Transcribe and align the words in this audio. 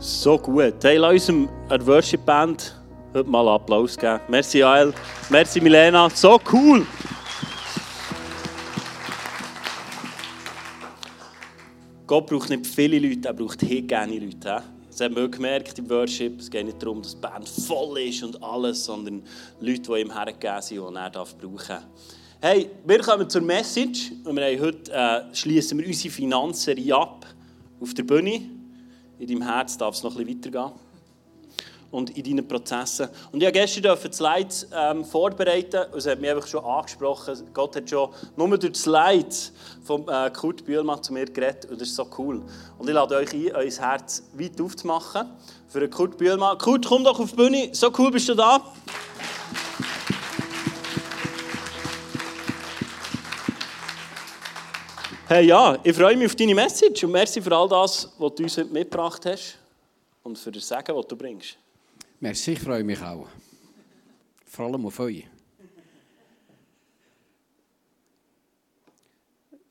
So 0.00 0.38
gut. 0.38 0.74
Hey, 0.84 0.96
lass 0.96 1.28
unserem 1.28 1.48
Worship 1.84 2.24
Band 2.24 2.72
heute 3.12 3.28
mal 3.28 3.48
Applaus 3.48 3.96
geben. 3.96 4.20
Merci 4.28 4.62
Ael, 4.62 4.94
merci 5.28 5.60
Milena, 5.60 6.08
so 6.08 6.40
cool. 6.52 6.86
Gott 12.06 12.26
braucht 12.28 12.48
nicht 12.48 12.64
viele 12.64 13.00
Leute, 13.00 13.26
er 13.26 13.34
braucht 13.34 13.60
hingegebene 13.60 14.20
Leute. 14.20 14.62
Das 14.88 15.00
haben 15.00 15.16
wir 15.16 15.28
gemerkt 15.28 15.76
im 15.80 15.90
Worship. 15.90 16.38
Es 16.38 16.48
geht 16.48 16.66
nicht 16.66 16.80
darum, 16.80 17.02
dass 17.02 17.16
die 17.16 17.20
Band 17.20 17.48
voll 17.48 17.98
ist 18.02 18.22
und 18.22 18.40
alles, 18.40 18.84
sondern 18.84 19.24
Leute, 19.58 19.80
die 19.80 20.00
ihm 20.00 20.14
hergegeben 20.14 20.62
sind, 20.62 20.78
die 20.78 20.96
er 20.96 21.10
brauchen 21.10 21.66
darf. 21.66 21.82
Hey, 22.40 22.70
wir 22.86 23.00
kommen 23.00 23.28
zur 23.28 23.42
Message. 23.42 24.12
Wir 24.24 24.30
haben 24.30 24.60
heute 24.60 24.92
äh, 24.92 25.34
schließen 25.34 25.76
wir 25.76 25.88
unsere 25.88 26.14
Finanzserie 26.14 26.94
ab 26.94 27.26
auf 27.80 27.92
der 27.94 28.04
Bühne. 28.04 28.57
In 29.18 29.26
deinem 29.26 29.42
Herz 29.42 29.76
darf 29.76 29.94
es 29.94 30.02
noch 30.02 30.16
ein 30.16 30.24
bisschen 30.24 30.54
weitergehen. 30.54 30.78
Und 31.90 32.16
in 32.18 32.22
deinen 32.22 32.46
Prozessen. 32.46 33.08
Und 33.32 33.42
ich 33.42 33.50
durfte 33.50 33.80
gestern 33.80 34.10
das 34.10 34.16
Slide 34.16 34.72
ähm, 34.76 35.04
vorbereiten. 35.06 35.86
Es 35.96 36.06
hat 36.06 36.20
mich 36.20 36.30
einfach 36.30 36.46
schon 36.46 36.62
angesprochen. 36.62 37.34
Gott 37.54 37.76
hat 37.76 37.88
schon 37.88 38.10
nur 38.36 38.58
durch 38.58 38.72
das 38.72 38.82
Slide 38.82 39.34
von 39.84 40.06
äh, 40.06 40.30
Kurt 40.30 40.66
Bühlmann 40.66 41.02
zu 41.02 41.14
mir 41.14 41.24
geredet. 41.24 41.64
Und 41.64 41.80
das 41.80 41.88
ist 41.88 41.96
so 41.96 42.06
cool. 42.18 42.42
Und 42.78 42.88
ich 42.88 42.94
lade 42.94 43.16
euch 43.16 43.32
ein, 43.32 43.56
euer 43.56 43.70
Herz 43.70 44.22
weit 44.34 44.60
aufzumachen. 44.60 45.30
Für 45.68 45.88
Kurt 45.88 46.18
Bühlmann. 46.18 46.58
Kurt, 46.58 46.84
komm 46.86 47.04
doch 47.04 47.18
auf 47.18 47.30
die 47.30 47.36
Bühne. 47.36 47.70
So 47.72 47.90
cool 47.96 48.10
bist 48.10 48.28
du 48.28 48.34
da. 48.34 48.60
Hey, 55.30 55.44
ja, 55.44 55.78
ich 55.84 55.94
freue 55.94 56.16
mich 56.16 56.24
auf 56.24 56.36
deine 56.36 56.54
Message 56.54 57.04
und 57.04 57.10
merci 57.10 57.42
für 57.42 57.54
all 57.54 57.68
das, 57.68 58.10
was 58.16 58.34
du 58.34 58.44
uns 58.44 58.56
heute 58.56 58.72
mitgebracht 58.72 59.26
hast 59.26 59.58
und 60.22 60.38
für 60.38 60.50
das 60.50 60.66
Sagen, 60.66 60.96
was 60.96 61.06
du 61.06 61.16
bringst. 61.16 61.58
Merci, 62.18 62.52
ich 62.52 62.58
freue 62.58 62.82
mich 62.82 62.98
auch. 63.02 63.28
Vor 64.46 64.64
allem 64.64 64.86
auf 64.86 64.98
euch. 65.00 65.26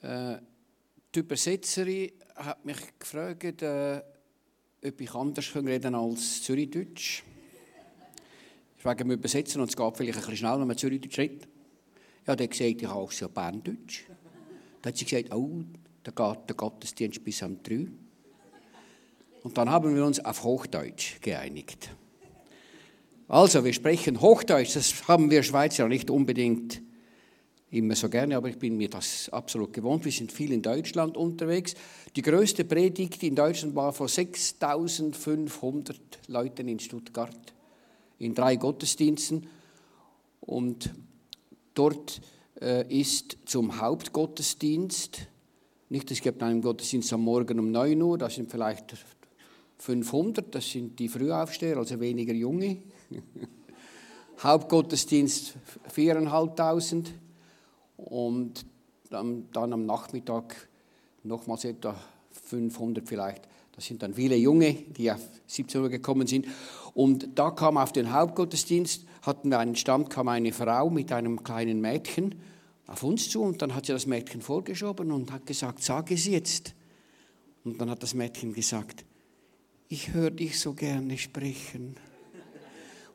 Die 0.04 1.20
Übersetzerin 1.20 2.12
hat 2.36 2.64
mich 2.64 2.78
gefragt, 3.00 3.64
äh, 3.64 4.04
ob 4.86 5.02
ich 5.02 5.16
anders 5.16 5.56
reden 5.56 5.96
als 5.96 6.44
Zürichdeutsch. 6.44 7.24
Ich 8.76 8.84
frage 8.84 9.04
mich 9.06 9.18
übersetzen 9.18 9.60
und 9.60 9.70
es 9.70 9.76
geht 9.76 9.98
vielleicht 9.98 10.14
ein 10.14 10.22
bisschen 10.22 10.38
schnell, 10.38 10.60
wenn 10.60 10.68
man 10.68 10.78
Zürichdeutsch 10.78 11.18
redet. 11.18 11.48
Ja, 12.28 12.36
der 12.36 12.48
gesagt, 12.48 12.80
ich 12.80 12.88
habe 12.88 13.00
auch 13.00 13.12
so 13.12 13.28
Berndeutsch. 13.28 14.04
Da 14.82 14.90
hat 14.90 14.98
sie 14.98 15.06
gesagt, 15.06 15.34
oh, 15.34 15.64
da 16.04 16.12
geht 16.12 16.50
der 16.50 16.56
Gottesdienst 16.56 17.24
bis 17.24 17.42
um 17.42 17.62
drei. 17.62 17.88
Und 19.44 19.58
dann 19.58 19.70
haben 19.70 19.96
wir 19.96 20.06
uns 20.06 20.24
auf 20.24 20.44
Hochdeutsch 20.44 21.22
geeinigt. 21.22 21.90
Also, 23.28 23.64
wir 23.64 23.74
sprechen 23.74 24.22
Hochdeutsch, 24.22 24.76
das 24.76 25.08
haben 25.08 25.30
wir 25.30 25.44
Schweizer 25.44 25.88
nicht 25.88 26.10
unbedingt 26.10 26.82
immer 27.72 27.96
so 27.96 28.10
gerne, 28.10 28.38
aber 28.38 28.50
ich 28.50 28.58
bin 28.58 28.78
mir 28.78 28.90
das 28.90 29.30
absolut 29.30 29.74
gewohnt. 29.74 30.06
Wir 30.06 30.12
sind 30.12 30.32
viel 30.32 30.52
in 30.54 30.62
Deutschland 30.62 31.18
unterwegs. 31.18 31.76
Die 32.16 32.22
größte 32.22 32.64
Predigt 32.64 33.22
in 33.24 33.36
Deutschland 33.36 33.76
war 33.76 33.92
vor 33.92 34.08
6500 34.08 36.00
Leuten 36.28 36.68
in 36.70 36.80
Stuttgart, 36.80 37.54
in 38.20 38.34
drei 38.34 38.56
Gottesdiensten. 38.56 39.48
Und 40.40 40.94
dort 41.74 42.22
ist 42.60 43.38
zum 43.46 43.80
Hauptgottesdienst. 43.80 45.28
Nicht, 45.90 46.12
es 46.12 46.22
gibt 46.22 46.42
einen 46.44 46.62
Gottesdienst 46.62 47.14
am 47.14 47.22
Morgen 47.22 47.60
um 47.60 47.72
9 47.72 48.02
Uhr, 48.02 48.18
das 48.18 48.36
sind 48.36 48.52
vielleicht 48.52 48.96
500, 49.78 50.54
das 50.54 50.70
sind 50.70 50.98
die 51.00 51.08
Frühaufsteher, 51.08 51.78
also 51.78 52.00
weniger 52.00 52.34
Junge. 52.34 52.78
Hauptgottesdienst 54.40 55.56
4.500 55.96 57.06
und 57.98 58.66
dann, 59.10 59.48
dann 59.52 59.74
am 59.74 59.86
Nachmittag 59.86 60.68
nochmals 61.24 61.66
etwa 61.66 61.96
500 62.32 63.08
vielleicht. 63.08 63.48
Das 63.76 63.86
sind 63.86 64.02
dann 64.02 64.14
viele 64.14 64.36
Junge, 64.36 64.74
die 64.74 65.12
auf 65.12 65.22
17 65.48 65.82
Uhr 65.82 65.90
gekommen 65.90 66.28
sind. 66.28 66.48
Und 66.94 67.30
da 67.36 67.52
kam 67.52 67.78
auf 67.78 67.94
den 67.94 68.12
Hauptgottesdienst, 68.12 69.06
hatten 69.28 69.50
wir 69.50 69.60
einen 69.60 69.76
Stand, 69.76 70.10
kam 70.10 70.28
eine 70.28 70.52
Frau 70.52 70.90
mit 70.90 71.12
einem 71.12 71.44
kleinen 71.44 71.82
Mädchen 71.82 72.36
auf 72.88 73.04
uns 73.04 73.30
zu 73.30 73.42
und 73.42 73.62
dann 73.62 73.76
hat 73.76 73.86
sie 73.86 73.94
das 73.94 74.08
Mädchen 74.08 74.42
vorgeschoben 74.42 75.12
und 75.12 75.32
hat 75.32 75.46
gesagt, 75.46 75.84
sag 75.84 76.10
es 76.12 76.26
jetzt. 76.26 76.74
Und 77.64 77.82
dann 77.82 77.90
hat 77.90 78.02
das 78.02 78.14
Mädchen 78.14 78.54
gesagt, 78.54 79.04
ich 79.90 80.14
höre 80.14 80.32
dich 80.32 80.60
so 80.60 80.74
gerne 80.74 81.18
sprechen. 81.18 81.96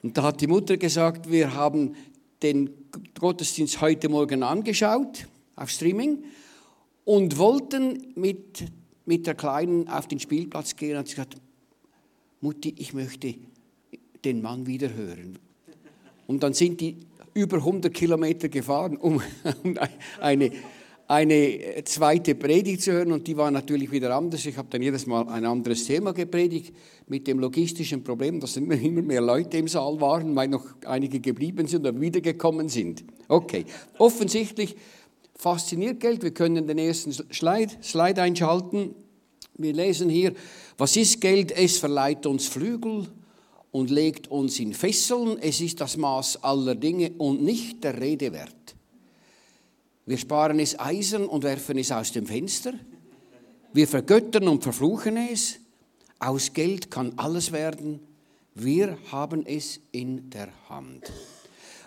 Und 0.02 0.18
da 0.18 0.24
hat 0.24 0.40
die 0.40 0.46
Mutter 0.46 0.76
gesagt, 0.76 1.30
wir 1.30 1.54
haben 1.54 1.94
den 2.42 2.70
Gottesdienst 3.18 3.80
heute 3.80 4.08
Morgen 4.08 4.42
angeschaut 4.42 5.26
auf 5.54 5.70
Streaming 5.70 6.24
und 7.04 7.38
wollten 7.38 8.12
mit, 8.16 8.64
mit 9.06 9.26
der 9.26 9.34
Kleinen 9.34 9.88
auf 9.88 10.08
den 10.08 10.18
Spielplatz 10.18 10.76
gehen. 10.76 10.96
Und 10.96 11.08
sie 11.08 11.14
gesagt, 11.14 11.36
Mutti, 12.40 12.74
ich 12.76 12.92
möchte 12.92 13.34
den 14.24 14.42
Mann 14.42 14.66
wieder 14.66 14.92
hören. 14.92 15.38
Und 16.32 16.42
dann 16.42 16.54
sind 16.54 16.80
die 16.80 16.96
über 17.34 17.58
100 17.58 17.92
Kilometer 17.92 18.48
gefahren, 18.48 18.96
um 18.96 19.20
eine, 20.20 20.50
eine 21.06 21.84
zweite 21.84 22.34
Predigt 22.34 22.82
zu 22.82 22.92
hören. 22.92 23.12
Und 23.12 23.26
die 23.26 23.36
war 23.36 23.50
natürlich 23.50 23.90
wieder 23.90 24.16
anders. 24.16 24.46
Ich 24.46 24.56
habe 24.56 24.68
dann 24.70 24.80
jedes 24.80 25.06
Mal 25.06 25.28
ein 25.28 25.44
anderes 25.44 25.84
Thema 25.84 26.12
gepredigt, 26.12 26.74
mit 27.06 27.26
dem 27.26 27.38
logistischen 27.38 28.02
Problem, 28.02 28.40
dass 28.40 28.56
immer 28.56 28.76
mehr 28.76 29.20
Leute 29.20 29.58
im 29.58 29.68
Saal 29.68 30.00
waren, 30.00 30.34
weil 30.34 30.48
noch 30.48 30.64
einige 30.86 31.20
geblieben 31.20 31.66
sind 31.66 31.86
oder 31.86 32.00
wiedergekommen 32.00 32.68
sind. 32.68 33.04
Okay, 33.28 33.66
offensichtlich 33.98 34.76
fasziniert 35.34 36.00
Geld. 36.00 36.22
Wir 36.22 36.32
können 36.32 36.66
den 36.66 36.78
ersten 36.78 37.12
Slide, 37.12 37.72
Slide 37.82 38.22
einschalten. 38.22 38.94
Wir 39.58 39.74
lesen 39.74 40.08
hier, 40.08 40.32
was 40.78 40.96
ist 40.96 41.20
Geld? 41.20 41.52
Es 41.52 41.78
verleiht 41.78 42.24
uns 42.24 42.46
Flügel 42.46 43.06
und 43.72 43.90
legt 43.90 44.28
uns 44.28 44.60
in 44.60 44.74
Fesseln. 44.74 45.38
Es 45.40 45.60
ist 45.60 45.80
das 45.80 45.96
Maß 45.96 46.44
aller 46.44 46.76
Dinge 46.76 47.10
und 47.18 47.42
nicht 47.42 47.82
der 47.82 48.00
Rede 48.00 48.32
wert. 48.32 48.76
Wir 50.06 50.18
sparen 50.18 50.60
es 50.60 50.78
Eisen 50.78 51.26
und 51.26 51.42
werfen 51.42 51.78
es 51.78 51.90
aus 51.90 52.12
dem 52.12 52.26
Fenster. 52.26 52.74
Wir 53.72 53.88
vergöttern 53.88 54.46
und 54.48 54.62
verfluchen 54.62 55.16
es. 55.16 55.58
Aus 56.18 56.52
Geld 56.52 56.90
kann 56.90 57.14
alles 57.16 57.50
werden. 57.50 58.00
Wir 58.54 58.98
haben 59.10 59.46
es 59.46 59.80
in 59.90 60.28
der 60.30 60.48
Hand. 60.68 61.10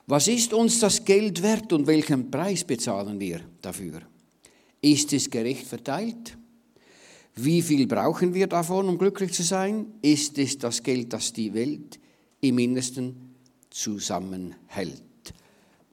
Was 0.07 0.28
ist 0.28 0.53
uns 0.53 0.79
das 0.79 1.03
Geld 1.03 1.41
wert 1.41 1.72
und 1.74 1.88
welchen 1.88 2.29
Preis 2.31 2.63
bezahlen 2.63 3.19
wir 3.19 3.41
dafür? 3.62 4.01
Ist 4.81 5.13
es 5.13 5.29
gerecht 5.29 5.66
verteilt? 5.66 6.38
Wie 7.38 7.62
viel 7.62 7.85
brauchen 7.85 8.34
wir 8.34 8.47
davon, 8.47 8.88
um 8.88 8.97
glücklich 8.97 9.34
zu 9.34 9.44
sein? 9.44 9.88
Ist 10.01 10.38
es 10.38 10.57
das 10.57 10.81
Geld, 10.81 11.12
das 11.12 11.34
die 11.34 11.53
Welt 11.53 12.00
im 12.40 12.59
Innersten 12.59 13.35
zusammenhält? 13.69 15.03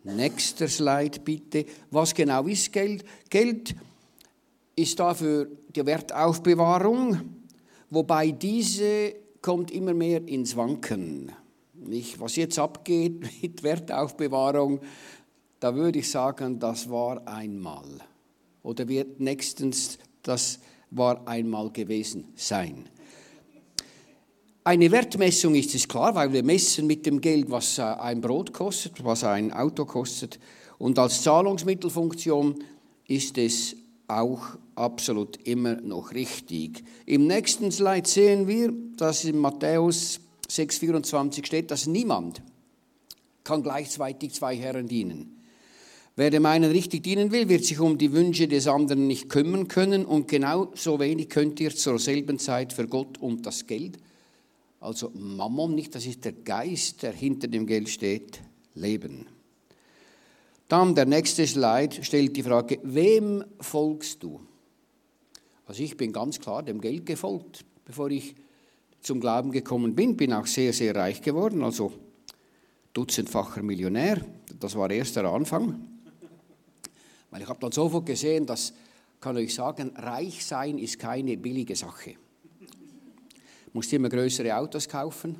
Nächster 0.04 0.68
Slide 0.68 1.20
bitte. 1.20 1.64
Was 1.90 2.14
genau 2.14 2.46
ist 2.46 2.72
Geld? 2.72 3.04
Geld 3.28 3.74
ist 4.76 4.98
dafür 4.98 5.48
die 5.74 5.84
Wertaufbewahrung, 5.84 7.20
wobei 7.90 8.30
diese 8.30 9.14
kommt 9.40 9.72
immer 9.72 9.94
mehr 9.94 10.26
ins 10.26 10.56
Wanken. 10.56 11.32
Nicht, 11.74 12.20
was 12.20 12.36
jetzt 12.36 12.58
abgeht 12.58 13.20
mit 13.42 13.62
Wertaufbewahrung, 13.62 14.80
da 15.58 15.74
würde 15.74 15.98
ich 15.98 16.10
sagen, 16.10 16.58
das 16.58 16.88
war 16.88 17.26
einmal. 17.26 17.84
Oder 18.62 18.86
wird 18.88 19.20
nächstens 19.20 19.98
das 20.22 20.60
war 20.92 21.26
einmal 21.26 21.70
gewesen 21.70 22.32
sein. 22.36 22.88
Eine 24.64 24.92
Wertmessung 24.92 25.56
ist 25.56 25.74
es 25.74 25.88
klar, 25.88 26.14
weil 26.14 26.32
wir 26.32 26.44
messen 26.44 26.86
mit 26.86 27.04
dem 27.04 27.20
Geld, 27.20 27.50
was 27.50 27.78
äh, 27.78 27.82
ein 27.82 28.20
Brot 28.20 28.52
kostet, 28.52 29.04
was 29.04 29.24
ein 29.24 29.52
Auto 29.52 29.84
kostet. 29.84 30.38
Und 30.78 30.98
als 31.00 31.22
Zahlungsmittelfunktion 31.22 32.62
ist 33.08 33.38
es 33.38 33.74
auch 34.06 34.40
absolut 34.76 35.36
immer 35.48 35.74
noch 35.80 36.12
richtig. 36.12 36.84
Im 37.06 37.26
nächsten 37.26 37.72
Slide 37.72 38.08
sehen 38.08 38.46
wir, 38.46 38.72
dass 38.96 39.24
in 39.24 39.38
Matthäus 39.38 40.20
6,24 40.48 41.44
steht, 41.44 41.70
dass 41.70 41.86
niemand 41.86 42.42
kann 43.42 43.62
gleichzeitig 43.64 44.32
zwei 44.34 44.56
Herren 44.56 44.86
dienen. 44.86 45.41
Wer 46.14 46.30
dem 46.30 46.44
einen 46.44 46.70
richtig 46.70 47.02
dienen 47.04 47.32
will, 47.32 47.48
wird 47.48 47.64
sich 47.64 47.80
um 47.80 47.96
die 47.96 48.12
Wünsche 48.12 48.46
des 48.46 48.66
anderen 48.66 49.06
nicht 49.06 49.30
kümmern 49.30 49.66
können 49.66 50.04
und 50.04 50.28
genau 50.28 50.70
so 50.74 51.00
wenig 51.00 51.30
könnt 51.30 51.58
ihr 51.58 51.74
zur 51.74 51.98
selben 51.98 52.38
Zeit 52.38 52.74
für 52.74 52.86
Gott 52.86 53.16
und 53.18 53.46
das 53.46 53.66
Geld, 53.66 53.98
also 54.78 55.10
Mammon 55.14 55.74
nicht, 55.74 55.94
das 55.94 56.04
ist 56.04 56.24
der 56.24 56.32
Geist, 56.32 57.02
der 57.02 57.12
hinter 57.12 57.48
dem 57.48 57.66
Geld 57.66 57.88
steht, 57.88 58.40
leben. 58.74 59.26
Dann 60.68 60.94
der 60.94 61.06
nächste 61.06 61.46
Slide 61.46 62.02
stellt 62.02 62.36
die 62.36 62.42
Frage, 62.42 62.78
wem 62.82 63.44
folgst 63.60 64.22
du? 64.22 64.40
Also 65.66 65.82
ich 65.82 65.96
bin 65.96 66.12
ganz 66.12 66.40
klar 66.40 66.62
dem 66.62 66.80
Geld 66.80 67.06
gefolgt, 67.06 67.64
bevor 67.86 68.10
ich 68.10 68.34
zum 69.00 69.20
Glauben 69.20 69.50
gekommen 69.50 69.94
bin, 69.94 70.16
bin 70.16 70.32
auch 70.34 70.46
sehr, 70.46 70.72
sehr 70.72 70.94
reich 70.94 71.22
geworden, 71.22 71.62
also 71.62 71.92
dutzendfacher 72.92 73.62
Millionär. 73.62 74.20
Das 74.60 74.74
war 74.76 74.90
erst 74.90 75.16
der 75.16 75.24
Anfang. 75.24 75.91
Weil 77.32 77.42
ich 77.42 77.48
habe 77.48 77.60
dann 77.60 77.72
sofort 77.72 78.04
gesehen, 78.04 78.44
dass, 78.44 78.74
kann 79.18 79.38
ich 79.38 79.54
sagen, 79.54 79.96
reich 79.96 80.44
sein 80.44 80.78
ist 80.78 80.98
keine 80.98 81.38
billige 81.38 81.74
Sache. 81.74 82.12
Du 82.60 83.70
musst 83.72 83.90
immer 83.94 84.10
größere 84.10 84.54
Autos 84.54 84.86
kaufen, 84.86 85.38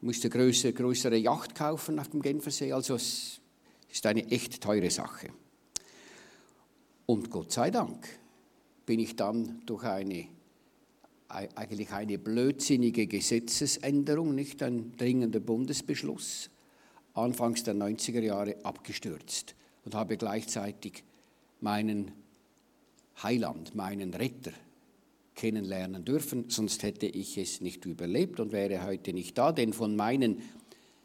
musst 0.00 0.22
eine 0.22 0.30
größere, 0.30 0.72
größere 0.72 1.16
Yacht 1.16 1.56
kaufen 1.56 1.98
auf 1.98 2.08
dem 2.08 2.22
Genfersee, 2.22 2.72
also 2.72 2.94
es 2.94 3.40
ist 3.90 4.06
eine 4.06 4.30
echt 4.30 4.60
teure 4.60 4.90
Sache. 4.90 5.30
Und 7.06 7.28
Gott 7.28 7.50
sei 7.50 7.72
Dank 7.72 8.06
bin 8.86 9.00
ich 9.00 9.16
dann 9.16 9.60
durch 9.66 9.82
eine 9.82 10.28
eigentlich 11.28 11.90
eine 11.90 12.18
blödsinnige 12.18 13.08
Gesetzesänderung, 13.08 14.36
nicht 14.36 14.62
ein 14.62 14.96
dringender 14.96 15.40
Bundesbeschluss, 15.40 16.50
anfangs 17.14 17.64
der 17.64 17.74
90er 17.74 18.20
Jahre 18.20 18.64
abgestürzt 18.64 19.56
und 19.86 19.94
habe 19.94 20.16
gleichzeitig 20.16 21.04
meinen 21.60 22.12
Heiland, 23.22 23.74
meinen 23.74 24.12
Retter 24.12 24.52
kennenlernen 25.34 26.04
dürfen, 26.04 26.50
sonst 26.50 26.82
hätte 26.82 27.06
ich 27.06 27.38
es 27.38 27.60
nicht 27.60 27.86
überlebt 27.86 28.40
und 28.40 28.52
wäre 28.52 28.84
heute 28.84 29.12
nicht 29.12 29.38
da, 29.38 29.52
denn 29.52 29.72
von 29.72 29.94
meinen 29.94 30.42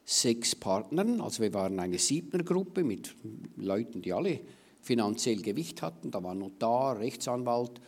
sechs 0.04 0.56
Partnern, 0.56 1.22
also 1.22 1.44
wir 1.44 1.54
waren 1.54 1.80
eine 1.80 2.00
Siebnergruppe 2.00 2.84
mit 2.84 3.16
Leuten, 3.56 4.02
die 4.02 4.14
alle 4.14 4.42
finanziell 4.82 5.42
Gewicht 5.42 5.82
hatten, 5.82 6.10
da 6.10 6.24
war 6.24 6.34
Notar, 6.34 7.00
Rechtsanwalt, 7.00 7.80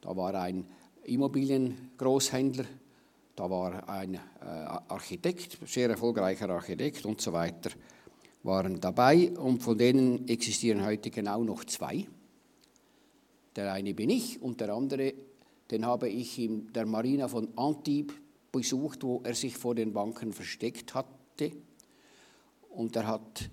da 0.00 0.16
war 0.16 0.34
ein 0.34 0.66
Immobiliengroßhändler, 1.04 2.64
da 3.36 3.48
war 3.48 3.88
ein 3.88 4.14
äh, 4.14 4.18
Architekt, 4.40 5.58
sehr 5.66 5.88
erfolgreicher 5.88 6.50
Architekt 6.50 7.06
und 7.06 7.20
so 7.20 7.32
weiter, 7.32 7.70
waren 8.42 8.80
dabei 8.80 9.30
und 9.30 9.62
von 9.62 9.78
denen 9.78 10.28
existieren 10.28 10.84
heute 10.84 11.10
genau 11.10 11.44
noch 11.44 11.64
zwei. 11.64 12.06
Der 13.54 13.72
eine 13.72 13.94
bin 13.94 14.10
ich 14.10 14.40
und 14.40 14.60
der 14.60 14.72
andere, 14.74 15.14
den 15.70 15.86
habe 15.86 16.08
ich 16.08 16.38
in 16.38 16.72
der 16.72 16.86
Marina 16.86 17.28
von 17.28 17.48
Antibes 17.56 18.16
besucht, 18.50 19.02
wo 19.02 19.20
er 19.24 19.34
sich 19.34 19.56
vor 19.56 19.74
den 19.74 19.92
Banken 19.92 20.32
versteckt 20.32 20.94
hatte. 20.94 21.52
Und 22.70 22.96
er 22.96 23.06
hat 23.06 23.50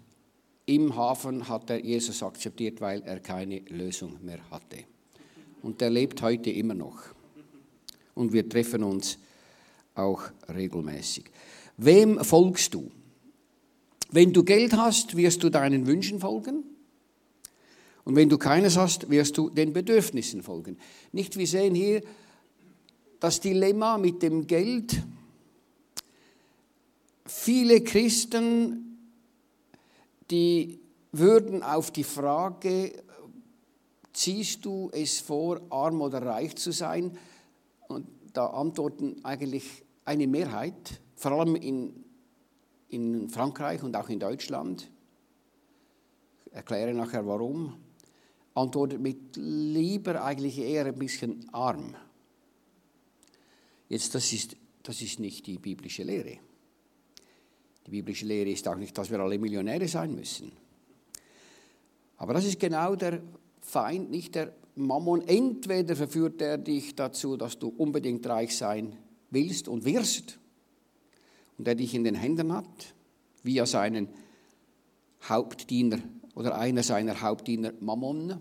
im 0.66 0.96
Hafen 0.96 1.48
hat 1.48 1.70
er 1.70 1.84
Jesus 1.84 2.22
akzeptiert, 2.22 2.80
weil 2.80 3.02
er 3.02 3.20
keine 3.20 3.60
Lösung 3.70 4.18
mehr 4.24 4.40
hatte. 4.52 4.84
Und 5.64 5.82
er 5.82 5.90
lebt 5.90 6.22
heute 6.22 6.52
immer 6.52 6.76
noch 6.76 7.02
und 8.14 8.34
wir 8.34 8.48
treffen 8.48 8.84
uns 8.84 9.18
auch 9.96 10.22
regelmäßig. 10.48 11.26
Wem 11.78 12.24
folgst 12.24 12.74
du? 12.74 12.92
Wenn 14.12 14.34
du 14.34 14.44
Geld 14.44 14.74
hast, 14.74 15.16
wirst 15.16 15.44
du 15.44 15.50
deinen 15.50 15.86
Wünschen 15.86 16.20
folgen. 16.20 16.64
Und 18.04 18.16
wenn 18.16 18.30
du 18.30 18.38
keines 18.38 18.76
hast, 18.76 19.10
wirst 19.10 19.38
du 19.38 19.50
den 19.50 19.72
Bedürfnissen 19.72 20.42
folgen. 20.42 20.78
Nicht, 21.12 21.38
wir 21.38 21.46
sehen 21.46 21.76
hier 21.76 22.02
das 23.20 23.40
Dilemma 23.40 23.98
mit 23.98 24.24
dem 24.24 24.48
Geld. 24.48 25.04
Viele 27.26 27.82
Christen, 27.84 28.98
die 30.32 30.80
würden 31.12 31.62
auf 31.62 31.92
die 31.92 32.04
Frage, 32.04 32.94
ziehst 34.14 34.66
du 34.66 34.90
es 34.92 35.20
vor, 35.20 35.62
arm 35.70 36.02
oder 36.02 36.22
reich 36.24 36.56
zu 36.56 36.72
sein, 36.72 37.18
und 37.88 38.08
da 38.34 38.48
antworten 38.48 39.18
eigentlich 39.24 39.84
eine 40.06 40.28
Mehrheit, 40.28 41.00
vor 41.16 41.32
allem 41.32 41.56
in, 41.56 42.04
in 42.90 43.30
Frankreich 43.30 43.84
und 43.84 43.96
auch 43.96 44.10
in 44.10 44.20
Deutschland, 44.20 44.90
ich 46.46 46.54
erkläre 46.54 46.94
nachher 46.94 47.26
warum, 47.26 47.76
antwortet 48.56 49.00
mit 49.00 49.36
lieber 49.36 50.24
eigentlich 50.24 50.58
eher 50.58 50.86
ein 50.86 50.98
bisschen 50.98 51.48
arm. 51.54 51.96
Jetzt, 53.88 54.14
das 54.16 54.32
ist, 54.34 54.56
das 54.84 55.02
ist 55.02 55.20
nicht 55.20 55.48
die 55.48 55.58
biblische 55.58 56.04
Lehre. 56.04 56.38
Die 57.86 57.92
biblische 57.92 58.26
Lehre 58.26 58.50
ist 58.50 58.68
auch 58.68 58.76
nicht, 58.76 58.98
dass 58.98 59.10
wir 59.10 59.20
alle 59.20 59.40
Millionäre 59.40 59.88
sein 59.88 60.14
müssen. 60.14 60.52
Aber 62.18 62.34
das 62.34 62.46
ist 62.46 62.60
genau 62.60 62.96
der 62.96 63.22
Feind, 63.62 64.12
nicht 64.12 64.36
der 64.36 64.54
Mammon, 64.76 65.22
entweder 65.28 65.96
verführt 65.96 66.42
er 66.42 66.58
dich 66.58 66.96
dazu, 66.96 67.38
dass 67.38 67.58
du 67.60 67.70
unbedingt 67.70 68.26
reich 68.28 68.56
sein 68.56 68.96
willst 69.30 69.68
und 69.68 69.86
wirst 69.86 70.40
und 71.60 71.68
er 71.68 71.76
dich 71.76 71.94
in 71.94 72.04
den 72.04 72.16
Händen 72.16 72.52
hat, 72.54 72.96
via 73.44 73.68
seinen 73.68 74.10
Hauptdiener 75.24 76.00
oder 76.34 76.58
einer 76.58 76.84
seiner 76.84 77.20
Hauptdiener 77.22 77.74
Mammon. 77.82 78.40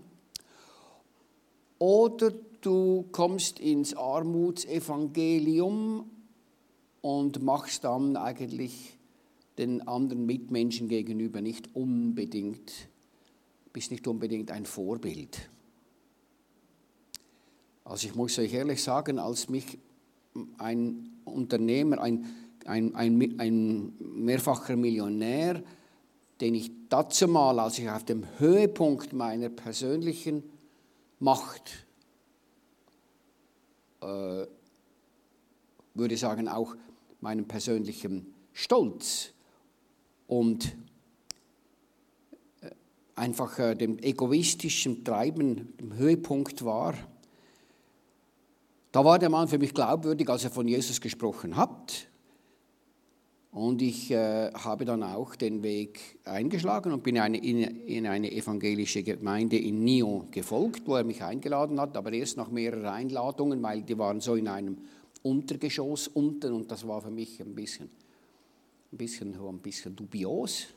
Oder 1.77 2.31
du 2.61 3.05
kommst 3.11 3.59
ins 3.59 3.93
Armutsevangelium 3.93 6.09
und 7.01 7.43
machst 7.43 7.83
dann 7.83 8.15
eigentlich 8.15 8.97
den 9.57 9.85
anderen 9.87 10.25
Mitmenschen 10.25 10.87
gegenüber 10.87 11.41
nicht 11.41 11.75
unbedingt, 11.75 12.71
bist 13.73 13.91
nicht 13.91 14.07
unbedingt 14.07 14.49
ein 14.51 14.65
Vorbild. 14.65 15.49
Also 17.83 18.07
ich 18.07 18.15
muss 18.15 18.39
euch 18.39 18.53
ehrlich 18.53 18.81
sagen, 18.81 19.19
als 19.19 19.49
mich 19.49 19.77
ein 20.57 21.17
Unternehmer, 21.25 21.99
ein, 21.99 22.25
ein, 22.65 22.95
ein, 22.95 23.39
ein 23.39 23.93
mehrfacher 23.99 24.75
Millionär, 24.75 25.63
den 26.41 26.55
ich 26.55 26.71
dazu 26.89 27.27
mal, 27.27 27.59
als 27.59 27.79
ich 27.79 27.89
auf 27.89 28.03
dem 28.05 28.25
Höhepunkt 28.37 29.13
meiner 29.13 29.49
persönlichen 29.49 30.43
Macht, 31.19 31.85
äh, 34.01 34.45
würde 35.93 36.17
sagen 36.17 36.47
auch 36.47 36.75
meinem 37.19 37.45
persönlichen 37.45 38.33
Stolz 38.53 39.33
und 40.27 40.75
äh, 42.61 42.69
einfach 43.15 43.59
äh, 43.59 43.75
dem 43.75 43.99
egoistischen 43.99 45.03
Treiben 45.03 45.73
im 45.77 45.93
Höhepunkt 45.93 46.63
war, 46.63 46.93
da 48.91 49.05
war 49.05 49.19
der 49.19 49.29
Mann 49.29 49.47
für 49.47 49.59
mich 49.59 49.73
glaubwürdig, 49.73 50.27
als 50.29 50.43
er 50.45 50.49
von 50.49 50.67
Jesus 50.67 50.99
gesprochen 50.99 51.55
hat. 51.55 52.07
Und 53.51 53.81
ich 53.81 54.11
äh, 54.11 54.51
habe 54.53 54.85
dann 54.85 55.01
auch 55.01 55.35
den 55.35 55.63
Weg 55.63 56.19
eingeschlagen 56.23 56.93
und 56.93 57.01
bin 57.01 57.17
eine, 57.17 57.37
in, 57.37 57.61
in, 57.87 58.05
eine 58.05 58.31
evangelische 58.31 59.01
Gemeinde 59.01 59.57
in 59.57 59.83
Nyon 59.83 60.29
gefolgt, 60.29 60.83
wo 60.85 60.95
er 60.95 61.03
mich 61.03 61.23
eingeladen 61.23 61.79
hat, 61.81 61.97
aber 61.97 62.13
erst 62.13 62.37
nach 62.37 62.51
mehreren 62.51 62.85
Einladungen, 62.85 63.61
weil 63.63 63.81
die 63.81 63.97
waren 63.97 64.21
so 64.21 64.35
in 64.35 64.47
einem 64.47 64.77
Untergeschoss 65.23 66.07
unten 66.07 66.53
und 66.53 66.69
das 66.69 66.87
war 66.87 67.01
für 67.01 67.09
mich 67.09 67.41
ein 67.41 67.55
bisschen, 67.55 67.89
ein 68.91 68.97
bisschen, 68.97 69.33
ein 69.33 69.59
bisschen 69.59 69.95
dubios. 69.95 70.67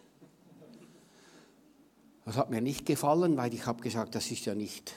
Das 2.24 2.36
hat 2.36 2.50
mir 2.50 2.62
nicht 2.62 2.86
gefallen, 2.86 3.36
weil 3.36 3.52
ich 3.52 3.66
habe 3.66 3.82
gesagt, 3.82 4.14
das 4.14 4.30
ist 4.30 4.46
ja 4.46 4.54
nicht 4.54 4.94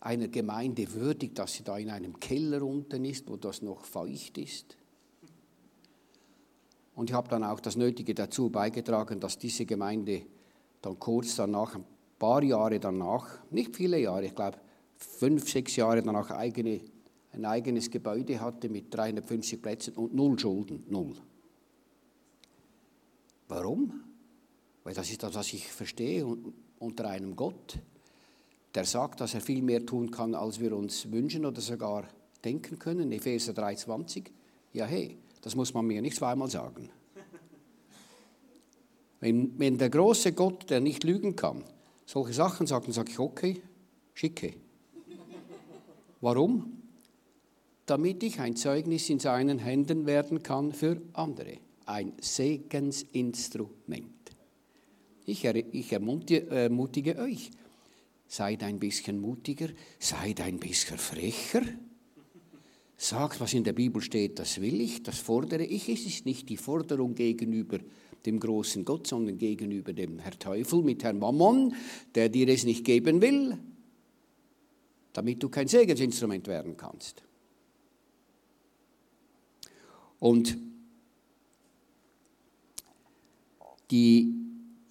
einer 0.00 0.26
Gemeinde 0.26 0.92
würdig, 0.92 1.34
dass 1.36 1.54
sie 1.54 1.62
da 1.62 1.78
in 1.78 1.90
einem 1.90 2.18
Keller 2.18 2.62
unten 2.62 3.04
ist, 3.04 3.30
wo 3.30 3.36
das 3.36 3.62
noch 3.62 3.84
feucht 3.84 4.36
ist. 4.38 4.76
Und 6.94 7.10
ich 7.10 7.14
habe 7.14 7.28
dann 7.28 7.44
auch 7.44 7.60
das 7.60 7.76
Nötige 7.76 8.14
dazu 8.14 8.50
beigetragen, 8.50 9.18
dass 9.20 9.38
diese 9.38 9.64
Gemeinde 9.64 10.22
dann 10.82 10.98
kurz 10.98 11.36
danach, 11.36 11.74
ein 11.74 11.84
paar 12.18 12.42
Jahre 12.42 12.78
danach, 12.78 13.38
nicht 13.50 13.74
viele 13.74 13.98
Jahre, 13.98 14.26
ich 14.26 14.34
glaube 14.34 14.58
fünf, 14.96 15.50
sechs 15.50 15.76
Jahre 15.76 16.02
danach 16.02 16.30
eigene, 16.30 16.80
ein 17.32 17.44
eigenes 17.44 17.90
Gebäude 17.90 18.40
hatte 18.40 18.68
mit 18.68 18.92
350 18.94 19.62
Plätzen 19.62 19.94
und 19.94 20.14
null 20.14 20.38
Schulden, 20.38 20.84
null. 20.88 21.14
Warum? 23.48 24.04
Weil 24.84 24.94
das 24.94 25.10
ist 25.10 25.22
das, 25.22 25.34
was 25.34 25.52
ich 25.52 25.66
verstehe 25.66 26.26
unter 26.78 27.08
einem 27.08 27.36
Gott 27.36 27.78
der 28.74 28.84
sagt, 28.84 29.20
dass 29.20 29.34
er 29.34 29.40
viel 29.40 29.62
mehr 29.62 29.84
tun 29.84 30.10
kann, 30.10 30.34
als 30.34 30.60
wir 30.60 30.76
uns 30.76 31.10
wünschen 31.10 31.44
oder 31.44 31.60
sogar 31.60 32.08
denken 32.44 32.78
können. 32.78 33.12
Epheser 33.12 33.52
3,20. 33.52 34.30
Ja, 34.72 34.86
hey, 34.86 35.18
das 35.42 35.54
muss 35.54 35.74
man 35.74 35.86
mir 35.86 36.00
nicht 36.00 36.16
zweimal 36.16 36.48
sagen. 36.48 36.88
Wenn, 39.20 39.58
wenn 39.58 39.76
der 39.78 39.90
große 39.90 40.32
Gott, 40.32 40.70
der 40.70 40.80
nicht 40.80 41.04
lügen 41.04 41.36
kann, 41.36 41.62
solche 42.06 42.32
Sachen 42.32 42.66
sagt, 42.66 42.86
dann 42.86 42.94
sage 42.94 43.12
ich, 43.12 43.18
okay, 43.18 43.62
schicke. 44.14 44.54
Warum? 46.20 46.82
Damit 47.86 48.22
ich 48.22 48.40
ein 48.40 48.56
Zeugnis 48.56 49.10
in 49.10 49.20
seinen 49.20 49.58
Händen 49.58 50.06
werden 50.06 50.42
kann 50.42 50.72
für 50.72 51.00
andere. 51.12 51.58
Ein 51.86 52.14
Segensinstrument. 52.20 54.08
Ich, 55.24 55.44
ich 55.44 55.92
ermutige 55.92 57.18
euch, 57.18 57.50
Seid 58.32 58.62
ein 58.62 58.78
bisschen 58.78 59.20
mutiger, 59.20 59.68
seid 59.98 60.40
ein 60.40 60.58
bisschen 60.58 60.96
frecher, 60.96 61.60
sagt, 63.02 63.40
was 63.40 63.52
in 63.54 63.64
der 63.64 63.72
Bibel 63.72 64.00
steht, 64.00 64.38
das 64.38 64.60
will 64.60 64.80
ich, 64.80 65.02
das 65.02 65.18
fordere 65.18 65.64
ich. 65.64 65.88
Es 65.88 66.06
ist 66.06 66.24
nicht 66.24 66.48
die 66.48 66.56
Forderung 66.56 67.14
gegenüber 67.14 67.78
dem 68.24 68.38
großen 68.38 68.84
Gott, 68.84 69.06
sondern 69.06 69.38
gegenüber 69.38 69.92
dem 69.92 70.18
Herr 70.20 70.38
Teufel 70.38 70.82
mit 70.82 71.02
Herrn 71.02 71.18
Mammon, 71.18 71.74
der 72.14 72.28
dir 72.28 72.48
es 72.48 72.64
nicht 72.64 72.84
geben 72.84 73.20
will, 73.20 73.58
damit 75.12 75.42
du 75.42 75.48
kein 75.48 75.66
Segensinstrument 75.66 76.46
werden 76.46 76.76
kannst. 76.76 77.24
Und 80.20 80.56
die 83.90 84.32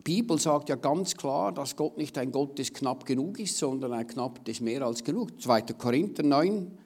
Bibel 0.03 0.37
sagt 0.37 0.67
ja 0.67 0.75
ganz 0.75 1.15
klar, 1.15 1.53
dass 1.53 1.77
Gott 1.77 1.97
nicht 1.97 2.17
ein 2.17 2.33
Gott 2.33 2.59
des 2.59 2.73
knapp 2.73 3.05
genug 3.05 3.39
ist, 3.39 3.57
sondern 3.57 3.93
ein 3.93 4.07
knapp 4.07 4.43
des 4.43 4.59
mehr 4.59 4.81
als 4.81 5.03
genug. 5.03 5.41
2. 5.41 5.61
Korinther 5.61 6.23
9, 6.23 6.77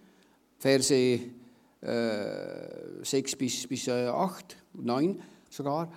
Verse 0.66 0.96
äh, 0.96 1.20
6 3.04 3.36
bis, 3.36 3.68
bis 3.68 3.88
äh, 3.88 4.08
8, 4.08 4.58
9 4.74 5.22
sogar, 5.48 5.94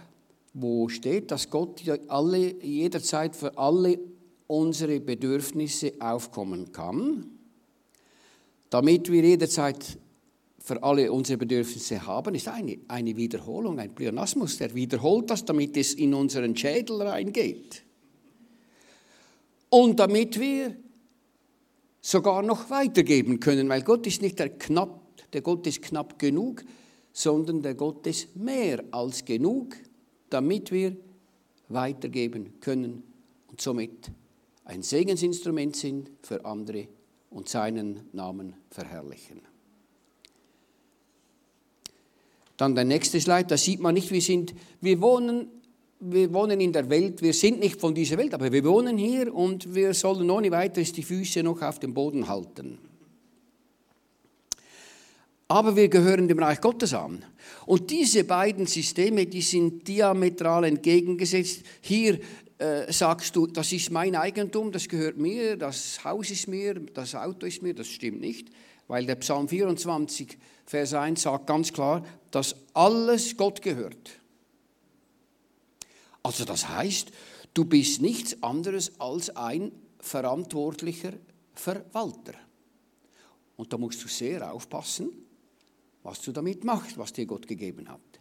wo 0.53 0.91
steht, 0.91 1.31
dass 1.31 1.49
Gott 1.49 1.83
alle, 2.09 2.63
jederzeit 2.63 3.35
für 3.35 3.57
alle 3.57 3.99
unsere 4.47 5.01
Bedürfnisse 5.01 5.95
aufkommen 6.01 6.71
kann, 6.71 7.31
damit 8.69 9.11
wir 9.11 9.23
jederzeit 9.23 9.99
für 10.59 10.83
alle 10.83 11.11
unsere 11.13 11.39
Bedürfnisse 11.39 12.07
haben, 12.07 12.35
ist 12.35 12.49
eine, 12.49 12.77
eine 12.89 13.17
Wiederholung, 13.17 13.79
ein 13.79 13.95
Pleonasmus. 13.95 14.59
Der 14.59 14.75
wiederholt 14.75 15.31
das, 15.31 15.47
damit 15.47 15.79
es 15.79 15.95
in 15.95 16.13
unseren 16.13 16.55
Schädel 16.55 17.01
reingeht. 17.01 17.85
Und 19.71 19.99
damit 19.99 20.39
wir 20.39 20.77
sogar 22.01 22.43
noch 22.43 22.71
weitergeben 22.71 23.41
können, 23.41 23.69
weil 23.69 23.83
Gott 23.83 24.07
ist 24.07 24.23
nicht 24.23 24.39
der 24.39 24.51
knapp, 24.51 25.01
der 25.33 25.43
Gott 25.43 25.67
ist 25.67 25.83
knapp 25.83 26.19
genug, 26.19 26.65
sondern 27.13 27.63
der 27.63 27.75
Gott 27.75 28.07
ist 28.07 28.37
mehr 28.37 28.83
als 28.91 29.25
genug, 29.25 29.77
damit 30.31 30.71
wir 30.71 30.97
weitergeben 31.69 32.61
können 32.61 33.03
und 33.49 33.61
somit 33.61 34.11
ein 34.65 34.83
Segensinstrument 34.83 35.77
sind 35.77 36.11
für 36.23 36.45
andere 36.45 36.89
und 37.31 37.49
seinen 37.49 38.09
Namen 38.13 38.55
verherrlichen. 38.71 39.41
Dann 42.57 42.75
der 42.75 42.85
nächste 42.85 43.21
Slide, 43.21 43.47
da 43.47 43.57
sieht 43.57 43.81
man 43.81 43.95
nicht, 43.95 44.11
wir 44.11 44.21
sind, 44.21 44.55
wir 44.81 45.01
wohnen, 45.01 45.49
wir 46.01 46.33
wohnen 46.33 46.61
in 46.61 46.73
der 46.73 46.89
Welt, 46.89 47.23
wir 47.23 47.33
sind 47.33 47.59
nicht 47.61 47.81
von 47.81 47.95
dieser 47.95 48.19
Welt, 48.19 48.33
aber 48.35 48.53
wir 48.53 48.65
wohnen 48.65 48.97
hier 48.97 49.35
und 49.35 49.75
wir 49.75 49.95
sollen 49.95 50.31
ohne 50.31 50.51
weiteres 50.51 50.93
die 50.93 51.03
Füße 51.03 51.43
noch 51.43 51.61
auf 51.63 51.79
dem 51.79 51.93
Boden 51.93 52.29
halten. 52.29 52.79
Aber 55.49 55.75
wir 55.75 55.89
gehören 55.89 56.29
dem 56.29 56.39
Reich 56.39 56.61
Gottes 56.61 56.93
an. 56.93 57.25
Und 57.65 57.91
diese 57.91 58.25
beiden 58.25 58.67
Systeme, 58.67 59.27
die 59.27 59.41
sind 59.41 59.89
diametral 59.89 60.65
entgegengesetzt. 60.65 61.63
Hier 61.81 62.19
äh, 62.59 62.93
sagst 62.93 63.35
du, 63.35 63.47
das 63.47 63.73
ist 63.73 63.91
mein 63.91 64.15
Eigentum, 64.15 64.71
das 64.71 64.89
gehört 64.89 65.17
mir, 65.17 65.57
das 65.57 66.05
Haus 66.05 66.31
ist 66.31 66.49
mir, 66.49 66.75
das 66.75 67.15
Auto 67.15 67.47
ist 67.47 67.63
mir, 67.63 67.75
das 67.75 67.89
stimmt 67.89 68.21
nicht, 68.21 68.49
weil 68.89 69.07
der 69.07 69.15
Psalm 69.17 69.49
24 69.49 70.37
Vers 70.67 70.93
1 70.93 71.23
sagt 71.23 71.47
ganz 71.47 71.73
klar, 71.73 72.05
dass 72.31 72.55
alles 72.75 73.37
Gott 73.37 73.63
gehört. 73.63 74.19
Also 76.29 76.45
das 76.45 76.69
heißt, 76.69 77.11
du 77.55 77.65
bist 77.65 78.03
nichts 78.03 78.43
anderes 78.43 79.01
als 79.01 79.35
ein 79.35 79.73
verantwortlicher 79.99 81.15
Verwalter. 81.55 82.35
Und 83.57 83.73
da 83.73 83.79
musst 83.79 84.05
du 84.05 84.09
sehr 84.09 84.53
aufpassen, 84.53 85.09
was 86.03 86.21
du 86.21 86.31
damit 86.33 86.65
machst, 86.65 86.99
was 86.99 87.15
dir 87.15 87.25
Gott 87.25 87.49
gegeben 87.49 87.89
hat. 87.89 88.21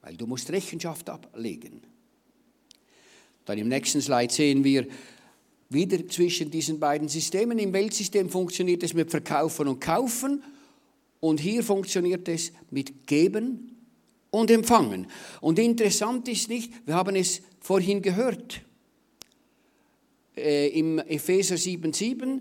Weil 0.00 0.16
du 0.16 0.28
musst 0.28 0.48
Rechenschaft 0.52 1.10
ablegen. 1.10 1.82
Dann 3.46 3.58
im 3.58 3.66
nächsten 3.66 4.00
Slide 4.00 4.32
sehen 4.32 4.62
wir 4.62 4.86
wieder 5.70 6.06
zwischen 6.06 6.52
diesen 6.52 6.78
beiden 6.78 7.08
Systemen. 7.08 7.58
Im 7.58 7.72
Weltsystem 7.72 8.30
funktioniert 8.30 8.84
es 8.84 8.94
mit 8.94 9.10
Verkaufen 9.10 9.66
und 9.66 9.80
Kaufen 9.80 10.44
und 11.18 11.40
hier 11.40 11.64
funktioniert 11.64 12.28
es 12.28 12.52
mit 12.70 13.08
Geben 13.08 13.77
und 14.30 14.50
Empfangen. 14.50 15.06
Und 15.40 15.58
interessant 15.58 16.28
ist 16.28 16.48
nicht, 16.48 16.72
wir 16.86 16.94
haben 16.94 17.16
es 17.16 17.42
vorhin 17.60 18.02
gehört, 18.02 18.60
äh, 20.36 20.68
im 20.68 20.98
Epheser 20.98 21.56
7,7 21.56 22.40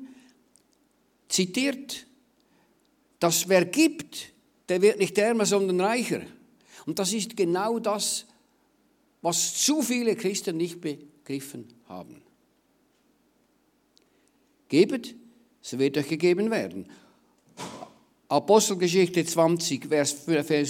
zitiert, 1.30 2.06
dass 3.20 3.50
wer 3.50 3.66
gibt, 3.66 4.34
der 4.70 4.82
wird 4.82 5.00
nicht 5.00 5.18
ärmer, 5.18 5.46
sondern 5.46 5.82
reicher. 5.82 6.22
Und 6.86 7.00
das 7.00 7.14
ist 7.14 7.36
genau 7.36 7.80
das, 7.80 8.26
was 9.22 9.56
zu 9.56 9.82
viele 9.82 10.16
Christen 10.16 10.58
nicht 10.58 10.80
begriffen 10.80 11.68
haben. 11.88 12.22
Gebet, 14.70 15.16
so 15.62 15.80
wird 15.80 15.98
euch 15.98 16.08
gegeben 16.08 16.52
werden. 16.52 16.88
Apostelgeschichte 18.30 19.24
20, 19.24 19.88
Vers 19.88 20.12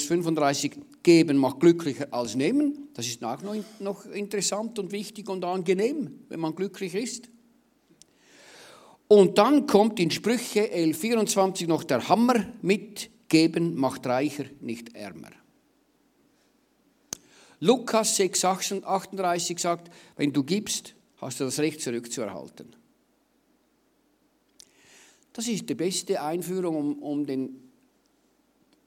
35, 0.03 0.79
geben 1.01 1.37
macht 1.37 1.59
glücklicher 1.59 2.07
als 2.11 2.35
nehmen. 2.35 2.89
Das 2.93 3.07
ist 3.07 3.23
auch 3.23 3.39
noch 3.79 4.05
interessant 4.05 4.77
und 4.77 4.91
wichtig 4.91 5.27
und 5.27 5.43
angenehm, 5.43 6.25
wenn 6.29 6.39
man 6.39 6.53
glücklich 6.53 6.93
ist. 6.93 7.29
Und 9.07 9.37
dann 9.37 9.65
kommt 9.65 9.99
in 9.99 10.11
Sprüche 10.11 10.69
11, 10.69 10.97
24 10.99 11.67
noch 11.67 11.83
der 11.83 12.07
Hammer 12.09 12.45
mit, 12.61 13.09
geben 13.29 13.75
macht 13.75 14.05
reicher, 14.05 14.45
nicht 14.59 14.95
ärmer. 14.95 15.31
Lukas 17.59 18.17
6, 18.17 18.45
38 18.45 19.57
sagt, 19.57 19.91
wenn 20.15 20.31
du 20.31 20.43
gibst, 20.43 20.93
hast 21.17 21.39
du 21.39 21.45
das 21.45 21.57
Recht 21.59 21.81
zurückzuerhalten. 21.81 22.75
Das 25.37 25.47
ist 25.47 25.69
die 25.69 25.75
beste 25.75 26.19
Einführung, 26.19 26.75
um, 26.75 26.93
um 26.97 27.27
den, 27.27 27.69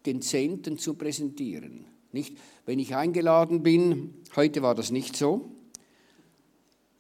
den 0.05 0.21
Zehnten 0.21 0.79
zu 0.79 0.95
präsentieren. 0.95 1.85
Nicht, 2.11 2.37
wenn 2.67 2.81
ich 2.81 2.97
eingeladen 2.97 3.63
bin, 3.63 4.15
heute 4.35 4.61
war 4.61 4.75
das 4.75 4.91
nicht 4.91 5.15
so, 5.15 5.53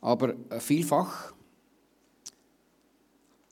aber 0.01 0.37
äh, 0.51 0.61
vielfach 0.61 1.35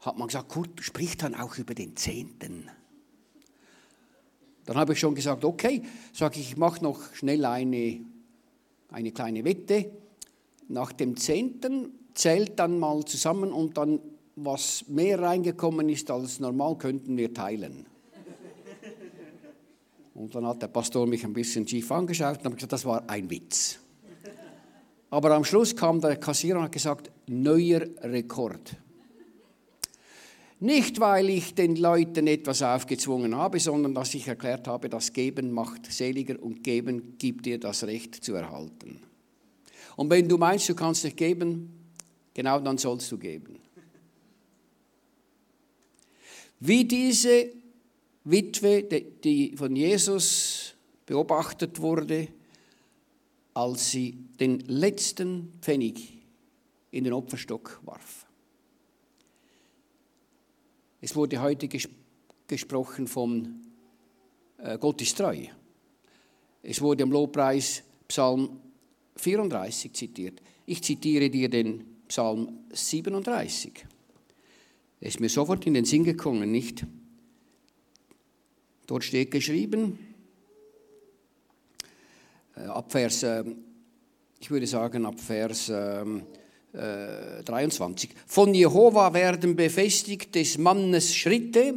hat 0.02 0.16
man 0.16 0.28
gesagt, 0.28 0.50
Kurt, 0.50 0.70
du 0.76 0.84
sprichst 0.84 1.24
dann 1.24 1.34
auch 1.34 1.58
über 1.58 1.74
den 1.74 1.96
Zehnten. 1.96 2.70
Dann 4.66 4.76
habe 4.76 4.92
ich 4.92 5.00
schon 5.00 5.16
gesagt, 5.16 5.44
okay, 5.44 5.82
sage 6.12 6.38
ich, 6.38 6.52
ich 6.52 6.56
mache 6.56 6.80
noch 6.80 7.12
schnell 7.12 7.44
eine, 7.44 8.02
eine 8.90 9.10
kleine 9.10 9.44
Wette. 9.44 9.90
Nach 10.68 10.92
dem 10.92 11.16
Zehnten 11.16 11.90
zählt 12.14 12.56
dann 12.60 12.78
mal 12.78 13.04
zusammen 13.04 13.50
und 13.50 13.76
dann 13.76 13.98
was 14.45 14.85
mehr 14.88 15.21
reingekommen 15.21 15.88
ist 15.88 16.11
als 16.11 16.40
normal, 16.40 16.76
könnten 16.76 17.16
wir 17.16 17.33
teilen. 17.33 17.87
Und 20.14 20.35
dann 20.35 20.47
hat 20.47 20.62
der 20.62 20.68
Pastor 20.68 21.07
mich 21.07 21.25
ein 21.25 21.33
bisschen 21.33 21.66
schief 21.66 21.92
angeschaut 21.92 22.38
und 22.38 22.47
hat 22.47 22.54
gesagt, 22.54 22.73
das 22.73 22.85
war 22.85 23.09
ein 23.09 23.30
Witz. 23.30 23.78
Aber 25.11 25.30
am 25.30 25.45
Schluss 25.45 25.75
kam 25.75 26.00
der 26.00 26.16
Kassierer 26.16 26.59
und 26.59 26.64
hat 26.64 26.73
gesagt, 26.73 27.11
neuer 27.26 27.83
Rekord. 28.02 28.76
Nicht, 30.61 30.99
weil 30.99 31.30
ich 31.30 31.54
den 31.54 31.76
Leuten 31.76 32.26
etwas 32.26 32.62
aufgezwungen 32.62 33.37
habe, 33.37 33.61
sondern 33.61 33.95
dass 33.95 34.12
ich 34.14 34.26
erklärt 34.26 34.66
habe, 34.66 34.88
das 34.88 35.12
Geben 35.12 35.52
macht 35.52 35.90
seliger 35.90 36.42
und 36.42 36.64
Geben 36.64 37.16
gibt 37.16 37.47
dir 37.47 37.61
das 37.61 37.85
Recht 37.85 38.16
zu 38.16 38.35
erhalten. 38.35 39.00
Und 39.95 40.11
wenn 40.11 40.28
du 40.28 40.37
meinst, 40.37 40.68
du 40.68 40.75
kannst 40.75 41.04
nicht 41.04 41.16
geben, 41.16 41.92
genau 42.35 42.59
dann 42.59 42.76
sollst 42.76 43.11
du 43.12 43.18
geben. 43.18 43.61
Wie 46.60 46.84
diese 46.84 47.52
Witwe, 48.24 48.82
die 48.82 49.56
von 49.56 49.74
Jesus 49.74 50.74
beobachtet 51.06 51.80
wurde, 51.80 52.28
als 53.54 53.90
sie 53.90 54.12
den 54.38 54.60
letzten 54.60 55.52
Pfennig 55.60 56.18
in 56.90 57.04
den 57.04 57.12
Opferstock 57.12 57.80
warf. 57.84 58.26
Es 61.00 61.14
wurde 61.14 61.40
heute 61.40 61.68
ges 61.68 61.88
gesprochen 62.46 63.06
von 63.06 63.60
äh, 64.58 64.78
Gott 64.78 65.02
ist 65.02 65.16
treu. 65.16 65.46
Es 66.62 66.80
wurde 66.80 67.02
im 67.02 67.12
Lobpreis 67.12 67.82
Psalm 68.08 68.60
34 69.16 69.92
zitiert. 69.92 70.40
Ich 70.66 70.82
zitiere 70.82 71.30
dir 71.30 71.48
den 71.48 71.84
Psalm 72.08 72.60
37. 72.72 73.84
Ist 75.00 75.20
mir 75.20 75.28
sofort 75.28 75.66
in 75.66 75.74
den 75.74 75.84
Sinn 75.84 76.04
gekommen, 76.04 76.50
nicht? 76.50 76.84
Dort 78.86 79.04
steht 79.04 79.30
geschrieben, 79.30 79.98
äh, 82.56 82.62
ab 82.62 82.90
Vers, 82.90 83.22
äh, 83.22 83.44
ich 84.40 84.50
würde 84.50 84.66
sagen, 84.66 85.06
ab 85.06 85.20
Vers 85.20 85.68
äh, 85.68 86.04
23. 86.72 88.10
Von 88.26 88.54
Jehova 88.54 89.12
werden 89.14 89.56
befestigt 89.56 90.34
des 90.34 90.58
Mannes 90.58 91.14
Schritte, 91.14 91.74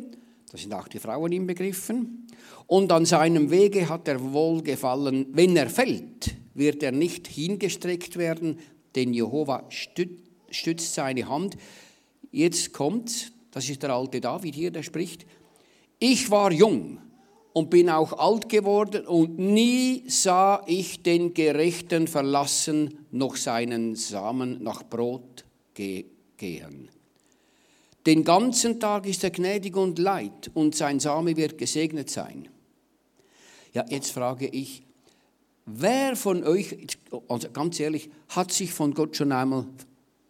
da 0.52 0.58
sind 0.58 0.74
auch 0.74 0.88
die 0.88 1.00
Frauen 1.00 1.32
inbegriffen. 1.32 2.28
Und 2.68 2.92
an 2.92 3.06
seinem 3.06 3.52
Wege 3.52 3.88
hat 3.88 4.08
er 4.08 4.22
Wohlgefallen. 4.34 5.28
Wenn 5.32 5.56
er 5.56 5.70
fällt, 5.70 6.36
wird 6.54 6.84
er 6.84 6.92
nicht 6.92 7.28
hingestreckt 7.28 8.18
werden, 8.18 8.60
denn 8.96 9.14
Jehova 9.14 9.68
stützt 9.70 10.94
seine 10.94 11.28
Hand. 11.28 11.58
Jetzt 12.32 12.74
kommt, 12.74 13.32
das 13.52 13.70
ist 13.70 13.84
der 13.84 13.92
alte 13.92 14.22
David 14.22 14.56
hier, 14.56 14.72
der 14.72 14.84
spricht, 14.84 15.26
ich 16.00 16.32
war 16.32 16.52
jung 16.52 17.00
und 17.54 17.70
bin 17.70 17.90
auch 17.90 18.14
alt 18.14 18.48
geworden 18.48 19.06
und 19.06 19.38
nie 19.38 20.04
sah 20.08 20.64
ich 20.66 21.04
den 21.04 21.34
Gerechten 21.34 22.08
verlassen, 22.08 23.06
noch 23.12 23.36
seinen 23.36 23.96
Samen 23.96 24.64
nach 24.64 24.84
Brot 24.84 25.46
gehen. 25.74 26.90
Den 28.06 28.24
ganzen 28.24 28.80
Tag 28.80 29.06
ist 29.06 29.24
er 29.24 29.30
gnädig 29.30 29.76
und 29.76 30.00
leid 30.00 30.50
und 30.54 30.76
sein 30.76 31.00
Same 31.00 31.36
wird 31.38 31.58
gesegnet 31.58 32.10
sein. 32.10 32.48
Ja, 33.74 33.86
jetzt 33.90 34.12
frage 34.12 34.48
ich, 34.48 34.84
wer 35.66 36.16
von 36.16 36.44
euch, 36.44 36.76
also 37.28 37.50
ganz 37.52 37.80
ehrlich, 37.80 38.10
hat 38.30 38.52
sich 38.52 38.74
von 38.74 38.94
Gott 38.94 39.16
schon 39.16 39.32
einmal 39.32 39.68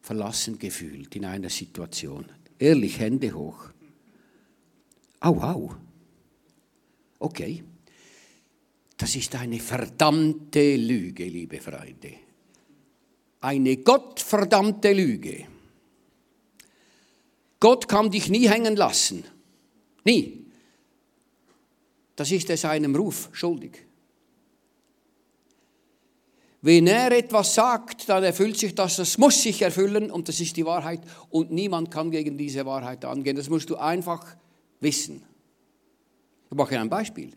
verlassen 0.01 0.57
gefühlt 0.59 1.15
in 1.15 1.25
einer 1.25 1.49
Situation? 1.49 2.25
Ehrlich, 2.57 2.99
Hände 2.99 3.33
hoch. 3.33 3.69
Au, 5.19 5.39
au. 5.39 5.75
Okay. 7.19 7.63
Das 8.97 9.15
ist 9.15 9.35
eine 9.35 9.59
verdammte 9.59 10.75
Lüge, 10.75 11.25
liebe 11.25 11.59
Freunde. 11.59 12.13
Eine 13.41 13.77
gottverdammte 13.77 14.93
Lüge. 14.93 15.47
Gott 17.59 17.87
kann 17.87 18.11
dich 18.11 18.29
nie 18.29 18.47
hängen 18.47 18.75
lassen. 18.75 19.23
Nie. 20.03 20.45
Das 22.15 22.31
ist 22.31 22.49
er 22.49 22.57
seinem 22.57 22.95
Ruf 22.95 23.29
schuldig. 23.31 23.85
Wenn 26.63 26.85
er 26.85 27.11
etwas 27.11 27.55
sagt, 27.55 28.07
dann 28.07 28.23
erfüllt 28.23 28.57
sich 28.57 28.75
das, 28.75 28.95
das 28.97 29.17
muss 29.17 29.41
sich 29.41 29.63
erfüllen 29.63 30.11
und 30.11 30.29
das 30.29 30.39
ist 30.39 30.55
die 30.57 30.65
Wahrheit 30.65 31.01
und 31.29 31.51
niemand 31.51 31.89
kann 31.89 32.11
gegen 32.11 32.37
diese 32.37 32.65
Wahrheit 32.67 33.03
angehen. 33.03 33.35
Das 33.35 33.49
musst 33.49 33.69
du 33.71 33.77
einfach 33.77 34.23
wissen. 34.79 35.23
Ich 36.51 36.57
mache 36.57 36.79
ein 36.79 36.89
Beispiel. 36.89 37.31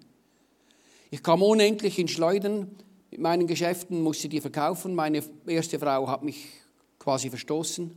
Ich 1.11 1.23
kam 1.23 1.43
unendlich 1.43 1.99
in 1.99 2.09
Schleudern 2.09 2.71
mit 3.11 3.21
meinen 3.21 3.47
Geschäften, 3.47 4.03
musste 4.03 4.29
die 4.29 4.41
verkaufen. 4.43 4.95
Meine 4.95 5.23
erste 5.47 5.79
Frau 5.79 6.07
hat 6.09 6.23
mich 6.23 6.49
quasi 6.99 7.31
verstoßen. 7.31 7.91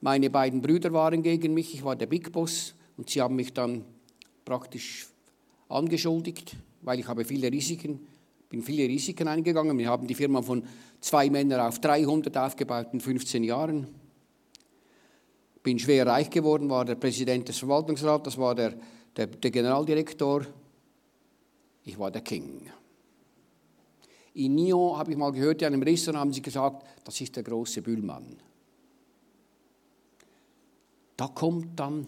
Meine 0.00 0.28
beiden 0.28 0.60
Brüder 0.60 0.92
waren 0.92 1.22
gegen 1.22 1.54
mich, 1.54 1.72
ich 1.72 1.82
war 1.82 1.96
der 1.96 2.06
Big 2.06 2.30
Boss 2.32 2.74
und 2.98 3.08
sie 3.08 3.22
haben 3.22 3.36
mich 3.36 3.54
dann 3.54 3.86
praktisch 4.44 5.06
angeschuldigt, 5.70 6.56
weil 6.82 7.00
ich 7.00 7.08
habe 7.08 7.24
viele 7.24 7.50
Risiken, 7.50 8.06
bin 8.54 8.62
viele 8.62 8.88
Risiken 8.88 9.28
eingegangen. 9.28 9.76
Wir 9.78 9.88
haben 9.88 10.06
die 10.06 10.14
Firma 10.14 10.42
von 10.42 10.62
zwei 11.00 11.28
Männern 11.30 11.60
auf 11.60 11.80
300 11.80 12.36
aufgebaut 12.36 12.88
in 12.92 13.00
15 13.00 13.44
Jahren. 13.44 13.88
Bin 15.62 15.78
schwer 15.78 16.06
reich 16.06 16.30
geworden, 16.30 16.68
war 16.70 16.84
der 16.84 16.94
Präsident 16.94 17.48
des 17.48 17.58
Verwaltungsrats, 17.58 18.24
das 18.24 18.38
war 18.38 18.54
der, 18.54 18.74
der, 19.16 19.26
der 19.26 19.50
Generaldirektor. 19.50 20.46
Ich 21.84 21.98
war 21.98 22.10
der 22.10 22.22
King. 22.22 22.70
In 24.34 24.54
Nyon 24.54 24.96
habe 24.96 25.12
ich 25.12 25.16
mal 25.16 25.32
gehört, 25.32 25.62
in 25.62 25.68
einem 25.68 25.82
Restaurant 25.82 26.20
haben 26.20 26.32
sie 26.32 26.42
gesagt, 26.42 26.86
das 27.04 27.20
ist 27.20 27.36
der 27.36 27.42
große 27.42 27.82
Bühlmann 27.82 28.36
da 31.16 31.28
kommt 31.28 31.78
dann, 31.78 32.06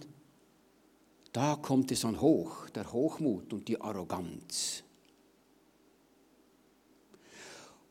da 1.32 1.56
kommt 1.56 1.92
es 1.92 2.00
dann 2.00 2.20
hoch, 2.20 2.68
der 2.70 2.92
Hochmut 2.92 3.52
und 3.52 3.68
die 3.68 3.80
Arroganz. 3.80 4.82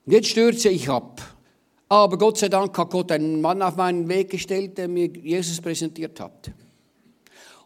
Und 0.05 0.11
jetzt 0.11 0.27
stürze 0.27 0.69
ich 0.69 0.89
ab. 0.89 1.21
Aber 1.87 2.17
Gott 2.17 2.37
sei 2.37 2.49
Dank 2.49 2.77
hat 2.77 2.89
Gott 2.89 3.11
einen 3.11 3.41
Mann 3.41 3.61
auf 3.61 3.75
meinen 3.75 4.07
Weg 4.07 4.29
gestellt, 4.29 4.77
der 4.77 4.87
mir 4.87 5.07
Jesus 5.07 5.61
präsentiert 5.61 6.19
hat. 6.19 6.51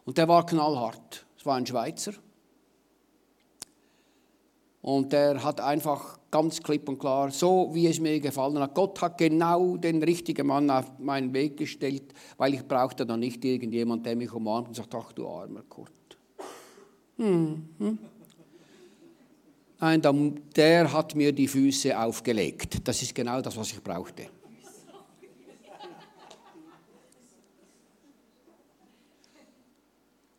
Und 0.04 0.18
der 0.18 0.28
war 0.28 0.44
knallhart. 0.44 1.24
Es 1.38 1.46
war 1.46 1.56
ein 1.56 1.66
Schweizer. 1.66 2.12
Und 4.82 5.12
der 5.12 5.42
hat 5.42 5.60
einfach 5.60 6.18
ganz 6.30 6.62
klipp 6.62 6.88
und 6.88 6.98
klar, 6.98 7.30
so 7.30 7.70
wie 7.72 7.86
es 7.86 8.00
mir 8.00 8.18
gefallen 8.20 8.58
hat. 8.58 8.74
Gott 8.74 9.00
hat 9.02 9.18
genau 9.18 9.76
den 9.76 10.02
richtigen 10.02 10.46
Mann 10.46 10.70
auf 10.70 10.98
meinen 10.98 11.34
Weg 11.34 11.56
gestellt, 11.56 12.14
weil 12.38 12.54
ich 12.54 12.66
brauchte 12.66 13.04
dann 13.04 13.20
nicht 13.20 13.44
irgendjemand, 13.44 14.06
der 14.06 14.16
mich 14.16 14.32
umarmt 14.32 14.68
und 14.68 14.74
sagt, 14.74 14.94
ach 14.94 15.12
du 15.12 15.28
armer 15.28 15.62
Kurt. 15.68 15.90
Hm, 17.16 17.68
hm. 17.78 17.98
Nein, 19.80 20.02
der 20.54 20.92
hat 20.92 21.14
mir 21.14 21.32
die 21.32 21.48
Füße 21.48 21.98
aufgelegt. 21.98 22.86
Das 22.86 23.00
ist 23.00 23.14
genau 23.14 23.40
das, 23.40 23.56
was 23.56 23.72
ich 23.72 23.82
brauchte. 23.82 24.26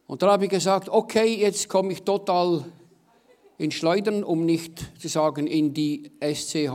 Und 0.05 0.21
da 0.21 0.31
habe 0.33 0.43
ich 0.43 0.51
gesagt, 0.51 0.89
okay, 0.89 1.37
jetzt 1.37 1.67
komme 1.69 1.93
ich 1.93 2.03
total 2.03 2.65
in 3.57 3.71
Schleudern, 3.71 4.23
um 4.23 4.45
nicht 4.45 4.91
zu 4.99 5.07
sagen 5.07 5.47
in 5.47 5.73
die 5.73 6.11
SCH. 6.19 6.69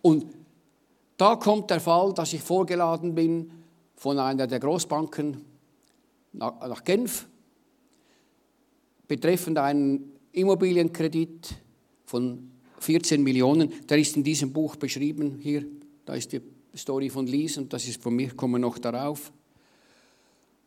Und 0.00 0.26
da 1.16 1.36
kommt 1.36 1.70
der 1.70 1.80
Fall, 1.80 2.12
dass 2.12 2.32
ich 2.32 2.40
vorgeladen 2.40 3.14
bin 3.14 3.52
von 3.94 4.18
einer 4.18 4.48
der 4.48 4.58
Großbanken 4.58 5.44
nach 6.32 6.82
Genf 6.82 7.28
betreffend 9.06 9.58
einen 9.58 10.11
Immobilienkredit 10.32 11.54
von 12.04 12.50
14 12.80 13.22
Millionen. 13.22 13.86
Der 13.86 13.98
ist 13.98 14.16
in 14.16 14.24
diesem 14.24 14.52
Buch 14.52 14.76
beschrieben. 14.76 15.38
Hier, 15.40 15.64
da 16.04 16.14
ist 16.14 16.32
die 16.32 16.40
Story 16.76 17.10
von 17.10 17.26
Lies 17.26 17.58
und 17.58 17.72
das 17.72 17.86
ist 17.86 18.02
von 18.02 18.14
mir, 18.14 18.34
kommen 18.34 18.60
noch 18.60 18.78
darauf. 18.78 19.32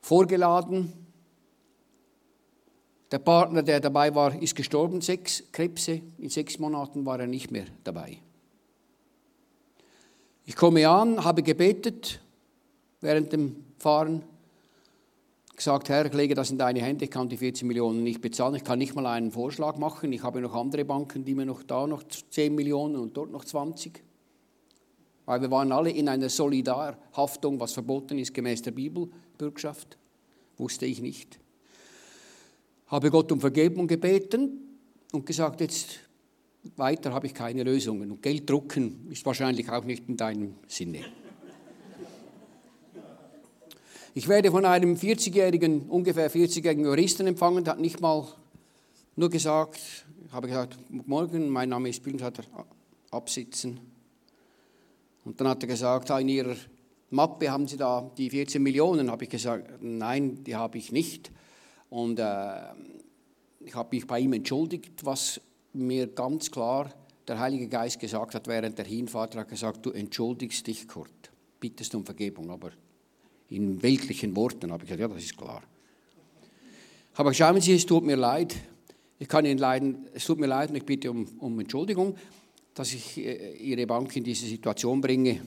Vorgeladen 0.01 0.93
der 3.11 3.19
Partner, 3.19 3.63
der 3.63 3.79
dabei 3.79 4.13
war, 4.13 4.41
ist 4.41 4.55
gestorben, 4.55 4.99
sechs 5.01 5.43
Krebse. 5.51 6.01
In 6.17 6.29
sechs 6.29 6.59
Monaten 6.59 7.05
war 7.05 7.19
er 7.19 7.27
nicht 7.27 7.51
mehr 7.51 7.65
dabei. 7.83 8.17
Ich 10.45 10.55
komme 10.55 10.87
an, 10.89 11.23
habe 11.23 11.43
gebetet 11.43 12.19
während 13.01 13.31
dem 13.31 13.63
Fahren, 13.77 14.23
gesagt, 15.55 15.89
Herr, 15.89 16.05
ich 16.05 16.13
lege 16.13 16.35
das 16.35 16.51
in 16.51 16.57
deine 16.57 16.81
Hände, 16.81 17.05
ich 17.05 17.11
kann 17.11 17.29
die 17.29 17.37
14 17.37 17.67
Millionen 17.67 18.03
nicht 18.03 18.21
bezahlen, 18.21 18.55
ich 18.55 18.63
kann 18.63 18.79
nicht 18.79 18.95
mal 18.95 19.05
einen 19.05 19.31
Vorschlag 19.31 19.77
machen, 19.77 20.11
ich 20.11 20.23
habe 20.23 20.41
noch 20.41 20.53
andere 20.53 20.85
Banken, 20.85 21.23
die 21.23 21.35
mir 21.35 21.45
noch 21.45 21.63
da 21.63 21.87
noch 21.87 22.03
10 22.03 22.53
Millionen 22.53 22.97
und 22.97 23.15
dort 23.15 23.31
noch 23.31 23.45
20. 23.45 24.03
Weil 25.25 25.41
wir 25.41 25.51
waren 25.51 25.71
alle 25.71 25.89
in 25.89 26.09
einer 26.09 26.29
Solidarhaftung, 26.29 27.59
was 27.59 27.73
verboten 27.73 28.17
ist 28.19 28.33
gemäß 28.33 28.61
der 28.61 28.71
Bibelbürgschaft, 28.71 29.97
wusste 30.57 30.85
ich 30.85 31.01
nicht 31.01 31.39
habe 32.87 33.09
Gott 33.09 33.31
um 33.31 33.39
Vergebung 33.39 33.87
gebeten 33.87 34.77
und 35.11 35.25
gesagt, 35.25 35.61
jetzt 35.61 35.99
weiter 36.75 37.13
habe 37.13 37.27
ich 37.27 37.33
keine 37.33 37.63
Lösungen. 37.63 38.11
Und 38.11 38.21
Geld 38.21 38.49
drucken 38.49 39.07
ist 39.09 39.25
wahrscheinlich 39.25 39.69
auch 39.69 39.83
nicht 39.83 40.07
in 40.07 40.17
deinem 40.17 40.55
Sinne. 40.67 40.99
Ich 44.17 44.29
werde 44.29 44.49
von 44.49 44.63
einem 44.63 44.95
40-jährigen, 44.95 45.89
ungefähr 45.89 46.31
40-jährigen 46.31 46.85
Juristen 46.85 47.27
empfangen, 47.27 47.65
der 47.65 47.73
hat 47.73 47.81
nicht 47.81 47.99
mal 47.99 48.25
nur 49.17 49.29
gesagt, 49.29 49.77
ich 50.25 50.31
habe 50.31 50.47
gesagt, 50.47 50.77
morgen, 50.89 51.49
mein 51.49 51.67
Name 51.67 51.89
ist 51.89 52.01
Bill, 52.01 52.23
hat 52.23 52.39
er 52.39 52.45
absitzen. 53.11 53.77
Und 55.25 55.41
dann 55.41 55.49
hat 55.49 55.63
er 55.63 55.67
gesagt, 55.67 56.09
in 56.11 56.29
Ihrer 56.29 56.55
Mappe 57.09 57.51
haben 57.51 57.67
Sie 57.67 57.75
da 57.75 58.09
die 58.17 58.29
14 58.29 58.63
Millionen. 58.63 59.11
Habe 59.11 59.25
ich 59.25 59.29
gesagt, 59.29 59.81
nein, 59.81 60.45
die 60.45 60.55
habe 60.55 60.77
ich 60.77 60.93
nicht. 60.93 61.29
Und 61.89 62.17
äh, 62.17 62.55
ich 63.65 63.75
habe 63.75 63.93
mich 63.93 64.07
bei 64.07 64.21
ihm 64.21 64.31
entschuldigt, 64.31 65.03
was 65.03 65.41
mir 65.73 66.07
ganz 66.07 66.49
klar 66.49 66.89
der 67.27 67.37
Heilige 67.37 67.67
Geist 67.67 67.99
gesagt 67.99 68.33
hat 68.33 68.47
während 68.47 68.77
der 68.77 68.85
Hinfahrt. 68.85 69.35
Er 69.35 69.41
hat 69.41 69.49
gesagt, 69.49 69.85
du 69.85 69.91
entschuldigst 69.91 70.65
dich, 70.65 70.87
Kurt, 70.87 71.31
bittest 71.59 71.93
um 71.95 72.05
Vergebung, 72.05 72.49
aber 72.49 72.71
in 73.55 73.81
weltlichen 73.81 74.35
Worten 74.35 74.71
habe 74.71 74.83
ich 74.83 74.89
gesagt, 74.89 75.01
ja, 75.01 75.07
das 75.07 75.23
ist 75.23 75.37
klar. 75.37 75.63
Aber 77.15 77.33
schauen 77.33 77.61
Sie, 77.61 77.73
es 77.73 77.85
tut 77.85 78.03
mir 78.03 78.17
leid, 78.17 78.55
ich 79.19 79.27
kann 79.27 79.45
Ihnen 79.45 79.59
leiden, 79.59 80.07
es 80.13 80.25
tut 80.25 80.39
mir 80.39 80.47
leid 80.47 80.69
und 80.69 80.75
ich 80.75 80.85
bitte 80.85 81.09
um, 81.09 81.25
um 81.39 81.59
Entschuldigung, 81.59 82.15
dass 82.73 82.93
ich 82.93 83.17
äh, 83.17 83.55
Ihre 83.57 83.87
Bank 83.87 84.15
in 84.15 84.23
diese 84.23 84.45
Situation 84.45 84.99
bringe. 84.99 85.41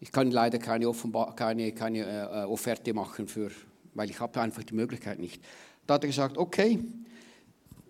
Ich 0.00 0.12
kann 0.12 0.30
leider 0.30 0.58
keine, 0.58 0.88
Offenbar 0.88 1.34
keine, 1.34 1.72
keine 1.72 2.00
äh, 2.00 2.44
Offerte 2.44 2.92
machen 2.92 3.26
für 3.26 3.50
weil 3.96 4.10
ich 4.10 4.20
habe 4.20 4.40
einfach 4.40 4.62
die 4.62 4.74
Möglichkeit 4.74 5.18
nicht. 5.18 5.42
Da 5.86 5.94
hat 5.94 6.04
er 6.04 6.08
gesagt, 6.08 6.36
okay, 6.36 6.78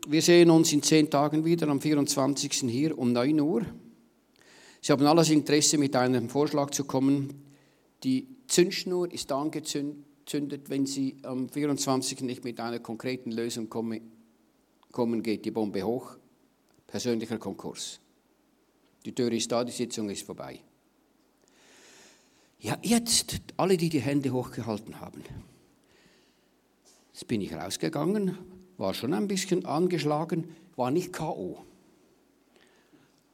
wir 0.06 0.22
sehen 0.22 0.50
uns 0.50 0.72
in 0.72 0.82
zehn 0.82 1.10
Tagen 1.10 1.44
wieder, 1.44 1.68
am 1.68 1.80
24. 1.80 2.52
hier 2.68 2.96
um 2.96 3.12
9 3.12 3.40
Uhr. 3.40 3.66
Sie 4.80 4.92
haben 4.92 5.04
alles 5.04 5.30
Interesse, 5.30 5.78
mit 5.78 5.96
einem 5.96 6.28
Vorschlag 6.28 6.70
zu 6.70 6.84
kommen. 6.84 7.42
Die 8.04 8.28
Zündschnur 8.46 9.12
ist 9.12 9.30
angezündet, 9.32 10.04
zündet, 10.26 10.68
wenn 10.68 10.86
sie 10.86 11.16
am 11.22 11.48
24. 11.48 12.20
nicht 12.22 12.44
mit 12.44 12.60
einer 12.60 12.80
konkreten 12.80 13.30
Lösung 13.30 13.70
kommen, 13.70 14.00
kommen 14.90 15.22
geht 15.22 15.44
die 15.44 15.50
Bombe 15.50 15.82
hoch. 15.82 16.16
Persönlicher 16.86 17.38
Konkurs. 17.38 18.00
Die 19.04 19.14
Tür 19.14 19.32
ist 19.32 19.50
da, 19.50 19.64
die 19.64 19.72
Sitzung 19.72 20.10
ist 20.10 20.26
vorbei. 20.26 20.60
Ja, 22.58 22.76
jetzt, 22.82 23.40
alle, 23.56 23.76
die 23.76 23.88
die 23.88 24.00
Hände 24.00 24.32
hochgehalten 24.32 25.00
haben. 25.00 25.22
Jetzt 27.12 27.28
bin 27.28 27.40
ich 27.40 27.52
rausgegangen, 27.52 28.36
war 28.78 28.94
schon 28.94 29.14
ein 29.14 29.28
bisschen 29.28 29.64
angeschlagen, 29.64 30.54
war 30.74 30.90
nicht 30.90 31.12
K.O., 31.12 31.58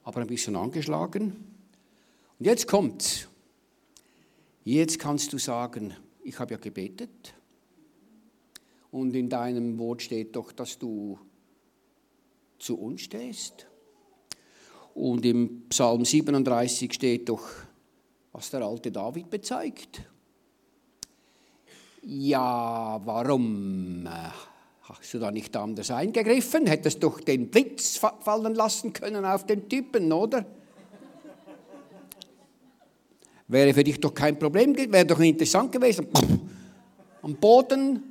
aber 0.05 0.21
ein 0.21 0.27
bisschen 0.27 0.57
angeschlagen. 0.57 1.37
Und 2.39 2.45
jetzt 2.45 2.67
kommt's. 2.67 3.29
Jetzt 4.65 4.99
kannst 4.99 5.33
du 5.33 5.39
sagen, 5.39 5.95
ich 6.23 6.39
habe 6.39 6.55
ja 6.55 6.59
gebetet. 6.59 7.35
Und 8.93 9.15
in 9.17 9.29
deinem 9.29 9.79
Wort 9.79 10.03
steht 10.03 10.37
doch, 10.37 10.53
dass 10.53 10.79
du 10.79 11.19
zu 12.59 12.79
uns 12.79 13.01
stehst. 13.01 13.67
Und 14.95 15.25
im 15.25 15.69
Psalm 15.69 16.05
37 16.05 16.93
steht 16.93 17.29
doch, 17.29 17.49
was 18.33 18.51
der 18.51 18.63
alte 18.63 18.93
David 18.93 19.31
bezeigt. 19.31 20.03
Ja, 22.03 23.01
warum 23.05 24.07
hast 24.83 25.15
du 25.15 25.19
da 25.19 25.31
nicht 25.31 25.57
anders 25.57 25.91
eingegriffen? 25.91 26.67
Hättest 26.67 27.03
doch 27.03 27.21
den 27.21 27.51
Blitz 27.51 27.97
fallen 27.97 28.55
lassen 28.55 28.93
können 28.93 29.25
auf 29.25 29.47
den 29.47 29.69
Typen, 29.69 30.13
oder? 30.13 30.45
Wäre 33.53 33.75
für 33.75 33.85
dich 33.85 34.01
doch 34.01 34.15
kein 34.15 34.39
Problem 34.39 34.73
gewesen, 34.73 34.93
wäre 34.95 35.05
doch 35.05 35.21
interessant 35.21 35.71
gewesen. 35.71 36.09
Am 37.21 37.35
Boden. 37.35 38.03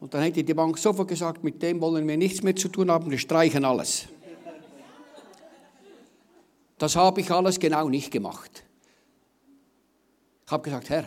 Und 0.00 0.12
dann 0.12 0.20
hätte 0.24 0.42
die 0.42 0.52
Bank 0.52 0.76
sofort 0.78 1.06
gesagt, 1.06 1.44
mit 1.44 1.62
dem 1.62 1.80
wollen 1.80 2.08
wir 2.08 2.16
nichts 2.16 2.42
mehr 2.42 2.56
zu 2.56 2.66
tun 2.66 2.90
haben, 2.90 3.08
wir 3.08 3.18
streichen 3.18 3.64
alles. 3.64 4.06
Das 6.76 6.96
habe 6.96 7.20
ich 7.20 7.30
alles 7.30 7.60
genau 7.60 7.88
nicht 7.88 8.10
gemacht. 8.10 8.64
Ich 10.44 10.50
habe 10.50 10.64
gesagt, 10.64 10.90
Herr, 10.90 11.04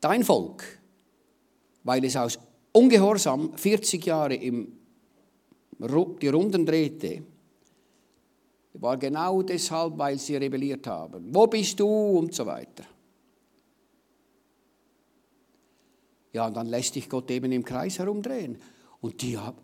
dein 0.00 0.22
Volk, 0.22 0.62
weil 1.82 2.04
es 2.04 2.14
aus 2.14 2.38
Ungehorsam 2.70 3.52
40 3.56 4.06
Jahre 4.06 4.36
im, 4.36 4.78
die 5.80 6.28
Runden 6.28 6.64
drehte, 6.64 7.24
war 8.80 8.96
genau 8.96 9.42
deshalb, 9.42 9.96
weil 9.98 10.18
sie 10.18 10.36
rebelliert 10.36 10.86
haben. 10.86 11.34
Wo 11.34 11.46
bist 11.46 11.78
du 11.80 11.86
und 11.86 12.34
so 12.34 12.44
weiter. 12.46 12.84
Ja, 16.32 16.46
und 16.46 16.54
dann 16.54 16.66
lässt 16.66 16.94
dich 16.94 17.08
Gott 17.08 17.30
eben 17.30 17.50
im 17.52 17.64
Kreis 17.64 17.98
herumdrehen. 17.98 18.58
Und 19.00 19.22
die 19.22 19.38
haben 19.38 19.56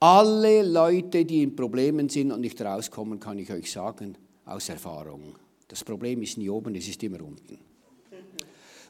alle 0.00 0.62
Leute, 0.62 1.24
die 1.24 1.42
in 1.42 1.56
Problemen 1.56 2.08
sind 2.08 2.32
und 2.32 2.40
nicht 2.40 2.60
rauskommen, 2.60 3.18
kann 3.18 3.38
ich 3.38 3.50
euch 3.50 3.70
sagen, 3.72 4.16
aus 4.44 4.68
Erfahrung. 4.68 5.34
Das 5.66 5.82
Problem 5.84 6.22
ist 6.22 6.38
nie 6.38 6.48
oben, 6.48 6.74
es 6.74 6.88
ist 6.88 7.02
immer 7.02 7.22
unten. 7.22 7.58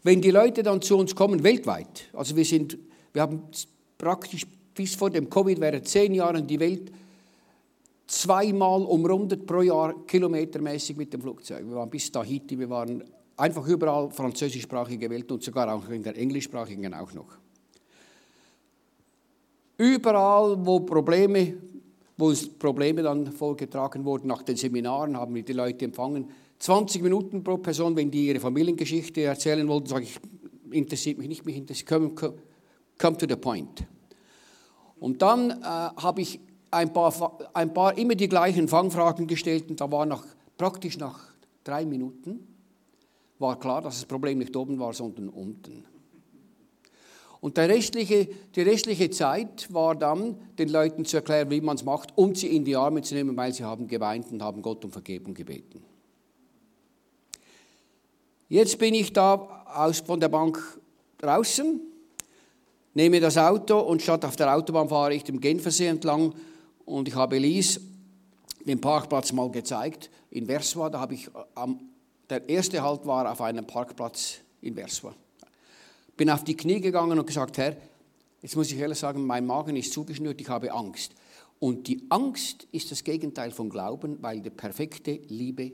Wenn 0.03 0.21
die 0.21 0.31
Leute 0.31 0.62
dann 0.62 0.81
zu 0.81 0.97
uns 0.97 1.14
kommen, 1.14 1.43
weltweit, 1.43 2.09
also 2.12 2.37
wir 2.37 2.45
sind, 2.45 2.79
wir 3.12 3.23
haben 3.23 3.43
praktisch 3.97 4.47
bis 4.75 4.95
vor 4.95 5.11
dem 5.11 5.29
Covid 5.29 5.61
während 5.61 5.88
zehn 5.88 6.14
Jahren 6.14 6.47
die 6.47 6.61
Welt 6.61 6.93
zweimal 8.09 8.83
umrundet 8.83 9.47
pro 9.47 9.61
Jahr 9.61 9.94
kilometermäßig 10.07 10.97
mit 10.97 11.12
dem 11.12 11.21
Flugzeug. 11.21 11.64
Wir 11.68 11.77
waren 11.77 11.90
bis 11.90 12.11
Tahiti, 12.11 12.59
wir 12.59 12.68
waren 12.71 13.05
einfach 13.37 13.66
überall 13.68 14.11
französischsprachige 14.11 15.09
Welt 15.11 15.31
und 15.31 15.42
sogar 15.42 15.73
auch 15.73 15.88
in 15.90 16.03
der 16.03 16.16
englischsprachigen 16.16 16.92
auch 16.94 17.12
noch. 17.12 17.38
Überall, 19.77 20.57
wo 20.66 20.81
Probleme, 20.81 21.55
wo 22.16 22.29
uns 22.29 22.49
Probleme 22.49 23.03
dann 23.03 23.31
vorgetragen 23.31 24.05
wurden 24.05 24.27
nach 24.27 24.42
den 24.42 24.57
Seminaren, 24.57 25.16
haben 25.16 25.35
wir 25.35 25.42
die 25.42 25.53
Leute 25.53 25.85
empfangen. 25.85 26.31
20 26.59 27.03
Minuten 27.03 27.44
pro 27.44 27.59
Person, 27.59 27.94
wenn 27.94 28.11
die 28.11 28.27
ihre 28.27 28.40
Familiengeschichte 28.40 29.23
erzählen 29.23 29.68
wollten, 29.68 29.87
sage 29.87 30.05
ich, 30.05 30.18
interessiert 30.73 31.18
mich 31.18 31.29
nicht, 31.29 31.44
mich 31.44 31.57
interessiert, 31.57 31.88
come, 31.88 32.11
come 32.99 33.16
to 33.16 33.27
the 33.29 33.37
point. 33.37 33.87
Und 34.99 35.23
dann 35.23 35.51
äh, 35.51 35.55
habe 35.62 36.23
ich 36.23 36.40
ein 36.71 36.93
paar, 36.93 37.39
ein 37.55 37.73
paar 37.73 37.97
immer 37.97 38.15
die 38.15 38.29
gleichen 38.29 38.69
Fangfragen 38.69 39.27
gestellt 39.27 39.71
und 39.71 39.81
da 39.81 39.91
war 39.91 40.07
nach, 40.07 40.25
praktisch 40.57 40.99
nach 40.99 41.19
drei 41.65 41.85
Minuten 41.85 42.47
war 43.39 43.59
klar, 43.59 43.83
dass 43.83 43.97
das 43.97 44.07
Problem 44.07 44.39
nicht 44.39 44.57
oben 44.57 44.79
war, 44.79 44.93
sondern 44.93 45.29
unten. 45.29 45.85
Und 47.41 47.57
restliche, 47.57 48.29
die 48.57 48.63
restliche 48.63 49.11
Zeit 49.11 49.73
war 49.73 49.95
dann, 49.95 50.37
den 50.59 50.71
Leuten 50.71 51.05
zu 51.05 51.19
erklären, 51.19 51.51
wie 51.51 51.61
man 51.61 51.77
es 51.77 51.85
macht 51.85 52.17
und 52.19 52.37
sie 52.37 52.49
in 52.49 52.65
die 52.65 52.75
Arme 52.75 53.03
zu 53.03 53.15
nehmen, 53.15 53.37
weil 53.37 53.53
sie 53.53 53.63
haben 53.63 53.87
geweint 53.87 54.33
und 54.33 54.43
haben 54.43 54.61
Gott 54.61 54.85
um 54.85 54.91
Vergebung 54.91 55.35
gebeten. 55.35 55.85
Jetzt 58.49 58.79
bin 58.79 58.95
ich 58.95 59.13
da 59.13 59.65
aus, 59.73 60.01
von 60.01 60.19
der 60.19 60.31
Bank 60.31 60.59
draußen, 61.19 61.81
nehme 62.95 63.21
das 63.21 63.39
Auto 63.39 63.79
und 63.79 64.03
statt 64.03 64.25
auf 64.25 64.35
der 64.35 64.53
Autobahn 64.53 64.89
fahre 64.89 65.15
ich 65.15 65.23
dem 65.23 65.39
Genfersee 65.39 65.87
entlang 65.87 66.35
und 66.88 67.09
ich 67.09 67.14
habe 67.14 67.38
Lies 67.38 67.81
den 68.66 68.81
Parkplatz 68.81 69.33
mal 69.33 69.51
gezeigt 69.51 70.11
in 70.31 70.46
Verswa. 70.46 70.90
Da 70.90 71.01
habe 71.01 71.14
ich 71.14 71.29
am, 71.55 71.81
der 72.29 72.48
erste 72.48 72.83
Halt 72.83 73.07
war 73.07 73.31
auf 73.31 73.40
einem 73.40 73.66
Parkplatz 73.66 74.38
in 74.61 74.74
Verswa. 74.74 75.14
Bin 76.16 76.31
auf 76.31 76.44
die 76.44 76.57
Knie 76.57 76.81
gegangen 76.81 77.18
und 77.18 77.27
gesagt, 77.27 77.59
Herr, 77.59 77.77
jetzt 78.42 78.57
muss 78.57 78.70
ich 78.72 78.79
ehrlich 78.79 78.98
sagen, 78.98 79.24
mein 79.24 79.46
Magen 79.46 79.77
ist 79.77 79.92
zugeschnürt, 79.92 80.40
ich 80.40 80.48
habe 80.48 80.72
Angst. 80.72 81.12
Und 81.61 81.87
die 81.88 82.07
Angst 82.09 82.66
ist 82.72 82.90
das 82.90 83.05
Gegenteil 83.05 83.51
von 83.51 83.68
Glauben, 83.68 84.22
weil 84.22 84.40
die 84.40 84.51
perfekte 84.51 85.20
Liebe, 85.29 85.72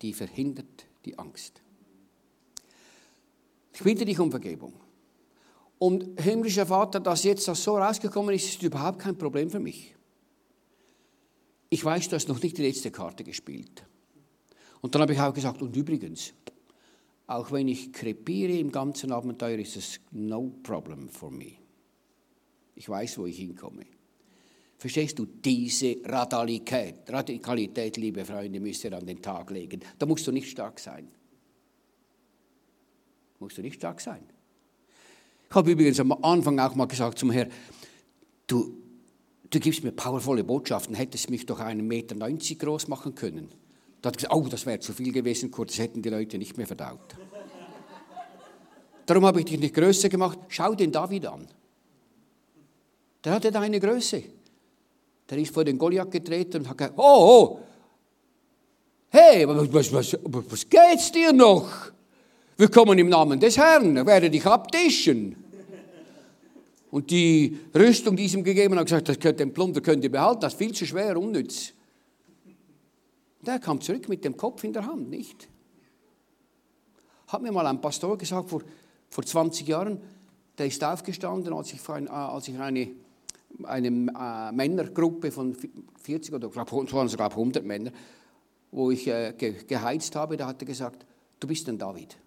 die 0.00 0.12
verhindert 0.12 0.86
die 1.04 1.18
Angst. 1.18 1.60
Ich 3.72 3.82
bitte 3.82 4.04
dich 4.04 4.18
um 4.18 4.30
Vergebung. 4.30 4.74
Und 5.78 6.20
himmlischer 6.20 6.66
Vater, 6.66 7.00
dass 7.00 7.24
jetzt 7.24 7.48
das 7.48 7.62
so 7.62 7.76
rausgekommen 7.76 8.34
ist, 8.34 8.46
ist 8.46 8.62
überhaupt 8.62 8.98
kein 8.98 9.16
Problem 9.16 9.50
für 9.50 9.58
mich 9.58 9.94
ich 11.82 11.86
weiß, 11.86 12.10
du 12.10 12.14
hast 12.14 12.28
noch 12.28 12.40
nicht 12.40 12.56
die 12.58 12.62
letzte 12.62 12.92
Karte 12.92 13.24
gespielt. 13.24 13.84
Und 14.82 14.94
dann 14.94 15.02
habe 15.02 15.14
ich 15.14 15.20
auch 15.20 15.34
gesagt, 15.34 15.62
und 15.62 15.76
übrigens, 15.76 16.32
auch 17.26 17.50
wenn 17.50 17.66
ich 17.66 17.92
krepiere 17.92 18.52
im 18.52 18.70
ganzen 18.70 19.10
Abenteuer, 19.10 19.58
ist 19.58 19.76
es 19.76 19.98
no 20.12 20.54
problem 20.62 21.08
for 21.08 21.32
me. 21.32 21.54
Ich 22.76 22.88
weiß, 22.88 23.18
wo 23.18 23.26
ich 23.26 23.36
hinkomme. 23.36 23.84
Verstehst 24.78 25.18
du, 25.18 25.26
diese 25.26 25.96
Radikalität, 26.04 27.00
Radikalität, 27.08 27.96
liebe 27.96 28.24
Freunde, 28.24 28.60
müsst 28.60 28.84
ihr 28.84 28.96
an 28.96 29.04
den 29.04 29.20
Tag 29.20 29.50
legen. 29.50 29.80
Da 29.98 30.06
musst 30.06 30.24
du 30.24 30.30
nicht 30.30 30.52
stark 30.52 30.78
sein. 30.78 31.08
Musst 33.40 33.58
du 33.58 33.62
nicht 33.62 33.74
stark 33.74 34.00
sein. 34.00 34.22
Ich 35.50 35.54
habe 35.56 35.72
übrigens 35.72 35.98
am 35.98 36.12
Anfang 36.12 36.60
auch 36.60 36.76
mal 36.76 36.86
gesagt 36.86 37.18
zum 37.18 37.32
Herrn, 37.32 37.50
du, 38.46 38.81
du 39.52 39.60
gibst 39.60 39.84
mir 39.84 39.92
powervolle 39.92 40.42
Botschaften, 40.42 40.94
hättest 40.94 41.30
mich 41.30 41.46
doch 41.46 41.60
einen 41.60 41.86
Meter 41.86 42.14
90 42.14 42.58
groß 42.58 42.88
machen 42.88 43.14
können. 43.14 43.48
Da 44.00 44.08
hat 44.08 44.16
gesagt, 44.16 44.34
oh, 44.34 44.46
das 44.48 44.66
wäre 44.66 44.80
zu 44.80 44.92
viel 44.92 45.12
gewesen, 45.12 45.50
kurz, 45.50 45.72
das 45.72 45.78
hätten 45.78 46.02
die 46.02 46.08
Leute 46.08 46.38
nicht 46.38 46.56
mehr 46.56 46.66
verdaut. 46.66 47.14
Darum 49.06 49.26
habe 49.26 49.40
ich 49.40 49.46
dich 49.46 49.60
nicht 49.60 49.74
größer 49.74 50.08
gemacht. 50.08 50.38
Schau 50.48 50.74
den 50.74 50.90
David 50.90 51.26
an. 51.26 51.46
Der 53.24 53.34
hatte 53.34 53.50
deine 53.50 53.78
Größe. 53.78 54.22
Der 55.28 55.38
ist 55.38 55.52
vor 55.52 55.64
den 55.64 55.78
Goliath 55.78 56.10
getreten 56.10 56.58
und 56.58 56.68
hat 56.68 56.78
gesagt, 56.78 56.98
oh, 56.98 57.02
oh, 57.02 57.60
hey, 59.10 59.46
was, 59.46 59.92
was, 59.92 60.16
was, 60.24 60.44
was 60.50 60.68
geht's 60.68 61.12
dir 61.12 61.32
noch? 61.32 61.92
Wir 62.56 62.68
kommen 62.68 62.98
im 62.98 63.08
Namen 63.08 63.38
des 63.40 63.56
Herrn, 63.56 63.96
er 63.96 64.06
werde 64.06 64.30
dich 64.30 64.44
abtischen. 64.46 65.36
Und 66.92 67.10
die 67.10 67.58
Rüstung, 67.74 68.16
die 68.16 68.26
ihm 68.26 68.44
gegeben 68.44 68.78
hat, 68.78 68.84
gesagt, 68.84 69.08
das 69.08 69.18
könnt, 69.18 69.40
den 69.40 69.50
Plunder 69.50 69.80
könnt 69.80 70.04
ihr 70.04 70.12
behalten, 70.12 70.42
das 70.42 70.52
ist 70.52 70.58
viel 70.58 70.74
zu 70.74 70.84
schwer, 70.84 71.16
unnütz. 71.16 71.72
Und 73.40 73.48
er 73.48 73.58
kam 73.58 73.80
zurück 73.80 74.10
mit 74.10 74.22
dem 74.26 74.36
Kopf 74.36 74.62
in 74.62 74.74
der 74.74 74.84
Hand, 74.84 75.08
nicht? 75.08 75.48
Hat 77.28 77.40
mir 77.40 77.50
mal 77.50 77.66
ein 77.66 77.80
Pastor 77.80 78.18
gesagt, 78.18 78.50
vor, 78.50 78.60
vor 79.08 79.24
20 79.24 79.66
Jahren, 79.66 80.02
der 80.58 80.66
ist 80.66 80.84
aufgestanden, 80.84 81.54
als 81.54 81.72
ich, 81.72 81.80
äh, 81.88 82.08
als 82.10 82.48
ich 82.48 82.58
eine, 82.58 82.90
eine 83.62 83.88
äh, 83.88 84.52
Männergruppe 84.52 85.32
von 85.32 85.56
40 86.02 86.34
oder 86.34 86.50
glaub, 86.50 86.70
waren 86.70 87.08
sogar 87.08 87.30
100 87.30 87.64
Männer, 87.64 87.90
wo 88.70 88.90
ich 88.90 89.06
äh, 89.06 89.32
ge, 89.32 89.64
geheizt 89.66 90.14
habe, 90.14 90.36
da 90.36 90.46
hat 90.46 90.60
er 90.60 90.66
gesagt, 90.66 91.06
du 91.40 91.46
bist 91.48 91.66
ein 91.70 91.78
David. 91.78 92.18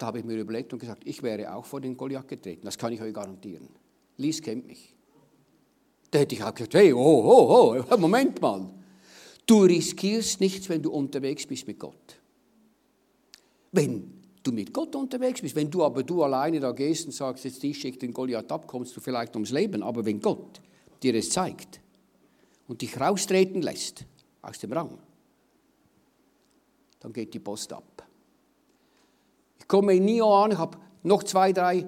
Da 0.00 0.06
habe 0.06 0.18
ich 0.18 0.24
mir 0.24 0.38
überlegt 0.38 0.72
und 0.72 0.78
gesagt, 0.78 1.02
ich 1.04 1.22
wäre 1.22 1.54
auch 1.54 1.66
vor 1.66 1.78
den 1.78 1.94
Goliath 1.94 2.26
getreten. 2.26 2.62
Das 2.64 2.78
kann 2.78 2.90
ich 2.90 3.02
euch 3.02 3.12
garantieren. 3.12 3.68
Lies 4.16 4.40
kennt 4.40 4.66
mich. 4.66 4.94
Da 6.10 6.20
hätte 6.20 6.34
ich 6.34 6.42
auch 6.42 6.54
gesagt, 6.54 6.72
hey, 6.72 6.90
oh, 6.94 6.98
oh, 6.98 7.84
oh, 7.86 7.96
Moment 7.98 8.40
mal. 8.40 8.66
Du 9.44 9.60
riskierst 9.60 10.40
nichts, 10.40 10.70
wenn 10.70 10.80
du 10.80 10.90
unterwegs 10.90 11.46
bist 11.46 11.66
mit 11.66 11.78
Gott. 11.78 12.18
Wenn 13.72 14.22
du 14.42 14.52
mit 14.52 14.72
Gott 14.72 14.96
unterwegs 14.96 15.42
bist. 15.42 15.54
Wenn 15.54 15.70
du 15.70 15.84
aber 15.84 16.02
du 16.02 16.22
alleine 16.22 16.60
da 16.60 16.72
gehst 16.72 17.04
und 17.04 17.12
sagst, 17.12 17.44
jetzt 17.44 17.62
ich 17.62 17.78
schicke 17.78 17.98
den 17.98 18.14
Goliath 18.14 18.50
ab, 18.50 18.66
kommst 18.66 18.96
du 18.96 19.02
vielleicht 19.02 19.36
ums 19.36 19.50
Leben. 19.50 19.82
Aber 19.82 20.06
wenn 20.06 20.18
Gott 20.18 20.62
dir 21.02 21.14
es 21.14 21.28
zeigt 21.28 21.78
und 22.68 22.80
dich 22.80 22.98
raustreten 22.98 23.60
lässt 23.60 24.06
aus 24.40 24.58
dem 24.60 24.72
Rang, 24.72 24.98
dann 27.00 27.12
geht 27.12 27.34
die 27.34 27.38
Post 27.38 27.70
ab. 27.74 28.09
Komme 29.70 29.94
in 29.94 30.04
Nio 30.04 30.34
an, 30.34 30.50
ich 30.50 30.58
habe 30.58 30.76
noch 31.04 31.22
zwei, 31.22 31.52
drei, 31.52 31.86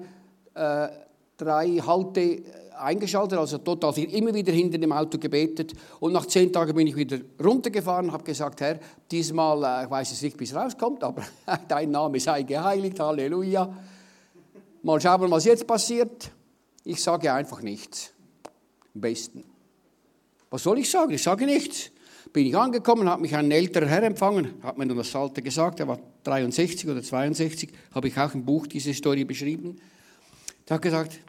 äh, 0.53 0.87
drei 1.35 1.67
Halte 1.85 2.41
eingeschaltet, 2.79 3.37
also 3.37 3.57
total 3.57 3.91
viel, 3.91 4.09
immer 4.13 4.33
wieder 4.33 4.53
hinter 4.53 4.77
dem 4.77 4.93
Auto 4.93 5.17
gebetet. 5.17 5.73
Und 5.99 6.13
nach 6.13 6.25
zehn 6.25 6.53
Tagen 6.53 6.73
bin 6.73 6.87
ich 6.87 6.95
wieder 6.95 7.17
runtergefahren, 7.43 8.09
habe 8.13 8.23
gesagt, 8.23 8.61
Herr, 8.61 8.79
diesmal, 9.11 9.81
äh, 9.81 9.83
ich 9.83 9.91
weiß 9.91 10.13
es 10.13 10.21
nicht, 10.21 10.39
wie 10.39 10.45
es 10.45 10.55
rauskommt, 10.55 11.03
aber 11.03 11.23
dein 11.67 11.91
Name 11.91 12.21
sei 12.21 12.43
geheiligt, 12.43 12.97
Halleluja. 13.01 13.75
Mal 14.81 15.01
schauen, 15.01 15.29
was 15.29 15.43
jetzt 15.43 15.67
passiert. 15.67 16.31
Ich 16.85 17.03
sage 17.03 17.33
einfach 17.33 17.61
nichts. 17.61 18.13
Am 18.95 19.01
besten. 19.01 19.43
Was 20.49 20.63
soll 20.63 20.79
ich 20.79 20.89
sagen? 20.89 21.11
Ich 21.11 21.23
sage 21.23 21.45
nichts. 21.45 21.91
Bin 22.33 22.47
ich 22.47 22.57
angekommen, 22.57 23.07
hat 23.07 23.21
mich 23.21 23.35
ein 23.35 23.51
älterer 23.51 23.85
Herr 23.85 24.03
empfangen, 24.03 24.55
hat 24.63 24.77
mir 24.77 24.87
dann 24.87 24.97
das 24.97 25.15
Alter 25.15 25.41
gesagt, 25.41 25.79
er 25.79 25.87
war 25.87 25.99
63 26.23 26.89
oder 26.89 27.01
62, 27.01 27.69
habe 27.93 28.07
ich 28.07 28.17
auch 28.17 28.33
im 28.33 28.43
Buch 28.43 28.67
diese 28.67 28.93
Story 28.93 29.23
beschrieben. 29.23 29.77
Er 30.65 30.75
hat 30.75 30.81
gesagt, 30.81 31.19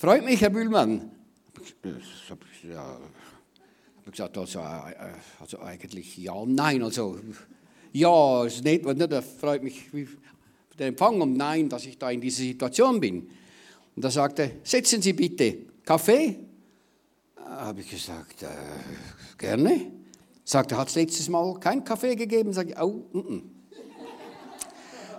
Freut 0.00 0.24
mich, 0.24 0.40
Herr 0.40 0.50
Bühlmann. 0.50 1.10
Ich 1.60 2.30
habe 2.30 2.40
ja, 2.72 3.00
hab 4.06 4.12
gesagt, 4.12 4.38
also, 4.38 4.60
äh, 4.60 4.94
also, 5.40 5.58
eigentlich 5.58 6.16
ja 6.18 6.34
und 6.34 6.54
nein. 6.54 6.84
Also, 6.84 7.18
ja, 7.92 8.44
es 8.44 8.54
ist 8.54 8.64
nicht, 8.64 8.84
nicht, 8.86 9.12
freut 9.40 9.60
mich 9.64 9.86
der 10.78 10.86
Empfang 10.86 11.20
und 11.20 11.36
nein, 11.36 11.68
dass 11.68 11.84
ich 11.84 11.98
da 11.98 12.12
in 12.12 12.20
dieser 12.20 12.44
Situation 12.44 13.00
bin. 13.00 13.28
Und 13.96 14.04
da 14.04 14.08
sagte 14.08 14.42
er, 14.42 14.50
setzen 14.62 15.02
Sie 15.02 15.14
bitte 15.14 15.58
Kaffee. 15.84 16.38
Habe 17.44 17.80
ich 17.80 17.90
gesagt, 17.90 18.44
äh, 18.44 18.46
gerne. 19.36 19.97
Sagte, 20.48 20.78
hat 20.78 20.88
es 20.88 20.94
letztes 20.94 21.28
Mal 21.28 21.60
kein 21.60 21.84
Kaffee 21.84 22.16
gegeben? 22.16 22.54
Sag 22.54 22.70
ich, 22.70 22.80
oh, 22.80 23.04
mm 23.12 23.18
-mm. 23.18 23.42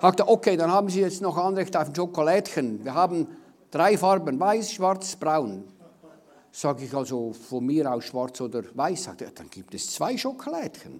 Sagte, 0.01 0.27
okay, 0.27 0.57
dann 0.57 0.71
haben 0.71 0.89
Sie 0.89 1.01
jetzt 1.01 1.21
noch 1.21 1.37
Anrecht 1.37 1.77
auf 1.77 1.89
ein 1.89 1.93
Schokolädchen. 1.93 2.83
Wir 2.83 2.95
haben 2.95 3.27
Drei 3.69 3.95
Farben, 3.95 4.39
weiß, 4.39 4.73
schwarz, 4.73 5.15
braun. 5.15 5.65
Sage 6.51 6.85
ich 6.85 6.93
also 6.95 7.31
von 7.33 7.63
mir 7.63 7.93
aus 7.93 8.05
schwarz 8.05 8.41
oder 8.41 8.63
weiß, 8.73 9.03
sagt 9.03 9.21
er, 9.21 9.29
dann 9.29 9.51
gibt 9.51 9.75
es 9.75 9.91
zwei 9.91 10.17
Schokolädchen. 10.17 10.99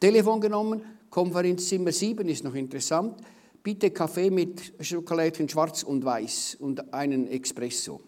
Telefon 0.00 0.40
genommen, 0.40 0.80
Konferenzzimmer 1.10 1.92
7 1.92 2.26
ist 2.30 2.44
noch 2.44 2.54
interessant. 2.54 3.20
Bitte 3.62 3.90
Kaffee 3.90 4.30
mit 4.30 4.72
Schokolädchen 4.80 5.50
schwarz 5.50 5.82
und 5.82 6.02
weiß 6.02 6.56
und 6.58 6.94
einen 6.94 7.28
Espresso. 7.28 8.00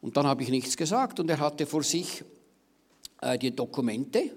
Und 0.00 0.16
dann 0.16 0.28
habe 0.28 0.44
ich 0.44 0.50
nichts 0.50 0.76
gesagt 0.76 1.18
und 1.18 1.28
er 1.28 1.40
hatte 1.40 1.66
vor 1.66 1.82
sich 1.82 2.22
äh, 3.20 3.38
die 3.38 3.54
Dokumente, 3.54 4.30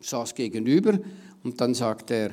saß 0.00 0.34
gegenüber 0.34 0.98
und 1.42 1.60
dann 1.60 1.74
sagt 1.74 2.10
er, 2.10 2.30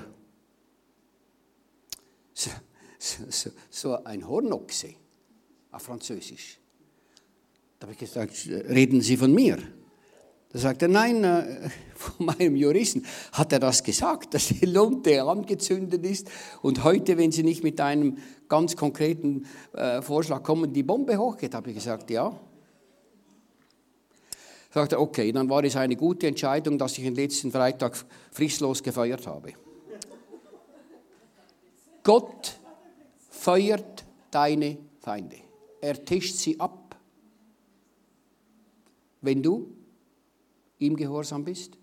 so, 2.33 3.49
so 3.69 4.03
ein 4.03 4.27
Hornochse 4.27 4.95
auf 5.71 5.83
Französisch. 5.83 6.59
Da 7.79 7.87
habe 7.87 7.93
ich 7.93 7.99
gesagt, 7.99 8.33
reden 8.47 9.01
Sie 9.01 9.17
von 9.17 9.33
mir? 9.33 9.57
Da 10.49 10.59
sagt 10.59 10.81
er, 10.81 10.89
nein, 10.89 11.23
äh, 11.23 11.69
von 11.95 12.25
meinem 12.25 12.55
Juristen. 12.55 13.05
Hat 13.31 13.53
er 13.53 13.59
das 13.59 13.83
gesagt, 13.83 14.33
dass 14.33 14.49
die 14.49 14.65
Lunte 14.65 15.23
angezündet 15.23 16.05
ist 16.05 16.29
und 16.61 16.83
heute, 16.83 17.17
wenn 17.17 17.31
Sie 17.31 17.43
nicht 17.43 17.63
mit 17.63 17.79
einem 17.79 18.17
ganz 18.49 18.75
konkreten 18.75 19.45
äh, 19.73 20.01
Vorschlag 20.01 20.43
kommen, 20.43 20.73
die 20.73 20.83
Bombe 20.83 21.17
hochgeht? 21.17 21.55
Habe 21.55 21.69
ich 21.69 21.77
gesagt, 21.77 22.11
ja. 22.11 22.39
Sagt 24.71 24.93
er, 24.93 25.01
okay, 25.01 25.31
dann 25.33 25.49
war 25.49 25.63
es 25.65 25.75
eine 25.75 25.97
gute 25.97 26.27
Entscheidung, 26.27 26.77
dass 26.77 26.97
ich 26.97 27.03
den 27.03 27.15
letzten 27.15 27.51
Freitag 27.51 27.97
fristlos 28.31 28.81
gefeiert 28.81 29.27
habe. 29.27 29.53
Gott 32.03 32.57
feuert 33.29 34.05
deine 34.31 34.77
Feinde. 34.99 35.37
Er 35.81 36.03
tischt 36.03 36.35
sie 36.35 36.59
ab. 36.59 36.95
Wenn 39.19 39.43
du 39.43 39.75
ihm 40.79 40.95
gehorsam 40.95 41.43
bist 41.43 41.77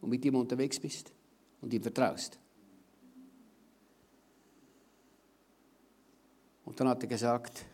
und 0.00 0.10
mit 0.10 0.24
ihm 0.24 0.36
unterwegs 0.36 0.78
bist 0.78 1.12
und 1.60 1.72
ihm 1.72 1.82
vertraust. 1.82 2.38
Und 6.64 6.78
dann 6.78 6.88
hat 6.88 7.02
er 7.02 7.08
gesagt, 7.08 7.64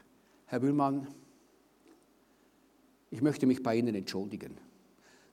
Herr 0.47 0.61
Bühlmann, 0.61 1.09
ich 3.15 3.23
möchte 3.23 3.47
mich 3.47 3.63
bei 3.63 3.77
Ihnen 3.77 3.95
entschuldigen. 3.95 4.59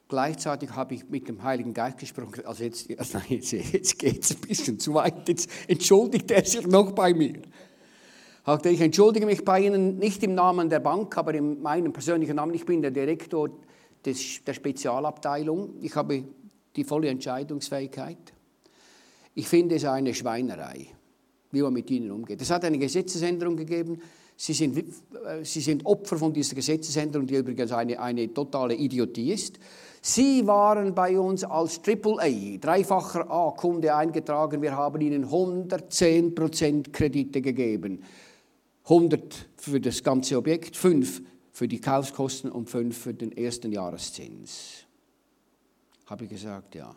Gleichzeitig 0.08 0.72
habe 0.72 0.96
ich 0.96 1.10
mit 1.10 1.28
dem 1.28 1.44
Heiligen 1.44 1.74
Geist 1.74 1.98
gesprochen. 1.98 2.46
Also 2.46 2.64
jetzt, 2.64 2.90
jetzt, 2.90 3.52
jetzt 3.52 4.00
geht 4.00 4.24
es 4.24 4.32
ein 4.32 4.42
bisschen 4.42 4.80
zu 4.80 4.94
weit. 4.94 5.28
Jetzt 5.28 5.50
entschuldigt 5.68 6.32
er 6.32 6.46
sich 6.46 6.68
noch 6.68 6.92
bei 6.92 7.14
mir 7.14 7.42
ich 8.64 8.82
entschuldige 8.82 9.26
mich 9.26 9.46
bei 9.46 9.62
Ihnen 9.62 9.98
nicht 9.98 10.24
im 10.24 10.34
Namen 10.34 10.70
der 10.70 10.80
Bank, 10.80 11.16
aber 11.18 11.34
in 11.34 11.62
meinem 11.62 11.94
persönlichen 11.94 12.36
Namen. 12.36 12.54
Ich 12.54 12.66
bin 12.66 12.82
der 12.82 12.92
Direktor 12.92 13.50
des, 14.04 14.44
der 14.44 14.54
Spezialabteilung. 14.54 15.76
Ich 15.82 15.96
habe 15.96 16.24
die 16.76 16.84
volle 16.84 17.10
Entscheidungsfähigkeit. 17.10 18.34
Ich 19.36 19.48
finde 19.48 19.76
es 19.76 19.86
eine 19.86 20.14
Schweinerei, 20.14 20.88
wie 21.52 21.62
man 21.62 21.74
mit 21.74 21.90
ihnen 21.92 22.12
umgeht. 22.12 22.42
Es 22.42 22.50
hat 22.50 22.66
eine 22.66 22.80
Gesetzesänderung 22.80 23.56
gegeben. 23.56 24.02
Sie 24.44 24.54
sind, 24.54 24.76
äh, 24.76 25.46
Sie 25.46 25.62
sind 25.62 25.86
Opfer 25.86 26.18
von 26.18 26.34
dieser 26.34 26.56
Gesetzesänderung, 26.56 27.28
die 27.28 27.36
übrigens 27.36 27.72
eine, 27.72 28.00
eine 28.00 28.34
totale 28.34 28.74
Idiotie 28.74 29.34
ist. 29.34 29.60
Sie 30.02 30.48
waren 30.48 30.96
bei 30.96 31.20
uns 31.20 31.44
als 31.44 31.80
AAA, 31.86 32.58
dreifacher 32.60 33.30
A-Kunde 33.30 33.94
eingetragen. 33.94 34.64
Wir 34.64 34.76
haben 34.76 35.00
Ihnen 35.00 35.26
110% 35.26 36.92
Kredite 36.92 37.40
gegeben. 37.40 38.02
100 38.86 39.50
für 39.58 39.80
das 39.80 40.04
ganze 40.04 40.38
Objekt, 40.38 40.76
5 40.76 41.22
für 41.52 41.68
die 41.68 41.80
Kaufkosten 41.80 42.52
und 42.52 42.68
5 42.68 42.98
für 42.98 43.14
den 43.14 43.38
ersten 43.38 43.72
Jahreszins. 43.72 44.88
Habe 46.08 46.24
ich 46.24 46.32
gesagt, 46.32 46.74
ja. 46.74 46.96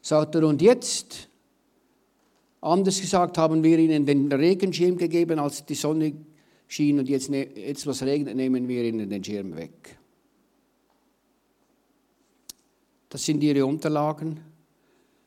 Sagt 0.00 0.36
er, 0.36 0.46
und 0.46 0.62
jetzt, 0.62 1.28
anders 2.60 3.00
gesagt, 3.00 3.38
haben 3.38 3.64
wir 3.64 3.76
ihnen 3.76 4.06
den 4.06 4.30
Regenschirm 4.30 4.96
gegeben, 4.96 5.40
als 5.40 5.66
die 5.66 5.74
Sonne 5.74 6.12
schien 6.70 7.00
und 7.00 7.08
jetzt, 7.08 7.28
ne, 7.28 7.48
jetzt 7.56 7.84
was 7.86 8.02
regnet, 8.02 8.36
nehmen 8.36 8.68
wir 8.68 8.84
ihnen 8.84 9.10
den 9.10 9.24
Schirm 9.24 9.56
weg. 9.56 9.98
Das 13.08 13.24
sind 13.24 13.42
ihre 13.42 13.66
Unterlagen, 13.66 14.40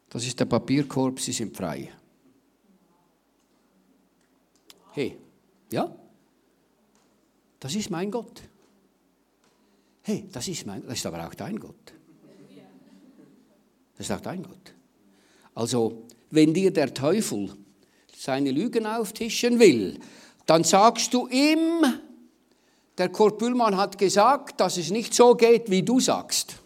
das 0.09 0.25
ist 0.25 0.39
der 0.39 0.45
Papierkorb, 0.45 1.19
sie 1.19 1.33
sind 1.33 1.55
frei. 1.55 1.91
Hey, 4.93 5.17
ja? 5.69 5.93
Das 7.59 7.75
ist 7.75 7.89
mein 7.89 8.09
Gott. 8.09 8.41
Hey, 10.03 10.25
das 10.31 10.47
ist 10.47 10.65
mein, 10.65 10.81
das 10.85 10.93
ist 10.93 11.05
aber 11.05 11.27
auch 11.27 11.33
dein 11.33 11.59
Gott. 11.59 11.93
Das 13.97 14.07
ist 14.07 14.11
auch 14.11 14.21
dein 14.21 14.43
Gott. 14.43 14.73
Also, 15.55 16.03
wenn 16.31 16.53
dir 16.53 16.71
der 16.71 16.93
Teufel 16.93 17.53
seine 18.15 18.51
Lügen 18.51 18.85
auftischen 18.85 19.59
will, 19.59 19.99
dann 20.45 20.63
sagst 20.63 21.13
du 21.13 21.27
ihm, 21.27 21.85
der 22.97 23.09
Kurt 23.09 23.37
Bühlmann 23.37 23.77
hat 23.77 23.97
gesagt, 23.97 24.59
dass 24.59 24.77
es 24.77 24.91
nicht 24.91 25.13
so 25.13 25.35
geht, 25.35 25.69
wie 25.69 25.83
du 25.83 25.99
sagst. 25.99 26.57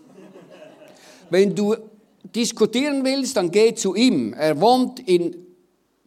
Wenn 1.30 1.56
du 1.56 1.76
diskutieren 2.24 3.04
willst, 3.04 3.38
dann 3.38 3.52
geh 3.52 3.74
zu 3.74 3.96
ihm. 3.96 4.34
Er 4.34 4.60
wohnt 4.60 5.00
in 5.02 5.36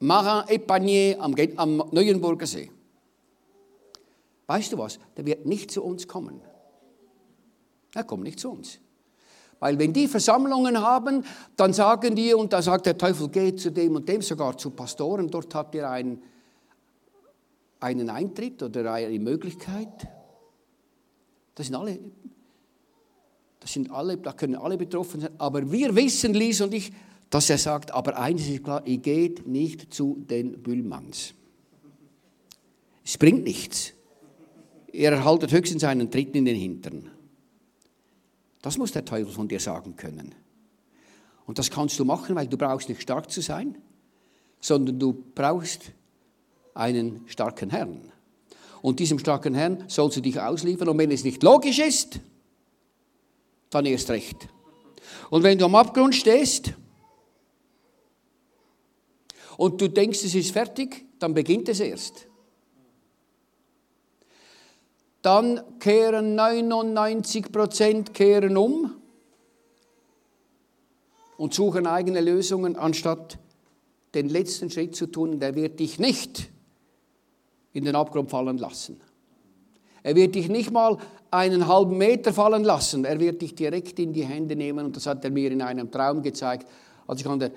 Marin-Epanier 0.00 1.20
am, 1.20 1.34
am 1.56 1.84
Neuenburger 1.90 2.46
See. 2.46 2.70
Weißt 4.46 4.72
du 4.72 4.78
was? 4.78 4.98
Der 5.16 5.24
wird 5.26 5.46
nicht 5.46 5.70
zu 5.70 5.82
uns 5.82 6.08
kommen. 6.08 6.40
Er 7.94 8.04
kommt 8.04 8.24
nicht 8.24 8.40
zu 8.40 8.50
uns. 8.50 8.78
Weil 9.60 9.78
wenn 9.78 9.92
die 9.92 10.08
Versammlungen 10.08 10.80
haben, 10.80 11.24
dann 11.56 11.72
sagen 11.72 12.16
die, 12.16 12.32
und 12.32 12.52
da 12.52 12.62
sagt 12.62 12.86
der 12.86 12.96
Teufel, 12.96 13.28
geht 13.28 13.60
zu 13.60 13.70
dem 13.70 13.94
und 13.94 14.08
dem, 14.08 14.22
sogar 14.22 14.56
zu 14.56 14.70
Pastoren, 14.70 15.28
dort 15.28 15.54
habt 15.54 15.74
ihr 15.74 15.88
einen, 15.88 16.22
einen 17.80 18.10
Eintritt 18.10 18.62
oder 18.62 18.92
eine 18.92 19.18
Möglichkeit. 19.18 20.08
Das 21.54 21.66
sind 21.66 21.74
alle, 21.74 21.98
das 23.58 23.72
sind 23.72 23.90
alle, 23.90 24.16
da 24.18 24.32
können 24.32 24.56
alle 24.56 24.76
betroffen 24.76 25.20
sein. 25.20 25.30
Aber 25.38 25.70
wir 25.70 25.94
wissen, 25.96 26.34
Lies 26.34 26.60
und 26.60 26.72
ich, 26.72 26.92
dass 27.30 27.50
er 27.50 27.58
sagt, 27.58 27.92
aber 27.92 28.18
eines 28.18 28.48
ist 28.48 28.64
klar, 28.64 28.86
ihr 28.86 28.98
geht 28.98 29.46
nicht 29.46 29.92
zu 29.92 30.24
den 30.28 30.62
Bühlmanns. 30.62 31.34
Es 33.04 33.16
bringt 33.16 33.44
nichts. 33.44 33.92
Ihr 34.92 35.10
erhaltet 35.10 35.52
höchstens 35.52 35.84
einen 35.84 36.10
Tritt 36.10 36.34
in 36.34 36.44
den 36.44 36.56
Hintern. 36.56 37.10
Das 38.62 38.76
muss 38.76 38.92
der 38.92 39.04
Teufel 39.04 39.32
von 39.32 39.48
dir 39.48 39.60
sagen 39.60 39.96
können. 39.96 40.34
Und 41.46 41.58
das 41.58 41.70
kannst 41.70 41.98
du 41.98 42.04
machen, 42.04 42.36
weil 42.36 42.46
du 42.46 42.56
brauchst 42.56 42.88
nicht 42.88 43.02
stark 43.02 43.30
zu 43.30 43.40
sein, 43.40 43.78
sondern 44.60 44.98
du 44.98 45.12
brauchst 45.34 45.92
einen 46.80 47.24
starken 47.26 47.70
Herrn. 47.70 48.10
Und 48.80 48.98
diesem 48.98 49.18
starken 49.18 49.54
Herrn 49.54 49.84
sollst 49.88 50.16
du 50.16 50.22
dich 50.22 50.40
ausliefern. 50.40 50.88
Und 50.88 50.98
wenn 50.98 51.10
es 51.10 51.22
nicht 51.22 51.42
logisch 51.42 51.78
ist, 51.78 52.18
dann 53.68 53.84
erst 53.84 54.08
recht. 54.08 54.48
Und 55.28 55.42
wenn 55.42 55.58
du 55.58 55.66
am 55.66 55.74
Abgrund 55.74 56.14
stehst 56.14 56.72
und 59.58 59.80
du 59.80 59.88
denkst, 59.88 60.24
es 60.24 60.34
ist 60.34 60.52
fertig, 60.52 61.04
dann 61.18 61.34
beginnt 61.34 61.68
es 61.68 61.80
erst. 61.80 62.26
Dann 65.20 65.60
kehren 65.80 66.34
99 66.34 67.52
Prozent 67.52 68.14
kehren 68.14 68.56
um 68.56 68.94
und 71.36 71.52
suchen 71.52 71.86
eigene 71.86 72.22
Lösungen, 72.22 72.76
anstatt 72.76 73.38
den 74.14 74.30
letzten 74.30 74.70
Schritt 74.70 74.96
zu 74.96 75.06
tun. 75.06 75.38
Der 75.40 75.54
wird 75.54 75.78
dich 75.78 75.98
nicht 75.98 76.48
in 77.72 77.84
den 77.84 77.94
Abgrund 77.94 78.30
fallen 78.30 78.58
lassen. 78.58 79.00
Er 80.02 80.16
wird 80.16 80.34
dich 80.34 80.48
nicht 80.48 80.70
mal 80.70 80.96
einen 81.30 81.68
halben 81.68 81.98
Meter 81.98 82.32
fallen 82.32 82.64
lassen. 82.64 83.04
Er 83.04 83.20
wird 83.20 83.42
dich 83.42 83.54
direkt 83.54 83.98
in 83.98 84.12
die 84.12 84.24
Hände 84.24 84.56
nehmen. 84.56 84.86
Und 84.86 84.96
das 84.96 85.06
hat 85.06 85.24
er 85.24 85.30
mir 85.30 85.52
in 85.52 85.62
einem 85.62 85.90
Traum 85.90 86.22
gezeigt, 86.22 86.66
als 87.06 87.20
ich 87.20 87.26
an 87.26 87.38
der 87.38 87.52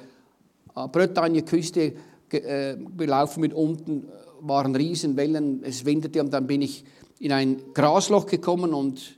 Bretagne-Küste 0.74 1.94
äh, 2.32 2.76
belaufen 2.76 3.42
mit 3.42 3.54
unten 3.54 4.08
waren 4.42 4.76
Riesenwellen, 4.76 5.64
es 5.64 5.86
winderte 5.86 6.22
und 6.22 6.34
dann 6.34 6.48
bin 6.48 6.62
ich 6.62 6.84
in 7.20 7.32
ein 7.32 7.62
Grasloch 7.74 8.26
gekommen 8.26 8.74
und 8.74 9.18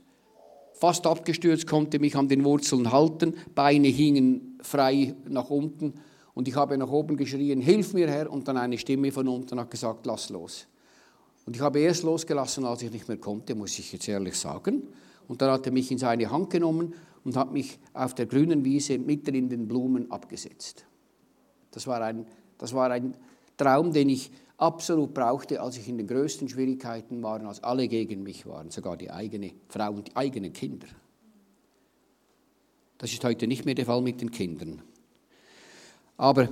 fast 0.74 1.06
abgestürzt, 1.06 1.66
konnte 1.66 1.98
mich 1.98 2.14
an 2.14 2.28
den 2.28 2.44
Wurzeln 2.44 2.92
halten, 2.92 3.34
Beine 3.54 3.88
hingen 3.88 4.58
frei 4.60 5.14
nach 5.28 5.50
unten 5.50 5.94
und 6.34 6.46
ich 6.46 6.54
habe 6.54 6.78
nach 6.78 6.90
oben 6.90 7.16
geschrien, 7.16 7.60
hilf 7.60 7.94
mir 7.94 8.08
Herr, 8.08 8.30
und 8.30 8.46
dann 8.46 8.56
eine 8.56 8.78
Stimme 8.78 9.10
von 9.10 9.26
unten 9.26 9.58
hat 9.58 9.70
gesagt, 9.70 10.06
lass 10.06 10.28
los. 10.30 10.66
Und 11.46 11.54
ich 11.54 11.62
habe 11.62 11.78
erst 11.78 12.02
losgelassen, 12.02 12.64
als 12.64 12.82
ich 12.82 12.90
nicht 12.90 13.08
mehr 13.08 13.18
konnte, 13.18 13.54
muss 13.54 13.78
ich 13.78 13.92
jetzt 13.92 14.08
ehrlich 14.08 14.36
sagen. 14.36 14.82
Und 15.28 15.40
dann 15.40 15.50
hat 15.50 15.64
er 15.66 15.72
mich 15.72 15.90
in 15.90 15.98
seine 15.98 16.30
Hand 16.30 16.50
genommen 16.50 16.92
und 17.24 17.36
hat 17.36 17.52
mich 17.52 17.78
auf 17.94 18.14
der 18.14 18.26
grünen 18.26 18.64
Wiese 18.64 18.98
mitten 18.98 19.34
in 19.34 19.48
den 19.48 19.68
Blumen 19.68 20.10
abgesetzt. 20.10 20.84
Das 21.70 21.86
war 21.86 22.00
ein, 22.02 22.26
das 22.58 22.72
war 22.74 22.90
ein 22.90 23.16
Traum, 23.56 23.92
den 23.92 24.08
ich 24.08 24.30
absolut 24.58 25.14
brauchte, 25.14 25.60
als 25.60 25.76
ich 25.76 25.88
in 25.88 25.98
den 25.98 26.06
größten 26.06 26.48
Schwierigkeiten 26.48 27.22
war, 27.22 27.40
als 27.46 27.62
alle 27.62 27.86
gegen 27.88 28.22
mich 28.22 28.46
waren, 28.46 28.70
sogar 28.70 28.96
die 28.96 29.10
eigene 29.10 29.52
Frau 29.68 29.90
und 29.90 30.08
die 30.08 30.16
eigenen 30.16 30.52
Kinder. 30.52 30.86
Das 32.98 33.12
ist 33.12 33.22
heute 33.24 33.46
nicht 33.46 33.64
mehr 33.64 33.74
der 33.74 33.86
Fall 33.86 34.00
mit 34.02 34.20
den 34.20 34.30
Kindern. 34.30 34.82
Aber 36.16 36.48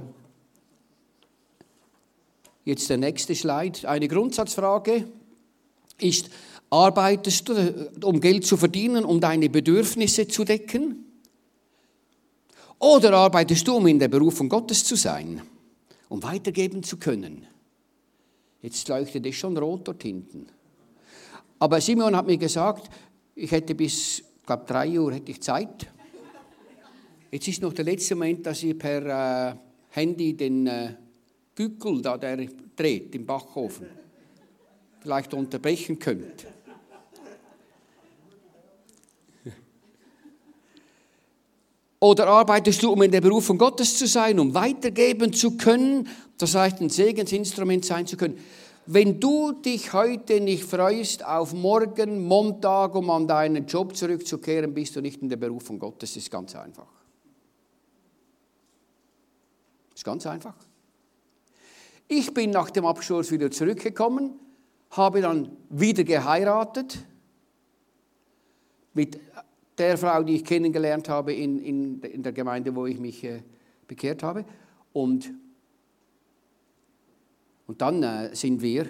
jetzt 2.64 2.88
der 2.90 2.96
nächste 2.96 3.34
Slide. 3.34 3.88
Eine 3.88 4.08
Grundsatzfrage 4.08 5.06
ist, 6.00 6.30
arbeitest 6.70 7.48
du, 7.48 7.90
um 8.02 8.20
Geld 8.20 8.46
zu 8.46 8.56
verdienen, 8.56 9.04
um 9.04 9.20
deine 9.20 9.48
Bedürfnisse 9.48 10.26
zu 10.26 10.44
decken? 10.44 11.04
Oder 12.78 13.14
arbeitest 13.14 13.66
du, 13.68 13.76
um 13.76 13.86
in 13.86 13.98
der 13.98 14.08
Berufung 14.08 14.48
Gottes 14.48 14.84
zu 14.84 14.96
sein, 14.96 15.42
um 16.08 16.22
weitergeben 16.22 16.82
zu 16.82 16.96
können? 16.96 17.46
Jetzt 18.60 18.88
leuchtet 18.88 19.26
es 19.26 19.34
schon 19.36 19.56
rot 19.56 19.86
dort 19.88 20.02
hinten. 20.02 20.46
Aber 21.58 21.80
Simon 21.80 22.16
hat 22.16 22.26
mir 22.26 22.38
gesagt, 22.38 22.90
ich 23.34 23.50
hätte 23.50 23.74
bis, 23.74 24.18
ich 24.18 24.46
glaube, 24.46 24.64
drei 24.66 24.98
Uhr 24.98 25.12
hätte 25.12 25.30
ich 25.30 25.40
Zeit. 25.40 25.86
Jetzt 27.30 27.48
ist 27.48 27.62
noch 27.62 27.72
der 27.72 27.84
letzte 27.84 28.14
Moment, 28.14 28.46
dass 28.46 28.62
ich 28.62 28.78
per 28.78 29.50
äh, 29.50 29.54
Handy 29.90 30.36
den 30.36 30.66
äh, 30.66 30.94
Gückel, 31.54 32.02
da 32.02 32.16
der 32.18 32.48
dreht 32.76 33.14
im 33.14 33.26
Backofen, 33.26 33.86
vielleicht 35.00 35.34
unterbrechen 35.34 35.98
könnt. 35.98 36.46
Oder 42.00 42.26
arbeitest 42.26 42.82
du, 42.82 42.92
um 42.92 43.00
in 43.02 43.10
der 43.10 43.22
Berufung 43.22 43.56
Gottes 43.56 43.96
zu 43.96 44.06
sein, 44.06 44.38
um 44.38 44.52
weitergeben 44.52 45.32
zu 45.32 45.56
können, 45.56 46.06
das 46.36 46.54
heißt, 46.54 46.80
ein 46.82 46.90
Segensinstrument 46.90 47.84
sein 47.84 48.06
zu 48.06 48.18
können? 48.18 48.38
Wenn 48.86 49.18
du 49.18 49.52
dich 49.52 49.94
heute 49.94 50.40
nicht 50.40 50.64
freust 50.64 51.24
auf 51.24 51.54
morgen, 51.54 52.22
Montag, 52.26 52.94
um 52.94 53.08
an 53.08 53.26
deinen 53.26 53.66
Job 53.66 53.96
zurückzukehren, 53.96 54.74
bist 54.74 54.94
du 54.96 55.00
nicht 55.00 55.22
in 55.22 55.30
der 55.30 55.38
Berufung 55.38 55.78
Gottes. 55.78 56.10
Das 56.10 56.22
ist 56.22 56.30
ganz 56.30 56.54
einfach. 56.54 56.88
Das 59.92 60.00
ist 60.00 60.04
ganz 60.04 60.26
einfach. 60.26 60.54
Ich 62.08 62.34
bin 62.34 62.50
nach 62.50 62.70
dem 62.70 62.84
Abschluss 62.84 63.30
wieder 63.30 63.50
zurückgekommen, 63.50 64.38
habe 64.90 65.20
dann 65.22 65.56
wieder 65.70 66.04
geheiratet 66.04 66.98
mit 68.92 69.18
der 69.78 69.98
Frau, 69.98 70.22
die 70.22 70.36
ich 70.36 70.44
kennengelernt 70.44 71.08
habe 71.08 71.32
in, 71.32 71.58
in, 71.58 72.00
in 72.02 72.22
der 72.22 72.32
Gemeinde, 72.32 72.74
wo 72.76 72.86
ich 72.86 73.00
mich 73.00 73.24
äh, 73.24 73.42
bekehrt 73.88 74.22
habe. 74.22 74.44
Und, 74.92 75.32
und 77.66 77.80
dann 77.80 78.02
äh, 78.02 78.34
sind 78.36 78.62
wir, 78.62 78.86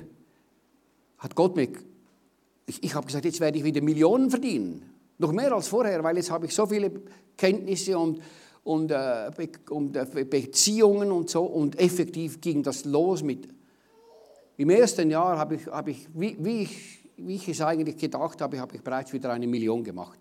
hat 1.18 1.34
Gott 1.34 1.56
mir, 1.56 1.68
ich, 2.66 2.82
ich 2.82 2.94
habe 2.94 3.06
gesagt, 3.06 3.24
jetzt 3.24 3.40
werde 3.40 3.56
ich 3.56 3.64
wieder 3.64 3.80
Millionen 3.80 4.28
verdienen. 4.28 4.90
Noch 5.18 5.32
mehr 5.32 5.52
als 5.52 5.68
vorher, 5.68 6.02
weil 6.02 6.16
jetzt 6.16 6.30
habe 6.30 6.46
ich 6.46 6.54
so 6.54 6.66
viele 6.66 6.90
Kenntnisse 7.36 7.96
und, 7.96 8.20
und, 8.64 8.90
äh, 8.90 9.30
und 9.70 9.96
äh, 9.96 10.24
Beziehungen 10.24 11.12
und 11.12 11.30
so. 11.30 11.44
Und 11.44 11.78
effektiv 11.78 12.40
ging 12.40 12.62
das 12.62 12.84
los 12.84 13.22
mit, 13.22 13.48
im 14.56 14.70
ersten 14.70 15.10
Jahr 15.10 15.36
habe 15.36 15.56
ich, 15.56 15.66
habe 15.66 15.90
ich 15.90 16.06
wie, 16.14 16.36
wie, 16.38 16.62
ich, 16.62 17.00
wie 17.16 17.34
ich 17.34 17.48
es 17.48 17.60
eigentlich 17.60 17.96
gedacht 17.96 18.40
habe, 18.40 18.60
habe 18.60 18.76
ich 18.76 18.82
bereits 18.82 19.12
wieder 19.12 19.32
eine 19.32 19.46
Million 19.46 19.82
gemacht. 19.82 20.18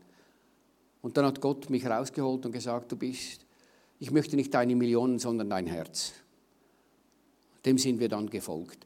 Und 1.02 1.18
dann 1.18 1.26
hat 1.26 1.40
Gott 1.40 1.70
mich 1.70 1.86
rausgeholt 1.86 2.46
und 2.46 2.52
gesagt, 2.52 2.92
du 2.92 2.96
bist, 2.96 3.46
ich 4.00 4.10
möchte 4.10 4.36
nicht 4.36 4.54
deine 4.54 4.76
Millionen, 4.76 5.20
sondern 5.20 5.50
dein 5.50 5.68
Herz. 5.68 6.14
Dem 7.66 7.78
sind 7.78 8.00
wir 8.00 8.10
dann 8.10 8.30
gefolgt. 8.30 8.86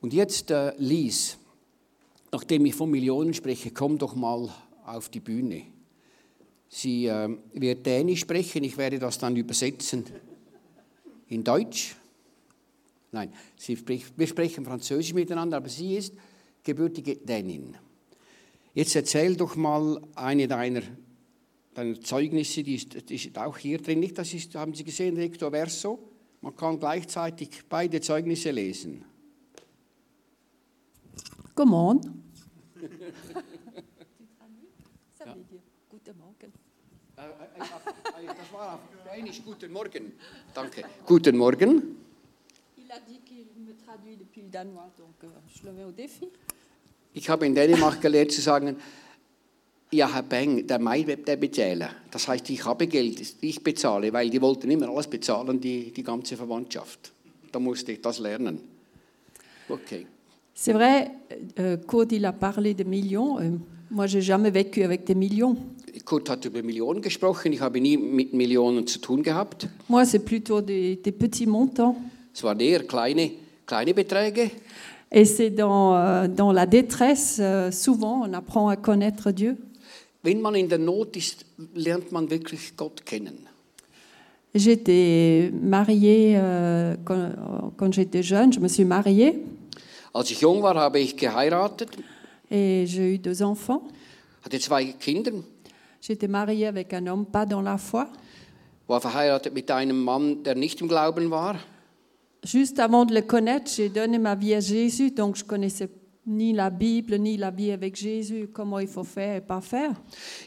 Und 0.00 0.12
jetzt, 0.12 0.50
äh, 0.50 0.74
Lies, 0.76 1.38
nachdem 2.30 2.66
ich 2.66 2.74
von 2.74 2.90
Millionen 2.90 3.32
spreche, 3.32 3.70
komm 3.70 3.98
doch 3.98 4.14
mal 4.14 4.50
auf 4.84 5.08
die 5.08 5.20
Bühne. 5.20 5.62
Sie 6.74 7.04
äh, 7.04 7.28
wird 7.52 7.84
Dänisch 7.84 8.20
sprechen, 8.20 8.64
ich 8.64 8.78
werde 8.78 8.98
das 8.98 9.18
dann 9.18 9.36
übersetzen 9.36 10.06
in 11.28 11.44
Deutsch. 11.44 11.94
Nein, 13.10 13.30
sie 13.58 13.76
spricht, 13.76 14.16
wir 14.16 14.26
sprechen 14.26 14.64
Französisch 14.64 15.12
miteinander, 15.12 15.58
aber 15.58 15.68
sie 15.68 15.96
ist 15.96 16.14
gebürtige 16.64 17.16
Dänin. 17.16 17.76
Jetzt 18.72 18.96
erzähl 18.96 19.36
doch 19.36 19.54
mal 19.54 20.00
eine 20.14 20.48
deiner 20.48 20.80
deine 21.74 22.00
Zeugnisse, 22.00 22.62
die 22.62 22.76
ist, 22.76 23.10
die 23.10 23.16
ist 23.16 23.36
auch 23.36 23.58
hier 23.58 23.76
drin. 23.76 24.00
Nicht, 24.00 24.16
das 24.16 24.32
ist, 24.32 24.54
haben 24.54 24.72
Sie 24.72 24.84
gesehen, 24.84 25.18
recto 25.18 25.50
verso. 25.50 25.98
Man 26.40 26.56
kann 26.56 26.80
gleichzeitig 26.80 27.50
beide 27.68 28.00
Zeugnisse 28.00 28.50
lesen. 28.50 29.04
Come 31.54 31.76
on. 31.76 32.00
ja. 35.20 35.36
Guten 35.90 36.18
Morgen. 36.18 36.61
Äh, 37.16 37.20
äh, 37.20 38.24
äh, 38.24 38.26
das 38.26 38.52
war 38.52 38.74
auf 38.74 38.80
Dänisch 39.14 39.42
Guten 39.44 39.72
Morgen. 39.72 40.12
Danke. 40.54 40.84
Guten 41.06 41.36
Morgen. 41.36 41.96
Il 42.76 42.90
a 42.90 42.98
dit 43.06 43.20
qu'il 43.24 43.46
me 43.66 43.74
traduit 43.84 44.16
depuis 44.16 44.42
le 44.42 44.48
danois, 44.48 44.90
donc 44.98 45.14
euh, 45.24 45.28
je 45.54 45.66
le 45.66 45.72
mets 45.72 45.84
au 45.84 45.92
défi. 45.92 46.28
Ich 47.14 47.28
habe 47.28 47.44
in 47.46 47.54
Dänemark 47.54 48.00
gelernt 48.00 48.32
zu 48.32 48.40
sagen, 48.40 48.76
ja, 49.90 50.10
Herr 50.10 50.22
Beng, 50.22 50.66
der 50.66 50.78
Mai 50.78 51.06
wird 51.06 51.28
der 51.28 51.36
bezahlen. 51.36 51.88
Das 52.10 52.26
heißt, 52.26 52.48
ich 52.48 52.64
habe 52.64 52.86
Geld, 52.86 53.20
ich 53.42 53.62
bezahle, 53.62 54.10
weil 54.12 54.30
die 54.30 54.40
wollten 54.40 54.70
immer 54.70 54.88
alles 54.88 55.06
bezahlen, 55.06 55.60
die, 55.60 55.92
die 55.92 56.02
ganze 56.02 56.38
Verwandtschaft. 56.38 57.12
Da 57.52 57.58
musste 57.58 57.92
ich 57.92 58.00
das 58.00 58.18
lernen. 58.18 58.60
Okay. 59.68 60.06
C'est 60.54 60.72
vrai, 60.72 61.10
euh, 61.58 61.76
Kurt, 61.76 62.12
il 62.12 62.24
a 62.24 62.32
parlé 62.32 62.72
de 62.72 62.84
millions. 62.84 63.38
Euh, 63.38 63.58
moi, 63.90 64.06
j'ai 64.06 64.22
jamais 64.22 64.50
vécu 64.50 64.82
avec 64.82 65.04
des 65.04 65.14
millions. 65.14 65.56
Kurt 66.04 66.28
hat 66.28 66.44
über 66.44 66.62
Millionen 66.62 67.02
gesprochen. 67.02 67.52
Ich 67.52 67.60
habe 67.60 67.80
nie 67.80 67.96
mit 67.96 68.32
Millionen 68.32 68.86
zu 68.86 68.98
tun 68.98 69.22
gehabt. 69.22 69.68
Moi, 69.88 70.04
c'est 70.04 70.24
plutôt 70.24 70.60
des, 70.60 70.96
des 70.96 71.12
petits 71.12 71.46
montants. 71.46 71.96
Es 72.34 72.42
waren 72.42 72.60
eher 72.60 72.86
kleine, 72.86 73.30
kleine 73.66 73.94
Beträge. 73.94 74.50
Et 75.10 75.26
c'est 75.26 75.50
dans, 75.50 75.94
euh, 75.94 76.26
dans 76.26 76.52
la 76.52 76.64
détresse, 76.64 77.36
euh, 77.38 77.70
souvent, 77.70 78.22
on 78.26 78.32
apprend 78.32 78.68
à 78.68 78.76
connaître 78.76 79.30
Dieu. 79.30 79.58
Wenn 80.24 80.40
man 80.40 80.54
in 80.54 80.68
der 80.68 80.78
Not 80.78 81.16
ist, 81.16 81.44
lernt 81.74 82.10
man 82.12 82.30
wirklich 82.30 82.74
Gott 82.76 83.02
kennen. 83.04 83.48
J'étais 84.54 85.50
mariée 85.52 86.34
euh, 86.36 86.96
quand, 87.04 87.32
quand 87.76 87.92
j'étais 87.92 88.22
jeune, 88.22 88.52
je 88.52 88.60
me 88.60 88.68
suis 88.68 88.84
mariée. 88.84 89.42
Als 90.14 90.30
ich 90.30 90.40
jung 90.40 90.62
war, 90.62 90.74
habe 90.76 91.00
ich 91.00 91.16
geheiratet. 91.16 91.88
Et 92.50 92.84
j'ai 92.86 93.14
eu 93.14 93.18
deux 93.18 93.42
enfants. 93.42 93.82
Hatte 94.44 94.60
zwei 94.60 94.94
Kinder. 94.98 95.32
J'étais 96.02 96.26
mariée 96.26 96.66
avec 96.66 96.92
un 96.94 97.06
homme 97.06 97.24
pas 97.24 97.46
dans 97.46 97.62
la 97.62 97.78
foi. 97.78 98.08
war 98.88 99.00
verheiratet 99.00 99.54
mit 99.54 99.70
einem 99.70 100.02
Mann, 100.02 100.42
der 100.42 100.56
nicht 100.56 100.80
im 100.80 100.88
Glauben 100.88 101.30
war. 101.30 101.54
Juste 102.44 102.80
avant 102.80 103.04
de 103.04 103.14
le 103.14 103.22
connaître, 103.22 103.70
j'ai 103.72 103.88
donné 103.88 104.18
ma 104.18 104.34
vie 104.34 104.52
à 104.54 104.60
Jésus, 104.60 105.12
donc 105.12 105.36
je 105.36 105.44
connaissais 105.44 105.88
ni 106.26 106.52
la 106.52 106.70
Bible, 106.70 107.16
ni 107.18 107.36
la 107.36 107.52
vie 107.52 107.70
avec 107.70 107.94
Jésus, 107.94 108.48
comment 108.52 108.80
il 108.80 108.88
faut 108.88 109.04
faire 109.04 109.36
et 109.36 109.40
pas 109.40 109.60
faire. 109.60 109.92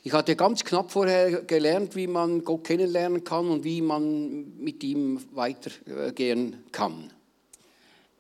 Ich 0.03 0.11
hatte 0.11 0.35
ganz 0.35 0.61
knapp 0.61 0.91
vorher 0.91 1.43
gelernt, 1.43 1.95
wie 1.95 2.07
man 2.07 2.43
Gott 2.43 2.65
kennenlernen 2.65 3.23
kann 3.23 3.47
und 3.47 3.63
wie 3.63 3.81
man 3.81 4.57
mit 4.59 4.83
ihm 4.83 5.19
weitergehen 5.33 6.57
kann. 6.73 7.11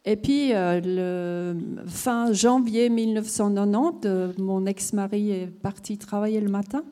Et 0.05 0.15
puis, 0.15 0.53
euh, 0.53 0.79
le 0.81 1.85
fin 1.87 2.31
janvier 2.31 2.89
1990, 2.89 4.05
euh, 4.05 4.31
mon 4.37 4.65
ex-mari 4.67 5.31
est 5.31 5.47
parti 5.47 5.97
travailler 5.97 6.39
le 6.39 6.49
matin. 6.49 6.83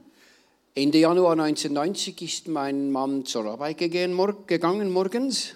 Ende 0.75 0.97
Januar 0.99 1.33
1990 1.33 2.21
ist 2.23 2.47
mein 2.47 2.91
Mann 2.91 3.25
zur 3.25 3.45
Arbeit 3.45 3.77
gegangen, 3.77 4.13
mor 4.13 4.45
gegangen 4.47 4.89
morgens 4.91 5.55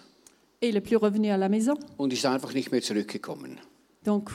Et 0.61 0.69
il 0.69 0.75
est 0.75 0.81
plus 0.81 0.97
revenu 0.97 1.29
à 1.31 1.37
la 1.37 1.49
maison. 1.49 1.75
und 1.97 2.13
ist 2.13 2.25
einfach 2.25 2.53
nicht 2.53 2.71
mehr 2.71 2.81
zurückgekommen. 2.83 3.57
Donc, 4.03 4.29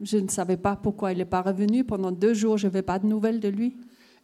je 0.00 0.18
ne 0.18 0.28
savais 0.28 0.56
pas 0.56 0.76
pourquoi 0.76 1.12
il 1.12 1.18
n'est 1.18 1.24
pas 1.30 1.42
revenu. 1.42 1.84
Pendant 1.84 2.10
deux 2.12 2.34
jours, 2.34 2.58
je 2.58 2.66
n'avais 2.66 2.82
pas 2.82 2.98
de 2.98 3.06
nouvelles 3.06 3.38
de 3.40 3.48
lui. 3.48 3.76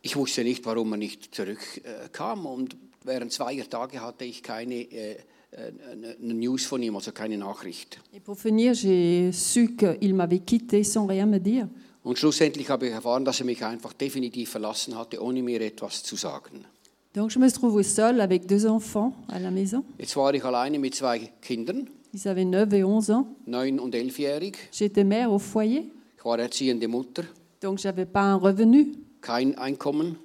Ich 0.02 0.16
wusste 0.16 0.42
nicht, 0.42 0.64
warum 0.66 0.92
er 0.92 0.96
nicht 0.98 1.32
zurückkam 1.34 2.46
und 2.46 2.76
während 3.04 3.32
zweier 3.32 3.68
Tage 3.68 4.00
hatte 4.00 4.24
ich 4.24 4.42
keine 4.42 4.74
äh, 4.74 5.16
äh, 5.52 5.72
News 6.20 6.64
von 6.66 6.82
ihm, 6.82 6.96
also 6.96 7.12
keine 7.12 7.38
Nachricht. 7.38 8.00
Et 8.12 8.20
pour 8.20 8.36
finir, 8.36 8.74
j'ai 8.74 9.30
su 9.32 9.76
qu'il 9.76 10.14
m'avait 10.14 10.40
quitté 10.40 10.82
sans 10.82 11.06
rien 11.06 11.26
me 11.26 11.38
dire. 11.38 11.68
Und 12.02 12.18
schlussendlich 12.18 12.70
habe 12.70 12.86
ich 12.86 12.92
erfahren, 12.92 13.24
dass 13.24 13.40
er 13.40 13.46
mich 13.46 13.62
einfach 13.64 13.92
definitiv 13.92 14.50
verlassen 14.50 14.96
hatte, 14.96 15.22
ohne 15.22 15.42
mir 15.42 15.60
etwas 15.60 16.02
zu 16.02 16.16
sagen. 16.16 16.64
Donc, 17.12 17.32
je 17.32 17.38
me 17.40 17.46
retrouvée 17.46 17.82
seule 17.82 18.20
avec 18.20 18.46
deux 18.46 18.64
enfants 18.66 19.12
à 19.28 19.38
la 19.40 19.50
maison. 19.50 19.82
Jetzt 19.98 20.16
war 20.16 20.32
ich 20.32 20.44
alleine 20.44 20.78
mit 20.78 20.94
zwei 20.94 21.18
Kindern, 21.42 21.88
Ils 22.12 22.26
avaient 22.26 22.44
9 22.44 22.72
et 22.74 22.84
11 22.84 23.10
ans. 23.10 23.26
neun 23.46 23.78
und 23.80 23.94
elfjährig. 23.94 24.56
J'étais 24.72 25.04
mère 25.04 25.30
au 25.32 25.38
foyer, 25.38 25.84
Ich 26.16 26.24
war 26.24 26.38
erziehende 26.38 26.86
Mutter, 26.88 27.24
donc 27.60 27.78
je 27.80 27.88
n'avais 27.88 28.06
pas 28.06 28.22
un 28.22 28.36
revenu. 28.36 28.92
kein 29.20 29.54
Einkommen. 29.58 30.16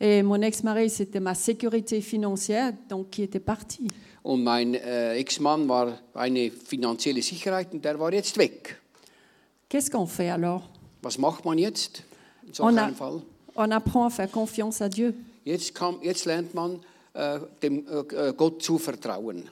Et 0.00 0.22
mon 0.22 0.40
ex-mari, 0.40 0.88
c'était 0.88 1.20
ma 1.20 1.34
sécurité 1.34 2.00
financière, 2.00 2.72
donc 2.88 3.10
qui 3.10 3.22
était 3.22 3.38
parti. 3.40 3.86
Und 4.24 4.42
mein 4.42 4.74
äh, 4.74 5.14
Ex-Mann 5.16 5.68
war 5.68 5.98
eine 6.14 6.50
finanzielle 6.50 7.20
Sicherheit 7.22 7.72
und 7.74 7.84
der 7.84 7.98
war 8.00 8.12
jetzt 8.12 8.36
weg. 8.38 8.76
Qu'est-ce 9.68 9.90
qu'on 9.90 10.06
fait 10.06 10.30
alors 10.30 10.68
Was 11.02 11.18
macht 11.18 11.44
man 11.44 11.58
jetzt 11.58 12.02
in 12.46 12.52
so 12.52 12.64
On 12.64 12.76
a- 12.78 12.84
einem 12.86 12.94
Fall? 12.94 13.22
On 13.54 13.70
apprend 13.72 14.06
à 14.06 14.10
faire 14.10 14.30
confiance 14.30 14.80
à 14.82 14.88
Dieu. 14.88 15.12
Jetzt, 15.44 15.74
kam, 15.74 15.96
jetzt 16.02 16.24
lernt 16.26 16.54
man 16.54 16.80
äh, 17.14 17.38
dem 17.62 17.84
äh, 17.88 18.28
äh, 18.28 18.32
Gott 18.36 18.62
zu 18.62 18.78
vertrauen. 18.78 19.44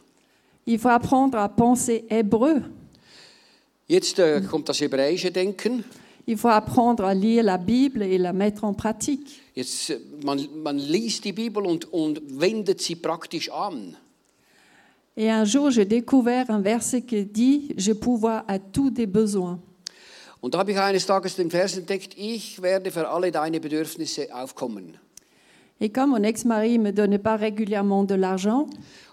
Il 0.66 0.78
faut 0.78 0.90
apprendre 0.90 1.38
à 1.38 1.48
penser 1.48 2.02
hébreu. 2.08 2.60
Jetzt 3.86 4.18
äh, 4.18 4.42
kommt 4.42 4.68
das 4.68 4.80
hebräische 4.80 5.30
Denken. 5.30 5.82
Il 6.26 6.36
faut 6.36 6.50
apprendre 6.50 7.04
à 7.06 7.14
lire 7.14 7.42
la 7.42 7.56
Bible 7.56 8.02
et 8.02 8.18
la 8.18 8.34
mettre 8.34 8.64
en 8.64 8.74
pratique. 8.74 9.40
Jetzt, 9.54 9.88
äh, 9.90 9.98
man, 10.22 10.38
man 10.62 10.78
liest 10.78 11.24
die 11.24 11.32
Bibel 11.32 11.64
und, 11.64 11.90
und 11.90 12.20
wendet 12.38 12.82
sie 12.82 12.96
praktisch 12.96 13.50
an. 13.50 13.96
Et 15.16 15.30
un 15.30 15.44
jour, 15.44 15.70
j'ai 15.72 15.86
découvert 15.86 16.48
un 16.50 16.62
verset 16.62 17.02
qui 17.02 17.24
dit 17.24 17.74
Je 17.76 17.92
pourvois 17.92 18.44
à 18.46 18.58
tous 18.58 18.90
tes 18.90 19.06
besoins. 19.06 19.58
Und 20.40 20.54
da 20.54 20.58
habe 20.58 20.70
ich 20.72 20.78
eines 20.78 21.04
Tages 21.06 21.34
den 21.36 21.50
Vers 21.50 21.76
entdeckt, 21.76 22.14
ich 22.16 22.62
werde 22.62 22.90
für 22.90 23.08
alle 23.08 23.30
deine 23.32 23.58
Bedürfnisse 23.60 24.28
aufkommen. 24.32 24.96
Et 25.80 25.94
comme 25.94 26.10
mon 26.10 26.24
ex-mari 26.24 26.76
me 26.76 26.92
donnait 26.92 27.22
pas 27.22 27.36
régulièrement 27.36 28.02
de 28.04 28.16
l'argent, 28.16 28.66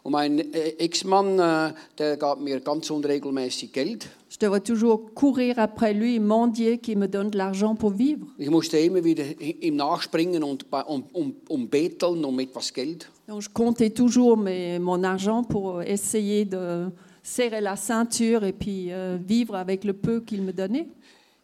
Und 0.04 0.12
mein 0.14 0.40
äh, 0.40 0.70
Ex-Mann, 0.80 1.38
äh, 1.40 1.74
der 2.00 2.18
gab 2.18 2.40
mir 2.40 2.60
ganz 2.60 2.90
unregelmäßig 2.90 3.72
Geld. 3.72 4.08
je 4.30 4.38
devais 4.40 4.62
toujours 4.62 5.14
courir 5.14 5.58
après 5.60 5.94
lui, 5.94 6.20
mendier 6.20 6.80
qu'il 6.80 6.98
me 6.98 7.08
donne 7.08 7.30
de 7.30 7.38
l'argent 7.38 7.76
pour 7.76 7.92
vivre. 7.92 8.26
Ich 8.40 8.50
musste 8.50 8.78
immer 8.80 9.04
wieder 9.04 9.24
ihm 9.40 9.76
nachspringen 9.76 10.44
und 10.44 10.70
bei- 10.72 10.84
um, 10.86 11.04
um, 11.14 11.36
um 11.50 11.68
betteln 11.70 12.26
um 12.26 12.40
etwas 12.40 12.72
Geld. 12.74 13.10
Donc 13.28 13.42
je 13.44 13.50
comptais 13.54 13.92
toujours 13.92 14.36
mes- 14.38 14.80
mon 14.80 15.04
argent 15.04 15.44
pour 15.44 15.82
essayer 15.84 16.46
de 16.46 16.88
serrer 17.24 17.62
la 17.62 17.76
ceinture 17.76 18.44
et 18.44 18.54
puis 18.54 18.92
euh, 18.92 19.18
vivre 19.24 19.56
avec 19.56 19.84
le 19.84 19.94
peu 19.94 20.20
qu'il 20.22 20.42
me 20.42 20.52
donnait. 20.52 20.88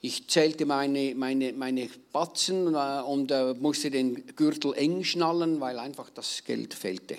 Ich 0.04 0.28
zählte 0.28 0.66
meine, 0.66 1.14
meine, 1.16 1.54
meine 1.54 1.88
Batzen 2.12 2.74
äh, 2.74 3.02
und 3.04 3.30
äh, 3.30 3.54
musste 3.54 3.92
den 3.92 4.24
Gürtel 4.36 4.74
eng 4.76 5.04
schnallen, 5.04 5.62
weil 5.62 5.78
einfach 5.78 6.10
das 6.10 6.44
Geld 6.44 6.74
fehlte. 6.74 7.18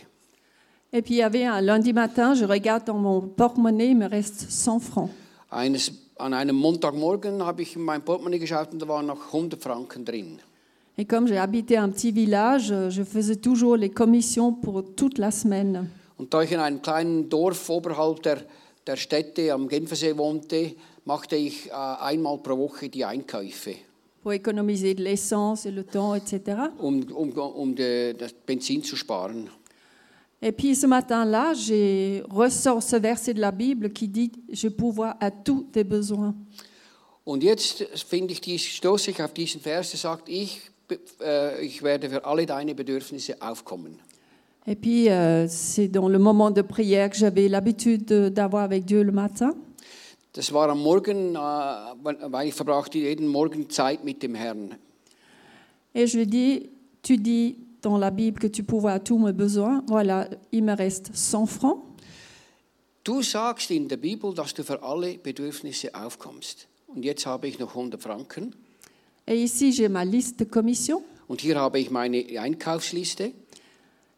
Et 0.95 1.03
puis 1.03 1.15
il 1.15 1.19
y 1.19 1.23
avait 1.23 1.47
un 1.47 1.63
lundi 1.63 1.93
matin, 1.93 2.35
je 2.35 2.45
regarde 2.45 2.85
dans 2.85 2.99
mon 2.99 3.23
porte-monnaie, 3.23 3.93
il 3.93 3.97
me 3.97 4.07
reste 4.07 4.51
100 4.51 4.81
francs. 4.81 5.11
Eines, 5.49 5.93
an 6.19 6.35
einem 6.35 6.57
Montagmorgen 6.57 7.43
habe 7.43 7.63
ich 7.63 7.77
in 7.77 7.83
mein 7.83 8.03
Portemonnaie 8.03 8.39
geschaut 8.39 8.73
und 8.73 8.83
da 8.83 8.89
waren 8.89 9.07
noch 9.07 9.33
100 9.33 9.63
Franken 9.63 10.05
drin. 10.05 10.41
Et 10.99 11.07
comme 11.07 11.27
j'ai 11.27 11.39
habité 11.39 11.79
un 11.79 11.89
petit 11.89 12.13
village, 12.13 12.75
je 12.91 13.03
faisais 13.05 13.37
toujours 13.37 13.77
les 13.77 13.89
commissions 13.91 14.53
pour 14.53 14.95
toute 14.95 15.19
la 15.19 15.31
semaine. 15.31 15.89
Und 16.19 16.35
da 16.35 16.43
ich 16.43 16.53
in 16.53 16.61
einem 16.61 16.83
kleinen 16.83 17.31
Dorf 17.31 17.71
oberhalb 17.71 18.23
der, 18.23 18.39
der 18.87 18.97
Städte 18.97 19.53
am 19.53 19.69
Genfersee 19.69 20.17
wohnte, 20.19 20.75
machte 21.05 21.37
ich 21.37 21.69
äh, 21.69 21.73
einmal 21.73 22.39
pro 22.39 22.57
Woche 22.59 22.89
die 22.89 23.05
Einkäufe, 23.05 23.75
pour 24.23 24.33
économiser 24.33 24.95
l'essence 24.95 25.67
le 25.67 25.85
temps, 25.85 26.15
etc. 26.15 26.71
um, 26.79 27.03
um, 27.13 27.31
um 27.33 27.75
de, 27.75 28.13
das 28.17 28.33
Benzin 28.33 28.83
zu 28.83 28.97
sparen. 28.97 29.49
Et 30.45 30.51
puis 30.53 30.75
ce 30.75 30.87
matin-là, 30.89 31.55
j'ai 31.55 32.23
ressort 32.29 32.83
ce 32.83 32.97
verset 32.97 33.33
de 33.35 33.41
la 33.41 33.53
Bible 33.53 33.91
qui 33.93 34.09
dit 34.09 34.33
Je 34.53 34.69
pourvois 34.69 35.15
à 35.21 35.31
tous 35.31 35.65
tes 35.73 35.85
besoins. 35.85 36.35
Und 37.25 37.45
jetzt 37.45 37.85
finde 38.09 38.33
ich, 38.33 38.41
dies, 38.41 38.59
stoße 38.61 39.13
ich 39.13 39.23
auf 39.23 39.33
diesen 39.33 39.61
Vers, 39.61 39.91
der 39.93 40.01
sagt, 40.01 40.29
ich, 40.29 40.61
äh, 41.21 41.65
ich 41.65 41.81
werde 41.85 42.11
für 42.11 42.25
alle 42.25 42.45
deine 42.47 42.75
Bedürfnisse 42.75 43.37
aufkommen. 43.41 43.95
Et 44.67 44.75
puis 44.77 45.09
euh, 45.09 45.47
c'est 45.49 45.87
dans 45.89 46.09
le 46.09 46.19
moment 46.19 46.51
de 46.53 46.63
prière 46.63 47.11
que 47.11 47.17
j'avais 47.17 47.47
l'habitude 47.49 48.05
de- 48.05 48.29
d'avoir 48.29 48.65
avec 48.65 48.85
Dieu 48.85 49.03
le 49.05 49.13
matin. 49.13 49.55
Das 50.33 50.53
war 50.53 50.71
am 50.71 50.81
Morgen, 50.81 51.35
äh, 51.35 51.39
weil 51.39 52.49
ich 52.49 52.55
verbrachte 52.55 52.99
jeden 52.99 53.29
Morgen 53.29 53.69
Zeit 53.69 54.03
mit 54.05 54.23
dem 54.23 54.35
Herrn. 54.35 54.77
Et 55.95 56.11
je 56.11 56.25
dis 56.25 56.71
Tu 57.03 57.17
dis 57.17 57.57
dans 57.83 57.99
la 57.99 58.11
Bible 58.11 58.39
que 58.39 58.47
tu 58.47 58.63
pourvois 58.63 58.93
à 58.93 59.01
tous 59.01 59.19
mes 59.19 59.33
besoins. 59.33 59.83
Voilà, 59.89 60.29
il 60.53 60.63
me 60.63 60.73
reste 60.73 61.11
100 61.15 61.47
francs. 61.47 61.83
Du 63.03 63.23
sagst 63.23 63.73
in 63.73 63.89
der 63.89 63.97
Bibel, 63.97 64.33
dass 64.33 64.55
du 64.55 64.63
für 64.63 64.81
alle 64.85 65.19
Bedürfnisse 65.19 65.93
aufkommst. 65.93 66.69
Und 66.87 67.05
jetzt 67.05 67.27
habe 67.27 67.49
ich 67.49 67.59
noch 67.59 67.71
100 67.71 68.01
Franken. 68.01 68.55
Et 69.27 69.37
ici, 69.37 69.73
j'ai 69.73 69.89
ma 69.89 70.05
liste 70.05 70.45
de 70.45 70.47
commissions. 70.47 71.03
Und 71.27 71.41
hier 71.41 71.59
habe 71.59 71.81
ich 71.81 71.91
meine 71.91 72.25
Einkaufsliste. 72.39 73.33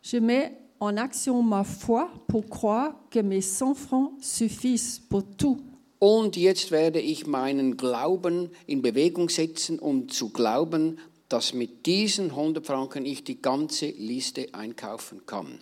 Je 0.02 0.20
mets 0.20 0.52
en 0.78 0.98
action 0.98 1.42
ma 1.42 1.64
foi 1.64 2.10
pour 2.26 2.46
croire 2.50 2.94
que 3.10 3.20
mes 3.20 3.40
100 3.40 3.74
francs 3.74 4.12
suffisent 4.20 5.00
pour 5.08 5.22
tout. 5.38 5.58
Und 6.04 6.36
jetzt 6.36 6.70
werde 6.70 7.00
ich 7.00 7.26
meinen 7.26 7.78
Glauben 7.78 8.50
in 8.66 8.82
Bewegung 8.82 9.30
setzen, 9.30 9.78
um 9.78 10.10
zu 10.10 10.28
glauben, 10.28 10.98
dass 11.30 11.54
mit 11.54 11.86
diesen 11.86 12.28
100 12.28 12.66
Franken 12.66 13.06
ich 13.06 13.24
die 13.24 13.40
ganze 13.40 13.86
Liste 13.86 14.48
einkaufen 14.52 15.24
kann. 15.24 15.60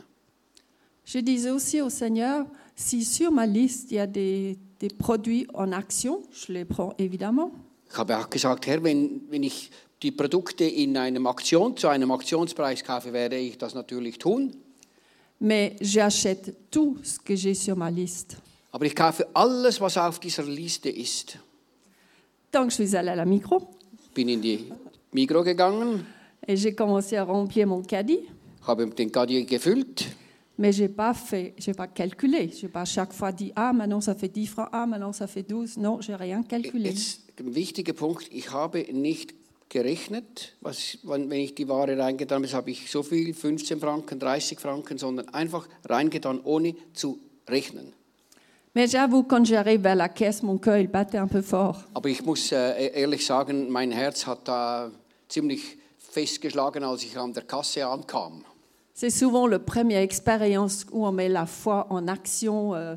Je 1.05 1.22
disais 1.22 1.53
aussi 1.53 1.80
au 1.80 1.88
Seigneur, 1.88 2.45
si 2.74 3.05
sur 3.05 3.30
ma 3.30 3.45
liste 3.45 3.93
il 3.93 3.99
y 3.99 4.01
a 4.01 4.07
des, 4.09 4.59
des 4.80 4.88
produits 4.88 5.47
en 5.55 5.70
action, 5.70 6.24
je 6.32 6.53
les 6.53 6.64
prends 6.64 6.93
évidemment. 6.99 7.53
Ich 7.88 7.97
habe 7.97 8.18
auch 8.18 8.28
gesagt, 8.28 8.66
Herr, 8.66 8.82
wenn, 8.82 9.20
wenn 9.30 9.45
ich 9.45 9.70
die 10.03 10.11
Produkte 10.11 10.64
in 10.64 10.97
einem 10.97 11.28
Aktion, 11.28 11.76
zu 11.76 11.86
einem 11.86 12.11
Aktionspreis 12.11 12.82
kaufe, 12.82 13.12
werde 13.12 13.36
ich 13.36 13.59
das 13.59 13.74
natürlich 13.74 14.18
tun. 14.18 14.51
Mais 15.38 15.76
j'achète 15.80 16.53
tout 16.68 16.99
ce 17.05 17.20
que 17.20 17.36
j'ai 17.36 17.55
sur 17.55 17.76
ma 17.76 17.90
liste. 17.90 18.38
Aber 18.73 18.85
ich 18.87 18.95
kaufe 18.97 19.27
alles, 19.35 19.81
was 19.81 19.97
auf 19.97 20.18
dieser 20.18 20.45
Liste 20.45 20.89
ist. 20.89 21.39
Donc 22.53 22.70
je 22.70 22.77
suis 22.85 22.97
allée 22.97 23.11
à 23.11 23.16
la 23.16 23.25
micro 23.25 23.68
Bin 24.14 24.29
in 24.29 24.41
die 24.43 24.64
Migro 25.12 25.43
gegangen, 25.43 26.05
et 26.47 26.57
j'ai 26.57 26.75
commencé 26.75 27.16
à 27.16 27.25
remplir 27.25 27.66
mon 27.66 27.83
caddie. 27.83 28.29
habe 28.66 28.87
den 28.95 29.11
Kadier 29.11 29.45
gefüllt, 29.47 30.05
Mais 30.59 30.73
je 30.73 30.83
n'ai 30.83 30.89
pas 30.91 31.14
fait, 31.14 31.55
j'ai 31.59 31.73
pas 31.73 31.87
calculé. 31.89 32.51
Je 32.55 32.66
n'ai 32.66 32.73
pas 32.73 32.85
chaque 32.85 33.12
fois 33.14 33.33
dit, 33.33 33.53
ah, 33.57 33.73
maintenant 33.73 34.01
ça 34.03 34.14
fait 34.14 34.29
10 34.29 34.47
francs, 34.47 34.68
ah, 34.73 34.87
maintenant 34.87 35.12
ça 35.12 35.27
fait 35.27 35.43
12. 35.43 35.79
Non, 35.79 36.01
j'ai 36.03 36.14
rien 36.14 36.43
calculé. 36.43 36.91
Jetzt 36.91 37.20
ein 37.41 37.55
wichtiger 37.55 37.95
Punkt, 37.95 38.29
ich 38.31 38.51
habe 38.53 38.85
nicht 38.93 39.35
gerechnet, 39.70 40.55
was, 40.61 40.99
wann- 41.05 41.31
wenn 41.31 41.41
ich 41.41 41.55
die 41.55 41.66
Ware 41.68 41.97
reingetan 41.99 42.43
habe, 42.45 42.53
habe 42.53 42.70
ich 42.70 42.91
so 42.91 43.03
viel, 43.03 43.33
15 43.35 43.81
Franken, 43.81 44.18
30 44.18 44.61
Franken, 44.61 44.99
sondern 44.99 45.29
einfach 45.31 45.66
reingetan, 45.89 46.41
ohne 46.45 46.75
zu 46.93 47.18
rechnen. 47.49 47.93
Mais 48.75 48.87
j'avoue, 48.87 49.23
quand 49.25 49.45
j'arrive 49.45 49.83
vers 49.83 49.95
la 49.97 50.09
caisse, 50.09 50.43
mon 50.43 50.57
cœur, 50.59 50.79
il 50.79 50.89
battait 50.89 51.18
un 51.18 51.27
peu 51.29 51.43
fort. 51.43 51.85
Aber 51.95 52.09
ich 52.09 52.25
muss 52.25 52.53
äh, 52.53 52.91
ehrlich 52.95 53.27
sagen, 53.27 53.68
mein 53.70 53.93
Herz 53.93 54.27
hat 54.27 54.49
da 54.49 54.91
ziemlich 55.29 55.77
festgeschlagen, 55.99 56.83
als 56.83 57.03
ich 57.05 57.16
an 57.18 57.33
der 57.35 57.43
Kasse 57.45 57.87
ankam. 57.87 58.43
C'est 58.95 59.11
souvent 59.11 59.47
la 59.47 59.59
première 59.59 60.01
expérience 60.03 60.87
où 60.91 61.05
on 61.07 61.12
met 61.12 61.29
la 61.29 61.47
foi 61.47 61.87
en 61.91 62.07
action. 62.09 62.75
euh, 62.75 62.97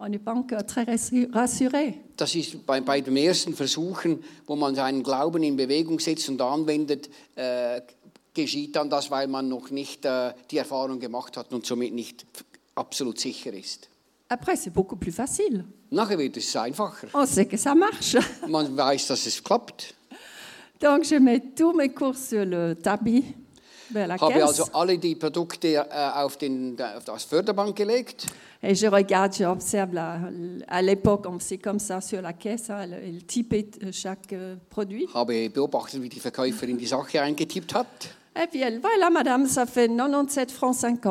on 0.00 0.08
n'est 0.08 0.18
pas 0.22 0.34
encore 0.34 0.64
très 0.64 0.84
rassu- 0.84 1.28
rassuré. 1.32 1.94
Das 2.16 2.34
ist 2.36 2.64
bei, 2.66 2.80
bei 2.80 3.00
den 3.00 3.16
ersten 3.16 3.54
Versuchen, 3.54 4.22
wo 4.46 4.54
man 4.54 4.76
seinen 4.76 5.02
Glauben 5.02 5.42
in 5.42 5.56
Bewegung 5.56 5.98
setzt 5.98 6.28
und 6.28 6.40
anwendet, 6.40 7.08
äh, 7.34 7.80
geschieht 8.34 8.76
dann 8.76 8.88
das, 8.88 9.10
weil 9.10 9.26
man 9.26 9.48
noch 9.48 9.70
nicht 9.70 10.04
äh, 10.04 10.32
die 10.52 10.58
Erfahrung 10.58 11.00
gemacht 11.00 11.36
hat 11.36 11.52
und 11.52 11.66
somit 11.66 11.92
nicht 11.92 12.24
absolut 12.76 13.18
sicher 13.18 13.52
ist. 13.52 13.88
Après, 14.30 14.56
c'est 14.56 14.70
beaucoup 14.70 14.96
plus 14.96 15.12
facile. 15.12 15.64
Nachher 15.90 16.18
wird 16.18 16.36
es 16.36 16.54
einfacher. 16.56 17.08
On 17.14 17.24
sait 17.26 17.46
que 17.46 17.56
ça 17.56 17.74
marche. 17.74 18.16
Man 18.48 18.76
weiß, 18.76 19.06
dass 19.08 19.26
es 19.26 19.42
klappt. 19.42 19.94
Donc, 20.80 21.04
je 21.04 21.16
mets 21.16 21.40
tous 21.56 21.72
mes 21.72 21.88
courses 21.88 22.28
sur 22.28 22.44
le 22.44 22.74
tapis 22.74 23.24
Habe 23.94 24.44
also 24.44 24.64
alle 24.72 24.98
die 24.98 25.14
Produkte 25.14 25.68
äh, 25.68 25.84
auf, 25.90 26.36
den, 26.36 26.76
auf 26.80 27.04
das 27.04 27.24
Förderbank 27.24 27.76
gelegt. 27.76 28.26
Et 28.60 28.74
je 28.74 28.88
regarde, 28.88 29.34
j'observe 29.34 29.96
à 29.96 30.82
l'époque, 30.82 31.26
on 31.28 31.38
c'est 31.38 31.58
comme 31.58 31.78
ça 31.78 32.00
sur 32.00 32.20
la 32.20 32.32
caisse, 32.32 32.70
hein, 32.70 32.86
le, 32.86 32.96
le 33.12 33.22
typait 33.22 33.70
euh, 33.84 33.92
chaque 33.92 34.32
euh, 34.32 34.56
produit. 34.68 35.06
Habe 35.14 35.48
beobachtet, 35.48 36.02
wie 36.02 36.08
die 36.08 36.20
Verkäuferin 36.20 36.76
die 36.76 36.86
Sache 36.86 37.22
eingetippt 37.22 37.72
hat. 37.74 37.86
Et 38.40 38.46
puis 38.46 38.60
elle, 38.60 38.80
voilà 38.80 39.10
madame, 39.10 39.46
ça 39.46 39.66
fait 39.66 39.88
97 39.88 40.52
francs 40.52 40.76
50. 40.76 41.06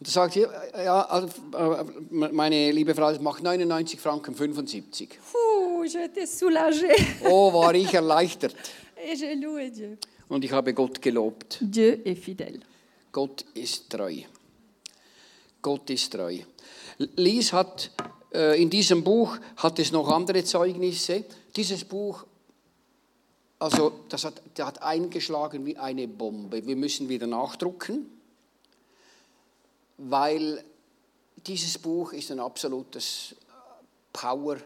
Und 0.00 0.06
da 0.06 0.10
sagt 0.10 0.32
sie, 0.32 0.46
ja, 0.82 1.02
also, 1.02 1.28
äh, 1.52 1.84
meine 2.32 2.72
liebe 2.72 2.94
Frau, 2.94 3.10
das 3.10 3.20
macht 3.20 3.42
99 3.42 4.00
Franken 4.00 4.34
75. 4.34 5.18
Ouh, 5.34 5.84
j'étais 5.84 6.26
soulagée 6.26 6.94
Oh, 7.28 7.52
war 7.52 7.74
ich 7.74 7.92
erleichtert. 7.92 8.54
et 8.96 9.14
j'ai 9.16 9.34
loué 9.34 9.70
Dieu. 9.70 9.98
Und 10.28 10.42
ich 10.42 10.52
habe 10.52 10.72
Gott 10.72 11.02
gelobt. 11.02 11.58
Dieu 11.60 12.00
est 12.04 12.16
fidèle. 12.16 12.60
Gott 13.12 13.44
ist 13.54 13.90
treu. 13.90 14.22
Gott 15.60 15.90
ist 15.90 16.12
treu. 16.12 16.38
Lies 17.16 17.52
hat 17.52 17.90
äh, 18.32 18.62
in 18.62 18.70
diesem 18.70 19.04
Buch 19.04 19.36
hat 19.56 19.78
es 19.78 19.92
noch 19.92 20.08
andere 20.08 20.44
Zeugnisse. 20.44 21.24
Dieses 21.54 21.84
Buch, 21.84 22.24
also 23.60 23.92
das 24.08 24.24
hat, 24.24 24.40
der 24.56 24.66
hat 24.66 24.82
eingeschlagen 24.82 25.66
wie 25.66 25.76
eine 25.76 26.08
Bombe. 26.08 26.66
Wir 26.66 26.76
müssen 26.76 27.10
wieder 27.10 27.26
nachdrucken, 27.26 28.06
weil 29.98 30.64
dieses 31.46 31.76
Buch 31.76 32.14
ist 32.14 32.30
ein 32.32 32.40
absolutes 32.40 33.36
Power 34.14 34.56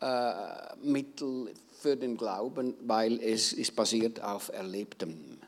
äh, 0.00 0.76
Mittel 0.80 1.52
für 1.80 1.96
den 1.96 2.16
Glauben, 2.16 2.74
weil 2.86 3.20
es 3.20 3.52
ist 3.52 3.74
basiert 3.74 4.22
auf 4.22 4.48
Erlebtem. 4.50 5.38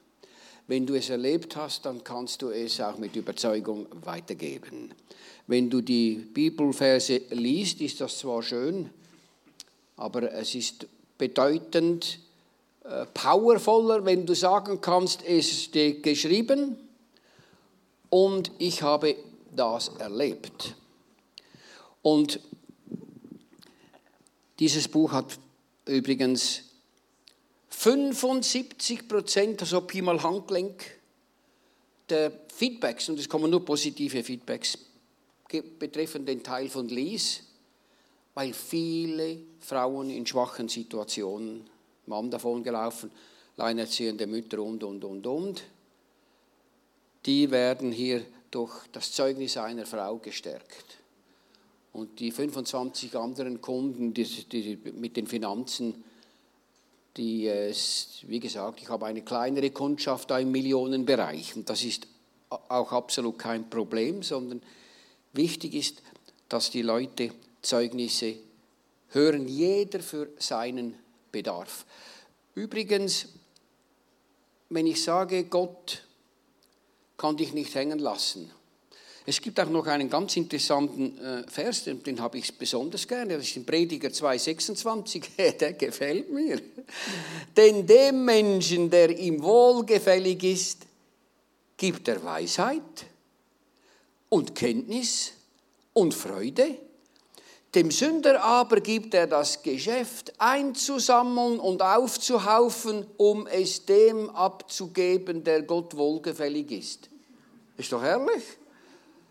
Wenn 0.66 0.86
du 0.86 0.94
es 0.94 1.08
erlebt 1.08 1.54
hast, 1.54 1.86
dann 1.86 2.02
kannst 2.02 2.42
du 2.42 2.50
es 2.50 2.80
auch 2.80 2.98
mit 2.98 3.14
Überzeugung 3.14 3.86
weitergeben. 4.04 4.92
Wenn 5.46 5.70
du 5.70 5.82
die 5.82 6.14
Bibelverse 6.16 7.22
liest, 7.30 7.80
ist 7.80 8.00
das 8.00 8.18
zwar 8.18 8.42
schön, 8.42 8.90
aber 9.96 10.32
es 10.32 10.56
ist 10.56 10.88
bedeutend 11.16 12.18
äh, 12.18 12.29
powervoller, 13.14 14.04
wenn 14.04 14.26
du 14.26 14.34
sagen 14.34 14.80
kannst, 14.80 15.22
es 15.24 15.64
steht 15.64 16.02
geschrieben 16.02 16.76
und 18.08 18.50
ich 18.58 18.82
habe 18.82 19.16
das 19.54 19.88
erlebt. 19.98 20.74
Und 22.02 22.40
dieses 24.58 24.88
Buch 24.88 25.12
hat 25.12 25.38
übrigens 25.86 26.62
75 27.68 29.08
Prozent, 29.08 29.60
also 29.62 29.80
Pi 29.82 30.02
mal 30.02 30.22
Handgelenk, 30.22 30.84
der 32.08 32.32
Feedbacks, 32.54 33.08
und 33.08 33.18
es 33.18 33.28
kommen 33.28 33.50
nur 33.50 33.64
positive 33.64 34.22
Feedbacks, 34.22 34.76
ge- 35.48 35.62
betreffen 35.78 36.26
den 36.26 36.42
Teil 36.42 36.68
von 36.68 36.88
Lies, 36.88 37.44
weil 38.34 38.52
viele 38.52 39.38
Frauen 39.60 40.10
in 40.10 40.26
schwachen 40.26 40.68
Situationen, 40.68 41.68
Mann 42.10 42.30
davon 42.30 42.62
gelaufen, 42.62 43.10
alleinerziehende 43.56 44.26
Mütter 44.26 44.62
und, 44.62 44.84
und, 44.84 45.02
und, 45.02 45.26
und, 45.26 45.62
die 47.24 47.50
werden 47.50 47.92
hier 47.92 48.22
durch 48.50 48.86
das 48.92 49.12
Zeugnis 49.12 49.56
einer 49.56 49.86
Frau 49.86 50.18
gestärkt. 50.18 50.98
Und 51.92 52.20
die 52.20 52.30
25 52.30 53.16
anderen 53.16 53.60
Kunden 53.60 54.14
die, 54.14 54.24
die, 54.24 54.78
mit 54.92 55.16
den 55.16 55.26
Finanzen, 55.26 56.04
die, 57.16 57.46
äh, 57.46 57.74
wie 58.26 58.40
gesagt, 58.40 58.80
ich 58.80 58.88
habe 58.88 59.06
eine 59.06 59.22
kleinere 59.22 59.70
Kundschaft 59.70 60.30
da 60.30 60.38
im 60.38 60.52
Millionenbereich. 60.52 61.56
Und 61.56 61.68
das 61.68 61.82
ist 61.84 62.06
auch 62.48 62.92
absolut 62.92 63.38
kein 63.38 63.68
Problem, 63.68 64.22
sondern 64.22 64.62
wichtig 65.32 65.74
ist, 65.74 66.02
dass 66.48 66.70
die 66.70 66.82
Leute 66.82 67.30
Zeugnisse 67.62 68.36
hören, 69.08 69.48
jeder 69.48 70.00
für 70.00 70.28
seinen 70.38 70.94
Bedarf. 71.30 71.84
Übrigens, 72.54 73.28
wenn 74.68 74.86
ich 74.86 75.02
sage, 75.02 75.44
Gott 75.44 76.02
kann 77.16 77.36
dich 77.36 77.52
nicht 77.52 77.74
hängen 77.74 77.98
lassen, 77.98 78.50
es 79.26 79.40
gibt 79.40 79.60
auch 79.60 79.68
noch 79.68 79.86
einen 79.86 80.08
ganz 80.08 80.36
interessanten 80.36 81.18
äh, 81.18 81.44
Vers, 81.46 81.84
den, 81.84 82.02
den 82.02 82.20
habe 82.20 82.38
ich 82.38 82.56
besonders 82.56 83.06
gerne. 83.06 83.36
Das 83.36 83.46
ist 83.46 83.56
in 83.56 83.66
Prediger 83.66 84.08
2,26. 84.08 85.52
Der 85.58 85.74
gefällt 85.74 86.32
mir. 86.32 86.60
Denn 87.56 87.86
dem 87.86 88.24
Menschen, 88.24 88.88
der 88.90 89.16
ihm 89.16 89.42
wohlgefällig 89.42 90.42
ist, 90.42 90.78
gibt 91.76 92.08
er 92.08 92.24
Weisheit 92.24 92.82
und 94.30 94.54
Kenntnis 94.54 95.32
und 95.92 96.14
Freude. 96.14 96.76
Dem 97.74 97.92
Sünder 97.92 98.42
aber 98.42 98.80
gibt 98.80 99.14
er 99.14 99.28
das 99.28 99.62
Geschäft 99.62 100.32
einzusammeln 100.38 101.60
und 101.60 101.82
aufzuhaufen, 101.82 103.06
um 103.16 103.46
es 103.46 103.86
dem 103.86 104.28
abzugeben, 104.30 105.44
der 105.44 105.62
Gott 105.62 105.96
wohlgefällig 105.96 106.72
ist. 106.72 107.08
Ist 107.76 107.92
doch 107.92 108.02
herrlich. 108.02 108.42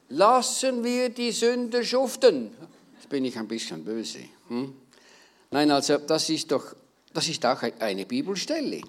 Lassen 0.08 0.84
wir 0.84 1.10
die 1.10 1.32
Sünder 1.32 1.84
schuften. 1.84 2.52
Jetzt 2.96 3.10
bin 3.10 3.26
ich 3.26 3.38
ein 3.38 3.48
bisschen 3.48 3.84
böse. 3.84 4.20
Hm? 4.48 4.74
Nein, 5.52 5.70
also 5.72 5.98
das 5.98 6.30
ist 6.30 6.50
doch, 6.52 6.76
das 7.14 7.28
ist 7.28 7.46
auch 7.46 7.62
eine 7.80 8.06
Bibelstelle. 8.06 8.82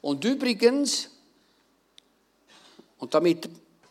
Und 0.00 0.24
übrigens, 0.24 1.10
und 2.98 3.14
damit 3.14 3.48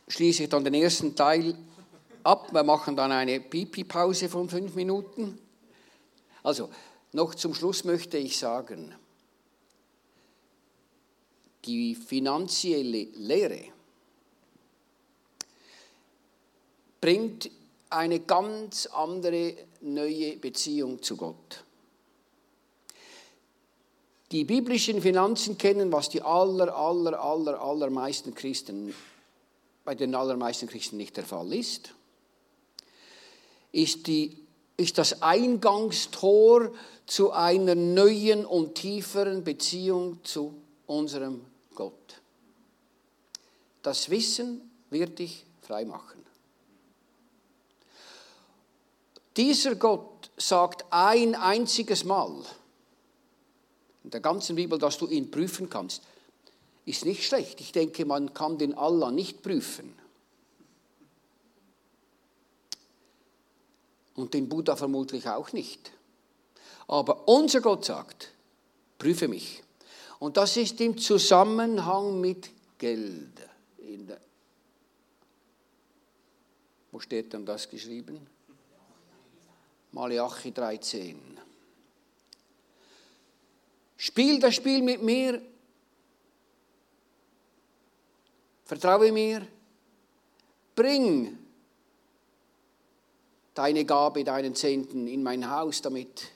schließe 0.10 0.44
ich 0.44 0.50
dann 0.50 0.64
den 0.64 0.74
ersten 0.74 1.16
Teil 1.16 1.56
ab. 2.24 2.54
Wir 2.54 2.64
machen 2.64 2.96
dann 2.96 3.12
eine 3.12 3.40
Pipi-Pause 3.40 4.30
von 4.30 4.50
fünf 4.50 4.76
Minuten. 4.76 5.40
Also, 6.44 6.70
noch 7.12 7.36
zum 7.36 7.54
Schluss 7.54 7.84
möchte 7.84 8.18
ich 8.18 8.38
sagen, 8.38 8.94
die 11.66 11.96
finanzielle 11.96 13.04
Lehre 13.16 13.66
bringt 17.02 17.50
eine 17.90 18.20
ganz 18.20 18.86
andere 18.88 19.56
neue 19.82 20.38
Beziehung 20.38 21.02
zu 21.02 21.18
Gott. 21.18 21.64
Die 24.32 24.44
biblischen 24.44 25.02
Finanzen 25.02 25.58
kennen, 25.58 25.92
was 25.92 26.10
die 26.10 26.22
aller, 26.22 26.76
aller, 26.76 27.20
aller, 27.20 27.60
allermeisten 27.60 28.36
Christen, 28.36 28.94
bei 29.84 29.96
den 29.96 30.14
allermeisten 30.14 30.68
Christen 30.68 30.98
nicht 30.98 31.18
der 31.18 31.26
Fall 31.26 31.52
ist, 31.54 31.96
ist, 33.72 34.08
die, 34.08 34.38
ist 34.78 34.98
das 34.98 35.22
Eingangstor 35.22 36.72
zu 37.06 37.32
einer 37.32 37.76
neuen 37.76 38.46
und 38.46 38.76
tieferen 38.76 39.44
Beziehung 39.44 40.20
zu 40.24 40.54
unserem 40.86 41.42
Gott. 41.76 41.94
Das 43.82 44.10
Wissen 44.10 44.70
wird 44.90 45.20
dich 45.20 45.46
frei 45.62 45.86
machen. 45.86 46.20
Dieser 49.38 49.76
Gott 49.76 50.32
sagt 50.38 50.86
ein 50.90 51.36
einziges 51.36 52.04
Mal 52.04 52.44
in 54.04 54.12
der 54.12 54.22
ganzen 54.22 54.56
Bibel, 54.56 54.80
dass 54.80 54.98
du 54.98 55.08
ihn 55.08 55.30
prüfen 55.30 55.70
kannst, 55.70 56.02
ist 56.86 57.06
nicht 57.06 57.24
schlecht. 57.24 57.62
Ich 57.62 57.72
denke, 57.72 58.06
man 58.06 58.34
kann 58.34 58.58
den 58.58 58.74
Allah 58.74 59.12
nicht 59.12 59.44
prüfen. 59.44 59.94
Und 64.20 64.34
den 64.34 64.50
Buddha 64.50 64.76
vermutlich 64.76 65.28
auch 65.28 65.54
nicht. 65.54 65.92
Aber 66.88 67.28
unser 67.28 67.62
Gott 67.62 67.86
sagt, 67.86 68.34
prüfe 68.98 69.28
mich. 69.28 69.64
Und 70.20 70.36
das 70.36 70.58
ist 70.58 70.82
im 70.82 70.98
Zusammenhang 70.98 72.20
mit 72.20 72.50
Geld. 72.78 73.48
Wo 76.92 77.00
steht 77.00 77.32
denn 77.32 77.46
das 77.46 77.70
geschrieben? 77.70 78.28
Malachi 79.92 80.52
13. 80.52 81.40
Spiel 83.96 84.40
das 84.40 84.56
Spiel 84.56 84.82
mit 84.82 85.02
mir. 85.02 85.42
Vertraue 88.66 89.12
mir. 89.12 89.48
bring 90.80 91.38
deine 93.60 93.84
Gabe, 93.84 94.24
deinen 94.24 94.56
Zehnten 94.56 95.06
in 95.06 95.22
mein 95.22 95.50
Haus, 95.50 95.82
damit 95.82 96.32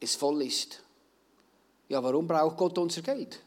es 0.00 0.16
voll 0.16 0.40
ist. 0.40 0.82
Ja, 1.90 2.02
warum 2.02 2.26
braucht 2.26 2.56
Gott 2.56 2.78
unser 2.78 3.02
Geld? 3.02 3.38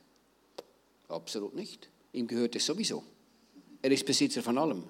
Absolut 1.09 1.55
nicht. 1.55 1.89
Ihm 2.13 2.27
gehört 2.27 2.55
es 2.55 2.67
sowieso. 2.67 3.03
Er 3.81 3.89
ist 3.89 4.05
Besitzer 4.05 4.43
von 4.43 4.55
allem. 4.55 4.83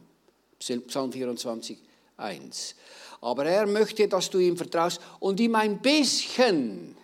Psalm 0.59 1.13
24, 1.13 1.77
1. 2.17 2.75
Aber 3.21 3.45
er 3.45 3.65
möchte, 3.65 4.09
dass 4.09 4.29
du 4.29 4.39
ihm 4.39 4.57
vertraust 4.57 4.99
und 5.21 5.39
ihm 5.39 5.55
ein 5.55 5.81
bisschen, 5.81 6.97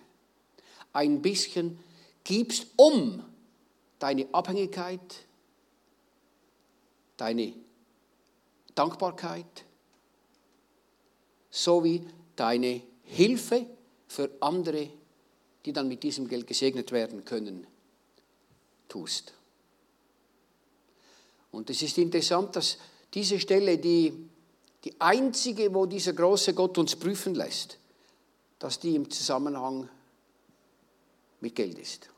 ein 0.92 1.22
bisschen 1.22 1.80
gibst, 2.26 2.68
um 2.76 3.24
deine 3.98 4.28
Abhängigkeit, 4.34 5.00
deine 7.16 7.54
Dankbarkeit 8.76 9.64
sowie 11.54 12.04
deine 12.36 12.82
Hilfe 13.04 13.68
für 14.08 14.30
andere, 14.40 14.90
die 15.64 15.72
dann 15.72 15.88
mit 15.88 16.02
diesem 16.02 16.28
Geld 16.28 16.48
gesegnet 16.48 16.92
werden 16.92 17.24
können, 17.24 17.68
tust. 18.90 19.34
Und 21.52 21.70
es 21.70 21.84
ist 21.84 22.00
interessant, 22.00 22.56
dass 22.56 22.80
diese 23.14 23.40
Stelle, 23.40 23.78
die, 23.78 24.12
die 24.84 25.00
einzige, 25.00 25.72
wo 25.72 25.86
dieser 25.86 26.14
große 26.14 26.56
Gott 26.56 26.80
uns 26.80 26.96
prüfen 26.96 27.36
lässt, 27.36 27.78
dass 28.58 28.80
die 28.80 28.96
im 28.96 29.10
Zusammenhang 29.12 29.88
mit 31.40 31.54
Geld 31.54 31.78
ist. 31.78 32.10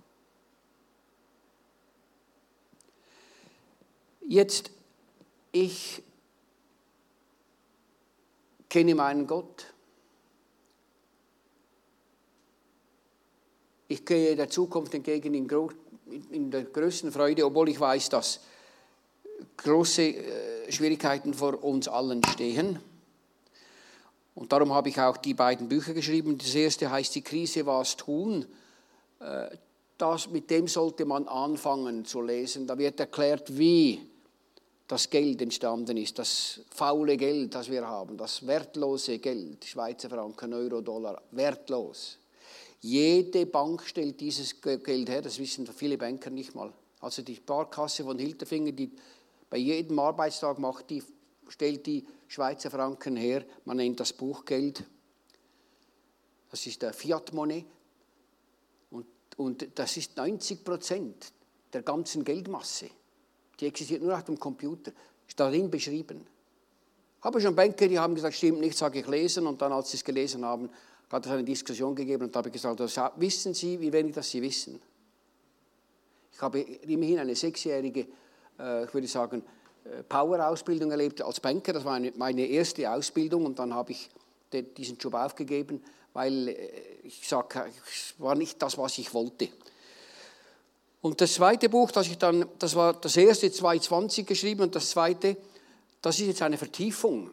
Jetzt, 4.21 4.71
ich 5.51 6.01
kenne 8.75 8.93
meinen 8.93 9.25
Gott. 9.25 9.67
Ich 13.87 14.03
gehe 14.03 14.35
der 14.35 14.49
Zukunft 14.49 14.93
entgegen 14.93 15.33
in, 15.33 16.51
der 16.51 16.65
größten 16.65 17.09
Freude, 17.09 17.45
obwohl 17.45 17.69
ich 17.69 17.79
weiß, 17.79 18.09
dass 18.09 18.41
große 19.55 20.01
äh, 20.01 20.71
Schwierigkeiten 20.73 21.33
vor 21.33 21.63
uns 21.63 21.87
allen 21.87 22.21
stehen. 22.25 22.79
Und 24.33 24.51
darum 24.51 24.73
habe 24.73 24.89
ich 24.89 24.99
auch 24.99 25.15
die 25.15 25.35
beiden 25.35 25.69
Bücher 25.69 25.93
geschrieben. 25.93 26.37
Das 26.37 26.53
erste 26.53 26.91
heißt 26.91 27.15
Die 27.15 27.21
Krise, 27.21 27.65
was 27.65 27.95
tun. 27.95 28.45
Äh, 29.21 29.55
das, 29.97 30.29
mit 30.29 30.49
dem 30.49 30.67
sollte 30.67 31.05
man 31.05 31.29
anfangen 31.29 32.03
zu 32.03 32.19
lesen. 32.19 32.67
Da 32.67 32.77
wird 32.77 32.99
erklärt, 32.99 33.57
wie 33.57 34.01
das 34.87 35.09
Geld 35.09 35.41
entstanden 35.41 35.97
ist, 35.97 36.19
das 36.19 36.61
faule 36.69 37.17
Geld, 37.17 37.55
das 37.55 37.69
wir 37.69 37.87
haben, 37.87 38.17
das 38.17 38.45
wertlose 38.45 39.17
Geld, 39.19 39.65
Schweizer 39.65 40.09
Franken, 40.09 40.53
Euro, 40.53 40.81
Dollar, 40.81 41.21
wertlos. 41.31 42.19
Jede 42.81 43.47
Bank 43.47 43.81
stellt 43.83 44.19
dieses 44.19 44.61
Geld 44.61 45.09
her, 45.09 45.23
das 45.23 45.39
wissen 45.39 45.65
viele 45.65 45.97
Banker 45.97 46.29
nicht 46.29 46.53
mal. 46.53 46.71
Also 46.99 47.23
die 47.23 47.35
Sparkasse 47.35 48.03
von 48.03 48.19
Hilterfinger, 48.19 48.71
die 48.71 48.91
bei 49.49 49.57
jedem 49.57 49.97
Arbeitstag 49.97 50.59
macht, 50.59 50.89
die 50.91 51.01
stellt 51.47 51.85
die 51.87 52.05
Schweizer 52.27 52.69
Franken 52.69 53.15
her, 53.15 53.43
man 53.65 53.77
nennt 53.77 53.99
das 53.99 54.13
Buchgeld. 54.13 54.83
Das 56.51 56.65
ist 56.67 56.81
der 56.81 56.93
Fiat-Money 56.93 57.65
und, 58.91 59.07
und 59.37 59.67
das 59.75 59.97
ist 59.97 60.15
90 60.15 60.63
Prozent 60.63 61.33
der 61.73 61.81
ganzen 61.81 62.23
Geldmasse. 62.23 62.89
Die 63.59 63.67
existiert 63.67 64.01
nur 64.01 64.15
auf 64.15 64.23
dem 64.23 64.39
Computer. 64.39 64.91
Ist 65.27 65.39
darin 65.39 65.69
beschrieben. 65.69 66.25
Habe 67.21 67.41
schon 67.41 67.55
Banker, 67.55 67.87
die 67.87 67.97
haben 67.97 68.13
gesagt, 68.13 68.35
stimmt 68.35 68.59
nicht, 68.59 68.77
sage 68.77 68.99
ich 68.99 69.07
lesen. 69.07 69.47
Und 69.47 69.61
dann, 69.61 69.71
als 69.71 69.91
sie 69.91 69.97
es 69.97 70.03
gelesen 70.03 70.45
haben, 70.45 70.69
hat 71.09 71.25
es 71.25 71.31
eine 71.31 71.43
Diskussion 71.43 71.95
gegeben 71.95 72.25
und 72.25 72.35
habe 72.35 72.51
gesagt, 72.51 72.79
wissen 73.17 73.53
Sie, 73.53 73.79
wie 73.79 73.91
wenig 73.91 74.13
das 74.13 74.29
Sie 74.29 74.41
wissen? 74.41 74.81
Ich 76.33 76.41
habe 76.41 76.59
immerhin 76.59 77.19
eine 77.19 77.35
sechsjährige, 77.35 78.07
äh, 78.59 78.83
ich 78.83 78.93
würde 78.93 79.07
sagen, 79.07 79.41
äh, 79.85 80.03
Power-Ausbildung 80.03 80.91
erlebt 80.91 81.21
als 81.21 81.39
Banker. 81.39 81.73
Das 81.73 81.85
war 81.85 81.99
meine 82.17 82.45
erste 82.45 82.91
Ausbildung 82.91 83.45
und 83.45 83.57
dann 83.57 83.73
habe 83.73 83.93
ich 83.93 84.09
diesen 84.51 84.97
Job 84.97 85.13
aufgegeben, 85.13 85.81
weil 86.13 86.49
äh, 86.49 86.57
ich 87.03 87.27
sage, 87.27 87.71
es 87.89 88.15
war 88.17 88.35
nicht 88.35 88.61
das, 88.61 88.77
was 88.77 88.97
ich 88.97 89.13
wollte. 89.13 89.47
Und 91.05 91.21
das 91.21 91.35
zweite 91.35 91.69
Buch, 91.69 91.91
das 91.91 92.07
ich 92.07 92.17
dann, 92.17 92.49
das 92.57 92.73
war 92.73 92.93
das 92.93 93.15
erste 93.15 93.51
2020 93.51 94.25
geschrieben 94.25 94.61
und 94.63 94.73
das 94.73 94.89
zweite, 94.89 95.37
das 96.01 96.19
ist 96.19 96.25
jetzt 96.25 96.41
eine 96.41 96.57
Vertiefung. 96.57 97.29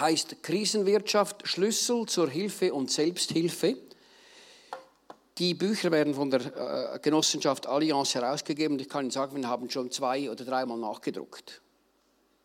Heißt 0.00 0.42
Krisenwirtschaft, 0.42 1.46
Schlüssel 1.46 2.06
zur 2.06 2.30
Hilfe 2.30 2.72
und 2.72 2.90
Selbsthilfe. 2.90 3.76
Die 5.36 5.52
Bücher 5.52 5.92
werden 5.92 6.14
von 6.14 6.30
der 6.30 6.94
äh, 6.94 6.98
Genossenschaft 7.00 7.66
Allianz 7.66 8.14
herausgegeben. 8.14 8.78
Ich 8.78 8.88
kann 8.88 9.04
Ihnen 9.04 9.10
sagen, 9.10 9.36
wir 9.36 9.46
haben 9.46 9.68
schon 9.68 9.90
zwei 9.90 10.30
oder 10.30 10.46
dreimal 10.46 10.78
nachgedruckt. 10.78 11.60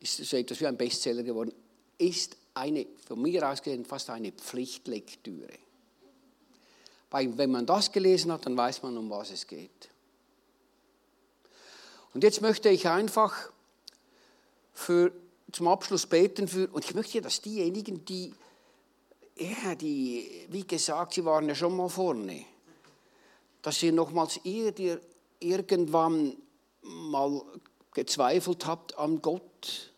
Ist 0.02 0.18
so 0.18 0.36
etwas 0.36 0.60
wie 0.60 0.68
ein 0.68 0.76
Bestseller 0.76 1.24
geworden. 1.24 1.54
Ist 1.98 2.36
eine, 2.54 2.86
von 3.08 3.22
mir 3.22 3.50
aus 3.50 3.64
gesehen, 3.64 3.86
fast 3.86 4.10
eine 4.10 4.34
Pflichtlektüre. 4.34 5.54
Weil 7.12 7.38
wenn 7.38 7.52
man 7.52 7.66
das 7.66 7.94
gelesen 7.94 8.30
hat, 8.34 8.46
dann 8.46 8.58
weiß 8.58 8.84
man, 8.84 8.98
um 8.98 9.10
was 9.10 9.32
es 9.32 9.48
geht. 9.48 9.91
Und 12.14 12.24
jetzt 12.24 12.42
möchte 12.42 12.70
ich 12.70 12.88
einfach 12.88 13.52
für, 14.74 15.12
zum 15.52 15.68
Abschluss 15.68 16.06
beten 16.08 16.48
für, 16.48 16.68
und 16.68 16.84
ich 16.84 16.94
möchte, 16.94 17.22
dass 17.22 17.42
diejenigen, 17.42 18.04
die, 18.06 18.34
ja, 19.38 19.76
die, 19.76 20.48
wie 20.50 20.66
gesagt, 20.66 21.14
sie 21.14 21.26
waren 21.26 21.48
ja 21.48 21.56
schon 21.56 21.76
mal 21.76 21.90
vorne, 21.90 22.46
dass 23.62 23.82
ihr 23.84 23.92
nochmals 23.92 24.40
ihr, 24.44 24.78
ihr 24.78 25.02
irgendwann 25.40 26.36
mal 26.82 27.42
gezweifelt 27.94 28.66
habt 28.66 28.98
an 28.98 29.22
Gott. 29.22 29.94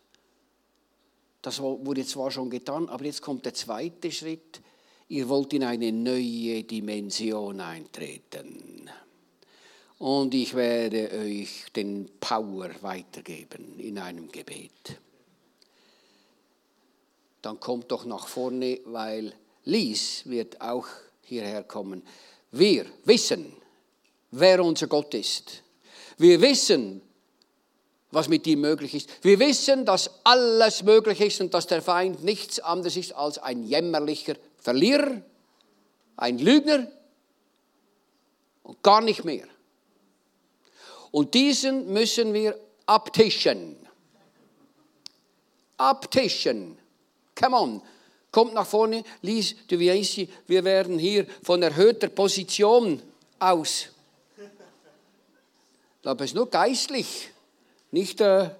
Das 1.42 1.60
wurde 1.60 2.06
zwar 2.06 2.30
schon 2.30 2.48
getan, 2.48 2.88
aber 2.88 3.04
jetzt 3.04 3.22
kommt 3.22 3.44
der 3.44 3.54
zweite 3.54 4.10
Schritt. 4.10 4.60
Ihr 5.08 5.28
wollt 5.28 5.52
in 5.52 5.64
eine 5.64 5.92
neue 5.92 6.64
Dimension 6.64 7.60
eintreten 7.60 8.90
und 9.98 10.34
ich 10.34 10.54
werde 10.54 11.10
euch 11.12 11.66
den 11.74 12.10
Power 12.20 12.70
weitergeben 12.80 13.78
in 13.78 13.98
einem 13.98 14.30
Gebet. 14.30 14.98
Dann 17.42 17.60
kommt 17.60 17.90
doch 17.90 18.04
nach 18.04 18.26
vorne, 18.26 18.80
weil 18.86 19.34
Lies 19.64 20.22
wird 20.26 20.60
auch 20.60 20.86
hierher 21.22 21.62
kommen. 21.62 22.02
Wir 22.52 22.86
wissen, 23.04 23.52
wer 24.30 24.64
unser 24.64 24.86
Gott 24.86 25.14
ist. 25.14 25.62
Wir 26.18 26.40
wissen, 26.40 27.02
was 28.10 28.28
mit 28.28 28.46
ihm 28.46 28.60
möglich 28.60 28.94
ist. 28.94 29.24
Wir 29.24 29.38
wissen, 29.40 29.84
dass 29.84 30.10
alles 30.24 30.82
möglich 30.84 31.20
ist 31.20 31.40
und 31.40 31.52
dass 31.52 31.66
der 31.66 31.82
Feind 31.82 32.22
nichts 32.22 32.60
anderes 32.60 32.96
ist 32.96 33.12
als 33.12 33.38
ein 33.38 33.64
jämmerlicher 33.64 34.36
Verlierer, 34.58 35.20
ein 36.16 36.38
Lügner 36.38 36.86
und 38.62 38.82
gar 38.82 39.00
nicht 39.00 39.24
mehr. 39.24 39.46
Und 41.14 41.32
diesen 41.32 41.92
müssen 41.92 42.34
wir 42.34 42.58
abtischen. 42.86 43.76
Abtischen. 45.76 46.76
Come 47.40 47.56
on. 47.56 47.82
Kommt 48.32 48.52
nach 48.52 48.66
vorne, 48.66 49.04
Lies, 49.22 49.54
du 49.68 49.78
weißt, 49.78 50.26
wir 50.48 50.64
werden 50.64 50.98
hier 50.98 51.24
von 51.40 51.62
erhöhter 51.62 52.08
Position 52.08 53.00
aus. 53.38 53.90
Aber 56.02 56.24
es 56.24 56.32
ist 56.32 56.34
nur 56.34 56.50
geistlich. 56.50 57.30
Nicht, 57.92 58.20
äh, 58.20 58.50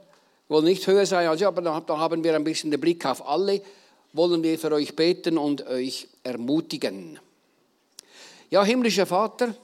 wohl 0.46 0.62
nicht 0.62 0.86
höher 0.86 1.06
sein 1.06 1.26
als 1.26 1.40
ich, 1.40 1.46
aber 1.48 1.60
da 1.60 1.98
haben 1.98 2.22
wir 2.22 2.36
ein 2.36 2.44
bisschen 2.44 2.70
den 2.70 2.80
Blick 2.80 3.04
auf 3.04 3.26
alle. 3.26 3.62
Wollen 4.12 4.44
wir 4.44 4.56
für 4.60 4.70
euch 4.70 4.94
beten 4.94 5.38
und 5.38 5.66
euch 5.66 6.06
ermutigen. 6.22 7.18
Ja, 8.48 8.62
himmlischer 8.62 9.06
Vater, 9.06 9.56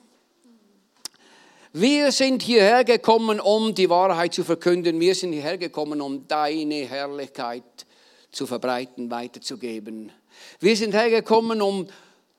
wir 1.72 2.10
sind 2.10 2.42
hierher 2.42 2.82
gekommen, 2.82 3.38
um 3.38 3.74
die 3.74 3.88
Wahrheit 3.88 4.34
zu 4.34 4.42
verkünden. 4.42 4.98
Wir 4.98 5.14
sind 5.14 5.32
hierher 5.32 5.56
gekommen, 5.56 6.00
um 6.00 6.26
deine 6.26 6.86
Herrlichkeit 6.86 7.86
zu 8.32 8.46
verbreiten, 8.46 9.10
weiterzugeben. 9.10 10.10
Wir 10.58 10.76
sind 10.76 10.94
hergekommen, 10.94 11.62
um 11.62 11.86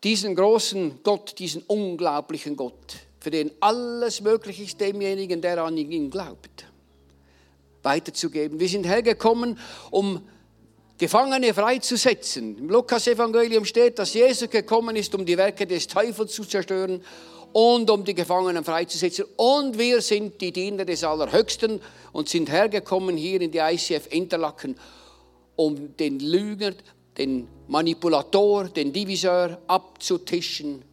diesen 0.03 0.35
großen 0.35 0.99
Gott, 1.03 1.39
diesen 1.39 1.61
unglaublichen 1.63 2.57
Gott, 2.57 2.97
für 3.19 3.31
den 3.31 3.51
alles 3.61 4.19
möglich 4.19 4.59
ist, 4.59 4.81
demjenigen, 4.81 5.41
der 5.41 5.63
an 5.63 5.77
ihn 5.77 6.09
glaubt, 6.09 6.65
weiterzugeben. 7.83 8.59
Wir 8.59 8.67
sind 8.67 8.85
hergekommen, 8.85 9.57
um 9.91 10.27
Gefangene 10.97 11.53
freizusetzen. 11.53 12.57
Im 12.57 12.69
Lukas-Evangelium 12.69 13.65
steht, 13.65 13.97
dass 13.97 14.13
Jesus 14.13 14.49
gekommen 14.49 14.95
ist, 14.95 15.15
um 15.15 15.25
die 15.25 15.37
Werke 15.37 15.65
des 15.65 15.87
Teufels 15.87 16.33
zu 16.33 16.43
zerstören 16.43 17.01
und 17.53 17.89
um 17.89 18.03
die 18.03 18.13
Gefangenen 18.13 18.63
freizusetzen. 18.63 19.25
Und 19.35 19.77
wir 19.77 20.01
sind 20.01 20.39
die 20.41 20.51
Diener 20.51 20.85
des 20.85 21.03
Allerhöchsten 21.03 21.81
und 22.11 22.29
sind 22.29 22.49
hergekommen 22.51 23.17
hier 23.17 23.41
in 23.41 23.51
die 23.51 23.59
ICF 23.59 24.07
Interlaken, 24.11 24.75
um 25.55 25.95
den 25.97 26.19
Lügner, 26.19 26.73
den 27.17 27.47
Manipulator, 27.67 28.65
den 28.65 28.91
Diviseur 28.93 29.59
abzutischen 29.67 30.83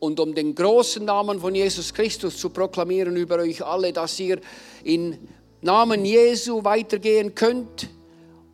und 0.00 0.20
um 0.20 0.34
den 0.34 0.54
großen 0.54 1.04
Namen 1.04 1.40
von 1.40 1.54
Jesus 1.54 1.92
Christus 1.92 2.38
zu 2.38 2.50
proklamieren 2.50 3.16
über 3.16 3.38
euch 3.38 3.64
alle, 3.64 3.92
dass 3.92 4.18
ihr 4.20 4.40
in 4.84 5.18
Namen 5.60 6.04
Jesu 6.04 6.62
weitergehen 6.62 7.34
könnt 7.34 7.88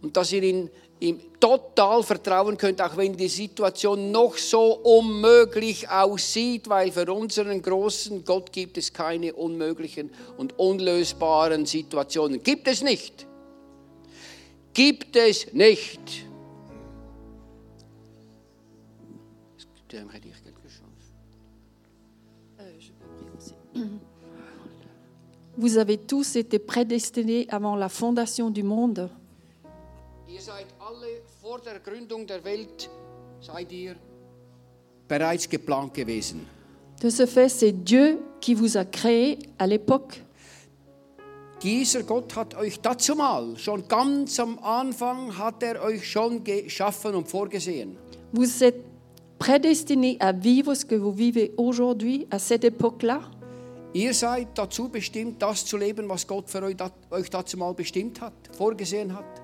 und 0.00 0.16
dass 0.16 0.32
ihr 0.32 0.42
ihn, 0.42 0.70
ihm 1.00 1.20
total 1.40 2.02
vertrauen 2.02 2.56
könnt, 2.56 2.80
auch 2.80 2.96
wenn 2.96 3.16
die 3.16 3.28
Situation 3.28 4.10
noch 4.10 4.36
so 4.36 4.76
unmöglich 4.76 5.88
aussieht, 5.88 6.68
weil 6.68 6.90
für 6.90 7.12
unseren 7.12 7.60
großen 7.60 8.24
Gott 8.24 8.52
gibt 8.52 8.78
es 8.78 8.92
keine 8.92 9.34
unmöglichen 9.34 10.10
und 10.38 10.58
unlösbaren 10.58 11.66
Situationen. 11.66 12.42
Gibt 12.42 12.68
es 12.68 12.82
nicht. 12.82 13.26
Gibt 14.72 15.16
es 15.16 15.52
nicht. 15.52 16.26
Vous 25.56 25.76
avez 25.78 25.98
tous 25.98 26.34
été 26.34 26.58
prédestinés 26.58 27.46
avant 27.48 27.76
la 27.76 27.88
fondation 27.88 28.50
du 28.50 28.64
monde. 28.64 29.08
Ihr 30.34 30.40
seid 30.40 30.66
alle 30.80 31.22
vor 31.40 31.60
der 31.60 31.78
Gründung 31.78 32.26
der 32.26 32.42
Welt, 32.44 32.90
seid 33.40 33.70
ihr 33.70 33.94
bereits 35.06 35.48
geplant 35.48 35.94
gewesen. 35.94 36.48
De 37.00 37.08
ce 37.08 37.24
fait, 37.24 37.48
c'est 37.48 37.70
Dieu 37.70 38.18
qui 38.40 38.54
vous 38.54 38.76
a 38.76 38.84
créé 38.84 39.38
à 39.58 39.68
l'époque. 39.68 40.24
Dieser 41.62 42.02
Gott 42.02 42.36
hat 42.36 42.56
euch 42.56 42.80
dazu 42.80 43.14
mal, 43.14 43.56
schon 43.58 43.86
ganz 43.86 44.40
am 44.40 44.58
Anfang 44.58 45.38
hat 45.38 45.62
er 45.62 45.80
euch 45.80 46.04
schon 46.10 46.42
geschaffen 46.42 47.14
und 47.14 47.28
vorgesehen. 47.28 47.96
Vous 48.32 48.64
êtes 48.64 48.82
prédestinés 49.38 50.16
à 50.18 50.32
vivre 50.32 50.74
ce 50.74 50.84
que 50.84 50.96
vous 50.96 51.12
vivez 51.12 51.52
aujourd'hui, 51.56 52.26
à 52.32 52.40
cette 52.40 52.64
époque-là. 52.64 53.20
Ihr 53.92 54.12
seid 54.12 54.48
dazu 54.56 54.88
bestimmt, 54.88 55.40
das 55.40 55.64
zu 55.64 55.76
leben, 55.76 56.08
was 56.08 56.26
Gott 56.26 56.50
für 56.50 56.64
euch, 56.64 56.74
euch 57.12 57.30
dazu 57.30 57.56
mal 57.56 57.72
bestimmt 57.72 58.20
hat, 58.20 58.32
vorgesehen 58.50 59.14
hat. 59.14 59.43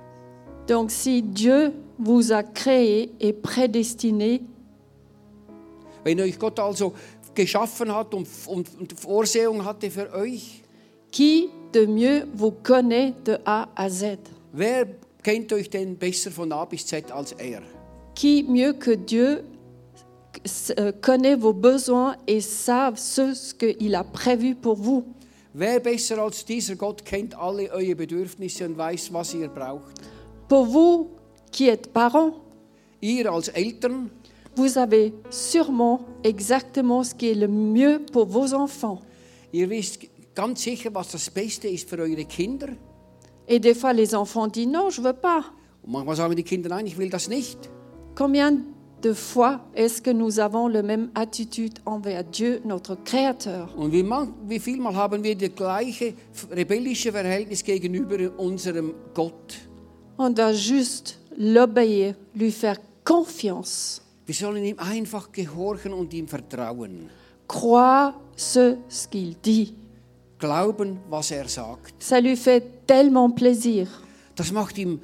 Donc 0.70 0.92
si 0.92 1.20
Dieu 1.20 1.72
vous 1.98 2.30
a 2.30 2.44
créé 2.44 3.10
et 3.18 3.32
prédestiné, 3.32 4.40
Wenn 6.04 6.20
euch 6.20 6.38
Gott 6.38 6.60
also 6.60 6.94
geschaffen 7.34 7.92
hat 7.92 8.14
und, 8.14 8.28
und, 8.46 8.68
und 8.78 8.92
Vorsehung 8.92 9.64
hatte 9.64 9.90
für 9.90 10.14
euch, 10.14 10.62
qui 11.10 11.50
de 11.72 11.86
mieux 11.86 12.24
vous 12.34 12.52
connaît 12.52 13.14
de 13.24 13.36
A 13.44 13.68
à 13.74 13.90
Z 13.90 14.18
wer 14.52 14.86
kennt 15.24 15.52
euch 15.52 15.70
denn 15.70 15.96
besser 15.96 16.30
von 16.30 16.52
A 16.52 16.64
bis 16.66 16.86
Z 16.86 17.10
als 17.10 17.32
er? 17.32 17.62
Qui 18.14 18.44
mieux 18.44 18.72
que 18.74 18.92
Dieu 18.92 19.42
euh, 20.78 20.92
connaît 21.02 21.34
vos 21.34 21.52
besoins 21.52 22.14
et 22.28 22.40
savent 22.40 22.96
ce 22.96 23.34
ce 23.34 23.52
qu'il 23.54 23.96
a 23.96 24.04
prévu 24.04 24.54
pour 24.54 24.76
vous 24.76 25.04
Wer 25.52 25.80
besser 25.80 26.14
als 26.14 26.44
dieser 26.44 26.76
Gott 26.76 27.04
kennt 27.04 27.34
alle 27.34 27.68
eure 27.72 27.96
Bedürfnisse 27.96 28.64
und 28.64 28.78
weiß, 28.78 29.12
was 29.12 29.34
ihr 29.34 29.48
braucht? 29.48 30.00
Pour 30.50 30.66
vous 30.66 31.10
qui 31.52 31.68
êtes 31.68 31.92
parents, 31.92 32.32
Ihr 33.00 33.28
als 33.28 33.50
Eltern, 33.54 34.08
vous 34.56 34.66
savez 34.66 35.14
sûrement 35.30 36.00
exactement 36.24 37.04
ce 37.04 37.14
qui 37.14 37.28
est 37.28 37.34
le 37.36 37.46
mieux 37.46 38.02
pour 38.12 38.26
vos 38.26 38.52
enfants. 38.52 39.00
ihr 39.52 39.70
wisst 39.70 40.08
ganz 40.34 40.60
sicher, 40.60 40.90
was 40.92 41.12
das 41.12 41.30
Beste 41.30 41.68
ist 41.68 41.88
für 41.88 42.00
eure 42.00 42.24
Kinder. 42.24 42.70
Et 43.46 43.60
des 43.60 43.74
fois, 43.74 43.92
les 43.92 44.12
enfants 44.12 44.48
disent 44.48 44.72
non, 44.72 44.90
je 44.90 45.00
veux 45.00 45.12
pas. 45.12 45.44
Und 45.84 45.92
manchmal 45.92 46.16
sagen 46.16 46.34
die 46.34 46.42
Kinder, 46.42 46.68
nein, 46.68 46.84
ich 46.84 46.98
will 46.98 47.10
das 47.10 47.28
nicht. 47.28 47.70
Combien 48.16 48.64
de 49.02 49.14
fois 49.14 49.60
est-ce 49.76 50.02
que 50.02 50.10
nous 50.10 50.40
avons 50.40 50.66
la 50.66 50.82
même 50.82 51.10
attitude 51.14 51.78
envers 51.84 52.24
Dieu, 52.24 52.60
notre 52.64 52.96
Créateur? 53.04 53.68
Und 53.76 53.92
wie, 53.92 54.02
man, 54.02 54.34
wie 54.48 54.58
viel 54.58 54.80
Mal 54.80 54.96
haben 54.96 55.22
wir 55.22 55.36
das 55.36 55.54
gleiche 55.54 56.14
rebellische 56.50 57.12
Verhältnis 57.12 57.62
gegenüber 57.62 58.16
unserem 58.36 58.94
Gott? 59.14 59.69
On 60.22 60.28
doit 60.28 60.52
juste 60.52 61.18
l'obéir, 61.38 62.14
lui 62.36 62.50
faire 62.52 62.76
confiance, 63.04 64.02
Wir 64.26 64.34
sollen 64.34 64.62
ihm 64.64 64.76
einfach 64.78 65.32
gehorchen 65.32 65.94
und 65.94 66.12
ihm 66.12 66.28
vertrauen. 66.28 67.08
croire 67.48 68.12
ce, 68.36 68.76
qu'il 69.10 69.34
dit. 69.42 69.74
Glauben, 70.38 70.98
was 71.08 71.30
er 71.30 71.48
sagt. 71.48 71.94
Ça 72.02 72.20
lui 72.20 72.36
fait 72.36 72.62
tellement 72.86 73.30
plaisir. 73.30 73.86
Das 74.36 74.52
macht 74.52 74.76
ihm 74.78 74.98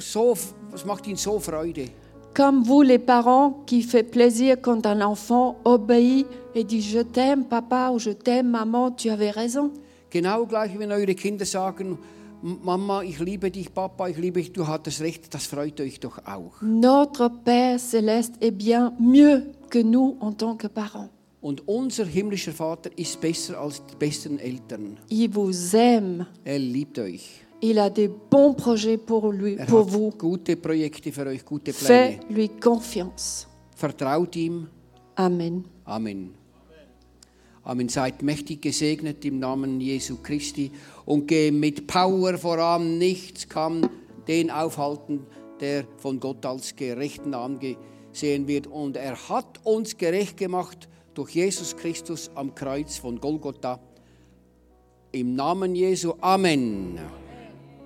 so, 0.00 0.34
das 0.72 0.84
macht 0.86 1.06
ihn 1.06 1.16
so 1.16 1.38
Freude. 1.38 1.90
Comme 2.34 2.62
vous, 2.64 2.80
les 2.82 2.98
parents, 2.98 3.62
qui 3.66 3.82
fait 3.82 4.02
plaisir 4.02 4.56
quand 4.62 4.86
un 4.86 5.02
enfant 5.02 5.56
obéit 5.64 6.26
et 6.54 6.64
dit 6.64 6.80
Je 6.80 7.00
t'aime, 7.00 7.44
papa, 7.44 7.90
ou 7.92 7.98
Je 7.98 8.10
t'aime, 8.12 8.48
maman, 8.50 8.90
tu 8.92 9.10
avais 9.10 9.30
raison. 9.30 9.70
Genau 10.10 10.46
gleich, 10.46 10.78
wenn 10.78 10.90
eure 10.90 11.14
Kinder 11.14 11.44
sagen, 11.44 11.90
"M- 11.92 11.98
Mama, 12.46 13.02
ich 13.02 13.18
liebe 13.18 13.50
dich, 13.50 13.74
Papa, 13.74 14.08
ich 14.08 14.16
liebe 14.18 14.38
dich, 14.40 14.52
du 14.52 14.66
hattest 14.68 15.00
recht, 15.00 15.34
das 15.34 15.46
freut 15.46 15.80
euch 15.80 15.98
doch 15.98 16.18
auch. 16.24 16.52
Notre 16.62 17.28
Père 17.28 17.78
céleste 17.80 18.34
est 18.40 18.52
bien 18.56 18.92
mieux 19.00 19.52
que 19.68 19.82
nous 19.82 20.16
en 20.20 20.32
tant 20.32 20.56
que 20.56 20.68
parents. 20.68 21.10
Und 21.40 21.66
unser 21.66 22.04
himmlischer 22.06 22.52
Vater 22.52 22.90
ist 22.96 23.20
besser 23.20 23.58
als 23.60 23.82
die 23.86 23.96
besten 23.96 24.38
Eltern. 24.38 24.96
Il 25.08 25.28
vous 25.34 25.74
aime. 25.74 26.26
Er 26.44 26.58
liebt 26.60 26.98
euch. 27.00 27.42
Il 27.60 27.78
a 27.80 27.90
des 27.90 28.08
bons 28.30 28.54
projets 28.54 28.98
pour 28.98 29.32
lui, 29.32 29.56
Er 29.58 29.66
pour 29.66 29.80
hat 29.86 29.90
vous. 29.90 30.10
gute 30.16 30.56
Projekte 30.56 31.10
für 31.10 31.26
euch, 31.26 31.44
gute 31.44 31.72
Pläne. 31.72 32.18
Fais-lui 32.20 32.48
confiance. 32.60 33.48
Vertraut 33.74 34.36
ihm. 34.36 34.68
Amen. 35.16 35.64
Amen. 35.84 36.30
Amen. 37.64 37.88
Seid 37.88 38.22
mächtig 38.22 38.62
gesegnet 38.62 39.24
im 39.24 39.40
Namen 39.40 39.80
Jesu 39.80 40.18
Christi 40.22 40.70
und 41.06 41.26
geh 41.28 41.50
mit 41.50 41.86
Power 41.86 42.36
voran. 42.36 42.98
Nichts 42.98 43.48
kann 43.48 43.88
den 44.28 44.50
aufhalten, 44.50 45.26
der 45.60 45.86
von 45.96 46.20
Gott 46.20 46.44
als 46.44 46.76
Gerechten 46.76 47.32
angesehen 47.32 48.46
wird. 48.46 48.66
Und 48.66 48.98
er 48.98 49.16
hat 49.30 49.60
uns 49.64 49.96
gerecht 49.96 50.36
gemacht 50.36 50.88
durch 51.14 51.30
Jesus 51.30 51.74
Christus 51.74 52.30
am 52.34 52.54
Kreuz 52.54 52.98
von 52.98 53.18
Golgotha. 53.18 53.80
Im 55.12 55.34
Namen 55.34 55.74
Jesu. 55.74 56.12
Amen. 56.20 56.98